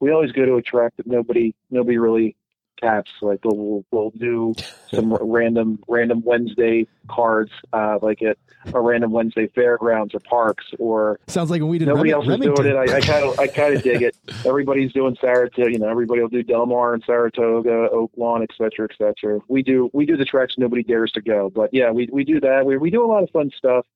[0.00, 2.36] we always go to a track that nobody nobody really
[2.80, 3.10] taps.
[3.22, 4.54] Like we'll we'll, do
[4.90, 8.38] some random random Wednesday cards, uh, like at
[8.74, 12.28] a random Wednesday fairgrounds or parks or Sounds like when we did Nobody Rem- else
[12.28, 12.76] is doing it.
[12.76, 14.16] I kind of, I kind of dig it.
[14.44, 15.70] Everybody's doing Saratoga.
[15.70, 19.40] You know, everybody will do Del Mar and Saratoga, Oaklawn, et cetera, et cetera.
[19.48, 21.50] We do, we do the tracks nobody dares to go.
[21.50, 22.66] But yeah, we we do that.
[22.66, 23.86] We we do a lot of fun stuff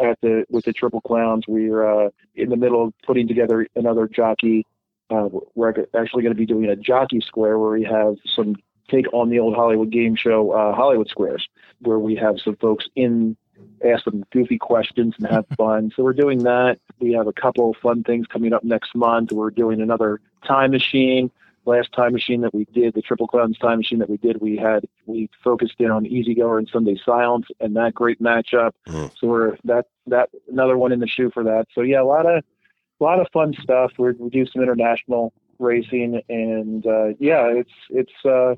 [0.00, 1.44] at the with the Triple Clowns.
[1.46, 4.66] We're uh, in the middle of putting together another jockey.
[5.08, 8.56] Uh, we're actually going to be doing a jockey square where we have some
[8.88, 11.48] take on the old Hollywood game show, uh, Hollywood Squares,
[11.80, 13.36] where we have some folks in
[13.84, 15.90] ask them goofy questions and have fun.
[15.94, 16.78] So we're doing that.
[16.98, 19.32] We have a couple of fun things coming up next month.
[19.32, 21.30] We're doing another time machine.
[21.66, 24.56] Last time machine that we did, the Triple Clowns time machine that we did, we
[24.56, 28.70] had we focused in on Easy Goer and Sunday Silence and that great matchup.
[28.88, 29.10] Mm.
[29.18, 31.66] So we're that that another one in the shoe for that.
[31.74, 32.44] So yeah, a lot of
[33.00, 33.92] a lot of fun stuff.
[33.98, 38.54] We're, we do some international racing and uh, yeah, it's it's uh,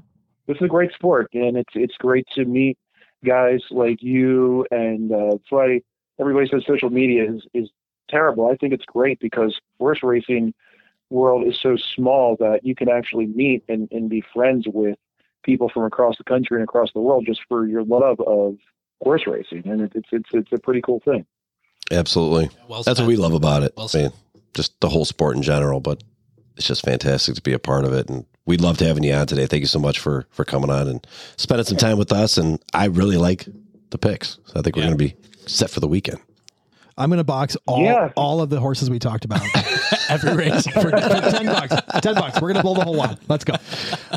[0.47, 2.79] it's a great sport and it's it's great to meet
[3.25, 5.81] guys like you and uh, that's why
[6.21, 7.71] everybody says social media is is
[8.09, 8.51] terrible.
[8.51, 10.55] I think it's great because horse racing
[11.11, 14.97] world is so small that you can actually meet and, and be friends with
[15.45, 18.57] people from across the country and across the world just for your love of
[19.03, 21.25] horse racing, and it, it's it's it's a pretty cool thing.
[21.91, 23.73] Absolutely, Well that's what we love about it.
[23.77, 24.13] Well I mean,
[24.55, 26.03] just the whole sport in general, but
[26.57, 28.11] it's just fantastic to be a part of it.
[28.11, 29.47] And we'd love to having you on today.
[29.47, 31.07] Thank you so much for for coming on and
[31.37, 32.37] spending some time with us.
[32.37, 33.47] And I really like
[33.91, 34.39] the picks.
[34.47, 34.89] So I think we're Yeah.
[34.89, 35.15] going to be
[35.47, 36.19] set for the weekend.
[36.99, 38.11] I'm going to box all Yeah.
[38.17, 39.41] all of the horses we talked about
[40.11, 40.67] every race.
[40.67, 41.75] for, for ten bucks.
[42.03, 42.41] Ten bucks.
[42.41, 43.19] We're going to pull the whole lot.
[43.29, 43.55] Let's go.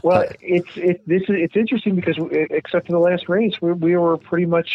[0.03, 3.71] Well, it's it this is it's interesting because we, except for the last race, we
[3.73, 4.69] we were pretty much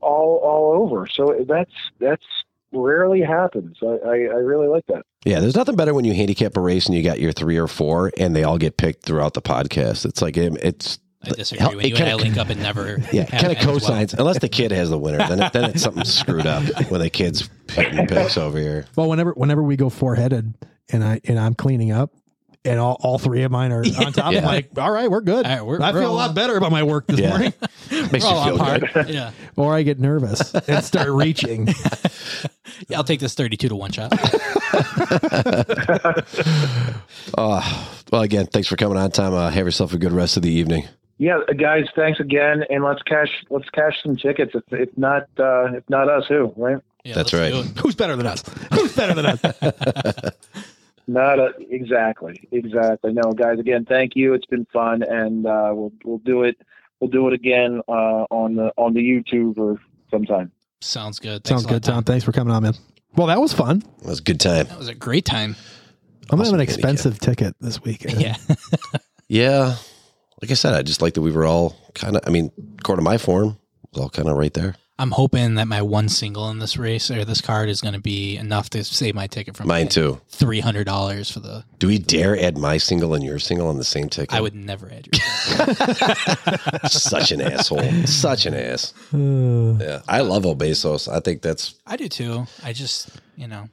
[0.00, 1.06] all all over.
[1.06, 2.24] So that's that's
[2.72, 3.76] rarely happens.
[3.82, 5.04] I I, I really like that.
[5.24, 7.68] Yeah, there's nothing better when you handicap a race and you got your three or
[7.68, 10.04] four, and they all get picked throughout the podcast.
[10.04, 11.60] It's like um, it's I disagree.
[11.60, 12.98] Hell, when it you and I kinda- link up and never.
[13.12, 14.06] yeah, have kind of ends well.
[14.18, 15.18] unless the kid has the winner.
[15.18, 18.86] Then it, then it's something screwed up when the kid's hitting picks over here.
[18.96, 20.54] Well, whenever whenever we go four headed
[20.90, 22.12] and I and I'm cleaning up
[22.64, 24.38] and all, all three of mine are on top, Yeah.
[24.40, 25.44] I'm like, all right, we're good.
[25.46, 26.34] All right, we're- I we're feel a lot on.
[26.34, 27.28] better about my work this Yeah.
[27.30, 27.52] morning.
[27.90, 28.84] Makes you feel good.
[28.90, 29.04] par.
[29.08, 29.30] Yeah.
[29.56, 31.66] or I get nervous and start reaching.
[32.88, 34.12] yeah, I'll take this thirty-two to one shot.
[37.36, 39.34] Uh, well, again, thanks for coming on, Tom.
[39.34, 40.86] Uh, have yourself a good rest of the evening.
[41.22, 44.56] Yeah, guys, thanks again, and let's cash let's cash some tickets.
[44.56, 46.78] If, if not uh, if not us, who right?
[47.04, 47.52] Yeah, That's right.
[47.52, 48.42] Who's better than us?
[48.72, 49.40] Who's better than us?
[51.06, 53.12] Not a, exactly, exactly.
[53.12, 54.34] No, guys, again, thank you.
[54.34, 56.56] It's been fun, and uh, we'll we'll do it.
[56.98, 59.80] We'll do it again uh, on the on the YouTube or
[60.10, 60.50] sometime.
[60.80, 61.44] Sounds good.
[61.44, 62.02] Thanks Sounds good, Tom.
[62.02, 62.74] Thanks for coming on, man.
[63.14, 63.84] Well, that was fun.
[64.00, 64.66] It was a good time.
[64.66, 65.54] That was a great time.
[66.30, 68.06] I'm gonna have an expensive ticket this week.
[68.18, 68.36] Yeah.
[69.28, 69.76] Yeah,
[70.42, 72.22] like I said, I just like that we were all kind of.
[72.26, 74.74] I mean, according to my form, it was all kind of right there.
[74.98, 78.00] I'm hoping that my one single in this race or this card is going to
[78.00, 80.20] be enough to save my ticket from Mine too.
[80.28, 81.64] Three hundred dollars for the.
[81.78, 84.34] Do we dare add my single and your single on the same ticket?
[84.34, 85.20] I would never add your.
[85.42, 86.88] Single.
[86.88, 87.82] Such an asshole.
[88.06, 88.94] Such an ass.
[89.12, 91.12] Yeah, I love O Besos.
[91.12, 91.74] I think that's.
[91.86, 92.46] I do too.
[92.62, 93.68] I just you know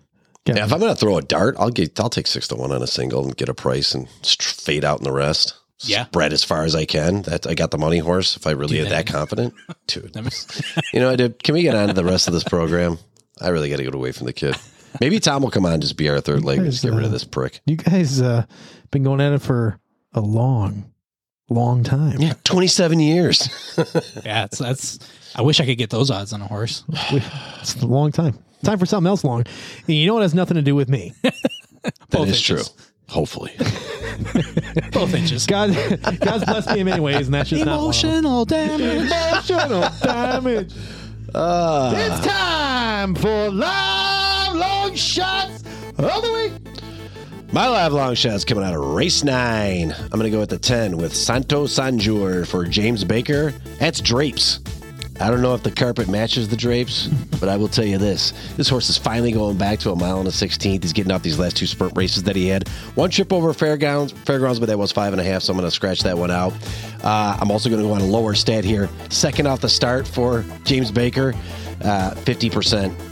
[0.45, 1.99] Yeah, if I'm gonna throw a dart, I'll get.
[1.99, 4.83] I'll take six to one on a single and get a price and just fade
[4.85, 5.53] out in the rest.
[5.81, 6.05] Yeah.
[6.05, 7.21] spread as far as I can.
[7.23, 8.35] That I got the money horse.
[8.35, 9.05] If I really Do am that.
[9.05, 9.53] that confident,
[9.87, 10.15] dude.
[10.93, 12.97] You know, dude, can we get on to the rest of this program?
[13.41, 14.55] I really got to get away from the kid.
[14.99, 17.05] Maybe Tom will come on and just be our third leg and just get rid
[17.05, 17.61] of this prick.
[17.65, 18.45] you guys uh,
[18.91, 19.79] been going at it for
[20.13, 20.91] a long,
[21.49, 22.19] long time.
[22.19, 23.47] Yeah, 27 years.
[24.25, 24.99] yeah, it's, that's.
[25.35, 26.83] I wish I could get those odds on a horse.
[27.61, 28.37] It's a long time.
[28.63, 29.43] Time for something else long.
[29.87, 31.13] And you know what has nothing to do with me?
[31.23, 32.63] That Both is true.
[33.09, 33.13] Inches.
[33.13, 33.51] Hopefully.
[34.91, 35.45] Both inches.
[35.45, 35.69] God,
[36.19, 39.09] God's blessed me in many ways, and that's just Emotional damage.
[39.09, 39.49] not one.
[39.49, 40.73] Emotional damage.
[41.33, 45.63] Uh, It's time for live long shots
[45.97, 46.53] of the week.
[47.51, 49.91] My live long shot's coming out of race nine.
[49.91, 53.51] I'm going to go at the 10 with Santo Sanjur for James Baker.
[53.79, 54.59] That's drapes.
[55.21, 57.07] I don't know if the carpet matches the drapes,
[57.39, 58.33] but I will tell you this.
[58.55, 60.81] This horse is finally going back to a mile and a 16th.
[60.81, 62.67] He's getting off these last two sprint races that he had.
[62.95, 65.67] One trip over fairgrounds, fairgrounds, but that was five and a half, so I'm going
[65.67, 66.53] to scratch that one out.
[67.03, 68.89] Uh, I'm also going to go on a lower stat here.
[69.09, 71.33] Second off the start for James Baker,
[71.83, 73.08] uh, 50%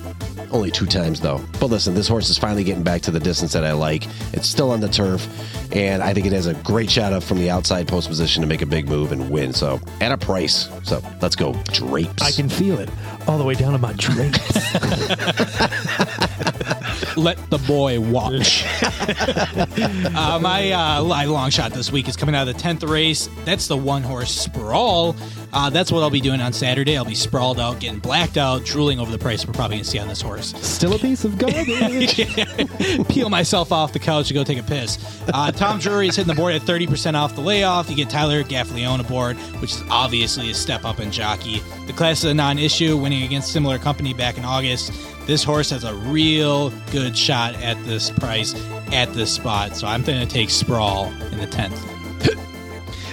[0.52, 1.42] only two times though.
[1.60, 4.08] But listen, this horse is finally getting back to the distance that I like.
[4.34, 5.28] It's still on the turf,
[5.74, 8.48] and I think it has a great shot up from the outside post position to
[8.48, 9.54] make a big move and win.
[9.54, 10.70] So at a price.
[10.84, 12.24] So let's go drapes.
[12.24, 12.90] I can feel it
[13.28, 14.38] all the way down to my drapes.
[17.18, 18.64] Let the boy watch.
[20.16, 23.28] uh, my uh, long shot this week is coming out of the 10th race.
[23.44, 25.16] That's the one horse sprawl.
[25.54, 26.98] Uh, that's what I'll be doing on Saturday.
[26.98, 29.90] I'll be sprawled out, getting blacked out, drooling over the price we're probably going to
[29.90, 30.54] see on this horse.
[30.62, 32.16] Still a piece of garbage.
[33.10, 34.98] Peel myself off the couch to go take a piss.
[35.34, 37.90] Uh, Tom Drury is hitting the board at 30% off the layoff.
[37.90, 41.62] You get Tyler Gaffalione aboard, which is obviously a step up in jockey.
[41.86, 44.92] The class is a non issue, winning against similar company back in August.
[45.26, 48.54] This horse has a real good shot at this price
[48.92, 49.76] at this spot.
[49.76, 51.78] So I'm going to take Sprawl in the 10th.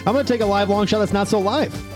[0.07, 1.94] I'm going to take a live long shot that's not so live.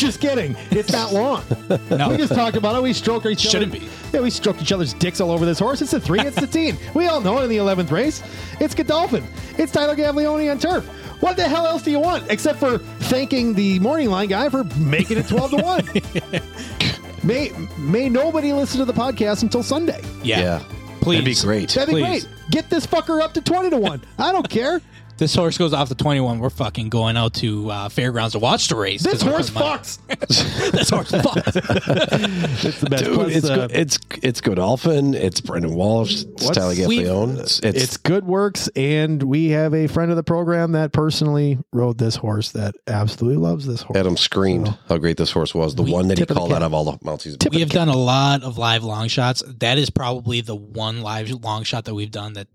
[0.00, 0.56] Just kidding.
[0.70, 1.42] It's not long.
[1.90, 2.08] No.
[2.08, 2.82] We just talked about it.
[2.82, 3.86] We stroke each Shouldn't be.
[4.12, 5.82] Yeah, we stroked each other's dicks all over this horse.
[5.82, 6.78] It's the three, it's the teen.
[6.94, 8.22] We all know it in the 11th race.
[8.60, 9.24] It's Godolphin.
[9.58, 10.86] It's Tyler Gaffalione on turf.
[11.20, 14.64] What the hell else do you want except for thanking the morning line guy for
[14.78, 17.22] making it 12 to 1?
[17.22, 20.00] may, may nobody listen to the podcast until Sunday.
[20.22, 20.40] Yeah.
[20.40, 20.62] yeah.
[21.00, 21.18] Please.
[21.18, 21.68] That'd be great.
[21.70, 22.24] That'd be Please.
[22.24, 22.50] great.
[22.50, 24.02] Get this fucker up to 20 to 1.
[24.18, 24.80] I don't care.
[25.20, 26.38] This horse goes off the 21.
[26.38, 29.02] We're fucking going out to uh, fairgrounds to watch the race.
[29.02, 29.98] This horse putting fucks.
[30.72, 32.64] this horse fucks.
[32.64, 33.04] It's the best.
[33.04, 37.04] Dude, Plus, it's uh, go- it's it's Godolphin, it's Brendan Walsh, it's What's- Tyler We've-
[37.04, 41.58] It's, it's, it's good works and we have a friend of the program that personally
[41.70, 45.74] rode this horse that absolutely loves this horse Adam screamed how great this horse was.
[45.74, 47.68] The one that he tip of called out of all the mounts he's we have
[47.68, 49.42] done a lot of live long shots.
[49.46, 52.48] That is probably the one live long shot that we've done that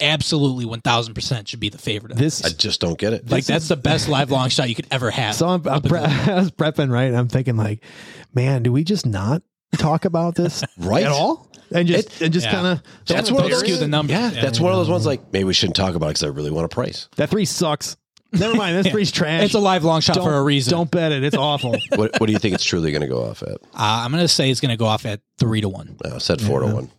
[0.00, 2.12] absolutely 1000% should be the favorite.
[2.12, 3.30] Of this I just don't get it.
[3.30, 5.34] like that's the best live long shot you could ever have.
[5.34, 7.82] so I'm, I'm pre- I was prepping right and i'm thinking like
[8.34, 9.42] man do we just not
[9.78, 11.04] talk about this Right.
[11.04, 12.52] at all and just and just yeah.
[12.52, 14.12] kind of That's Don't one of those skew the numbers.
[14.16, 14.40] Yeah, Yeah.
[14.42, 16.50] that's one of those ones like maybe we shouldn't talk about it because I really
[16.52, 17.08] want a price.
[17.16, 17.96] that three sucks
[18.32, 20.70] never mind this three's trash It's a live long shot don't, for a reason.
[20.72, 23.24] don't bet it it's awful What, what do you think it's truly going to go
[23.24, 23.48] off at?
[23.52, 25.96] Uh, I'm going to say it's going to go off at three to one.
[26.04, 26.90] Uh, said four to one.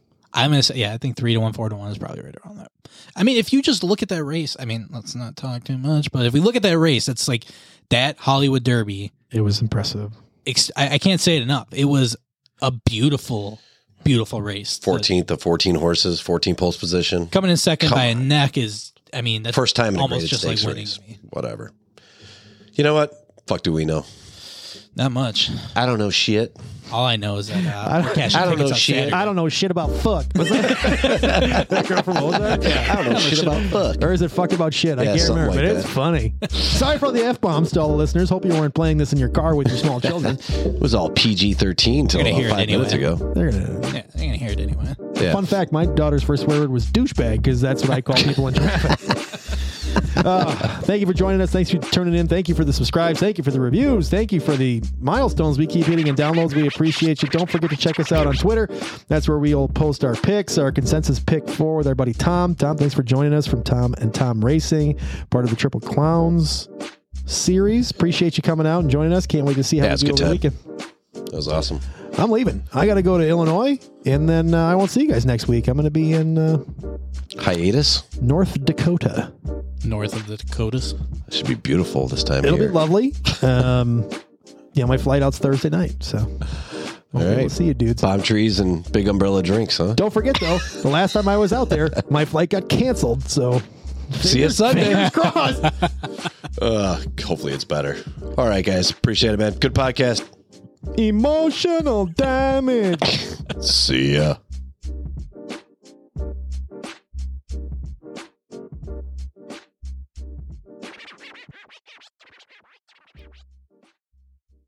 [0.43, 2.21] I'm going to say, yeah, I think three to one, four to one is probably
[2.21, 2.71] right around that.
[3.15, 5.77] I mean, if you just look at that race, I mean, let's not talk too
[5.77, 7.45] much, but if we look at that race, it's like
[7.89, 9.11] that Hollywood Derby.
[9.31, 10.13] it was impressive
[10.45, 11.67] Ex- I, I can't say it enough.
[11.73, 12.15] It was
[12.61, 13.59] a beautiful,
[14.03, 14.77] beautiful race.
[14.79, 17.27] Fourteenth of fourteen horses, fourteen post position.
[17.27, 18.17] coming in second Come by on.
[18.17, 20.75] a neck is, I mean, that's First time in a almost just like winning.
[20.83, 20.99] race.
[21.05, 21.19] me.
[21.31, 21.71] Whatever.
[22.73, 23.11] You know what?
[23.47, 24.05] Fuck do we know?
[24.95, 25.49] Not much.
[25.75, 26.55] I don't know shit.
[26.91, 28.95] All I know is that uh, we're cashing I don't tickets know on shit.
[28.95, 29.11] Saturday.
[29.13, 32.65] i don't know shit about fuck was that that girl from Ozark?
[32.65, 34.03] I don't know shit about fuck.
[34.03, 34.97] Or is it fuck about shit?
[34.97, 35.93] I Yeah, can't something remember, like but it's that.
[35.93, 36.33] funny.
[36.49, 38.29] Sorry for the f bombs to all the listeners.
[38.29, 40.37] Hope you weren't playing this in your car with your small children.
[40.49, 43.13] It was all PG thirteen till You're gonna about hear it five minutes anyway.
[43.13, 43.33] ago.
[43.33, 43.79] They're gonna.
[43.81, 44.95] Yeah, they're gonna hear it anyway.
[45.15, 45.33] Yeah.
[45.33, 48.47] Fun fact: My daughter's first swear word was douchebag because that's what I call people
[48.47, 49.36] in traffic.
[50.25, 51.51] Uh, thank you for joining us.
[51.51, 52.27] Thanks for tuning in.
[52.27, 53.19] Thank you for the subscribes.
[53.19, 54.09] Thank you for the reviews.
[54.09, 56.53] Thank you for the milestones we keep hitting and downloads.
[56.53, 57.29] We appreciate you.
[57.29, 58.67] Don't forget to check us out on Twitter.
[59.07, 62.55] That's where we'll post our picks, our consensus pick for with our buddy Tom.
[62.55, 64.99] Tom, thanks for joining us from Tom and Tom Racing,
[65.29, 66.69] part of the Triple Clowns
[67.25, 67.91] series.
[67.91, 69.27] Appreciate you coming out and joining us.
[69.27, 70.55] Can't wait to see how Yeah, it's do the weekend.
[71.13, 71.79] That was awesome.
[72.17, 72.63] I'm leaving.
[72.73, 75.47] I got to go to Illinois, and then uh, I won't see you guys next
[75.47, 75.67] week.
[75.67, 76.63] I'm going to be in uh,
[77.37, 78.03] Hiatus.
[78.21, 79.31] North Dakota.
[79.85, 80.93] North of the Dakotas.
[81.27, 82.69] It should be beautiful this time It'll of year.
[82.69, 83.13] be lovely.
[83.41, 84.09] Um,
[84.73, 88.01] yeah, my flight out's Thursday night, so hopefully we'll see you, dudes.
[88.01, 89.93] Palm trees and big umbrella drinks, huh?
[89.93, 93.23] Don't forget though, the last time I was out there, my flight got canceled.
[93.23, 93.61] So
[94.11, 94.85] See you Sunday.
[94.85, 95.63] fingers crossed.
[96.59, 97.95] Uh, hopefully it's better.
[98.35, 98.89] All right, guys.
[98.89, 99.53] Appreciate it, man.
[99.59, 100.27] Good podcast.
[100.97, 102.99] Emotional damage.
[103.61, 104.37] See ya.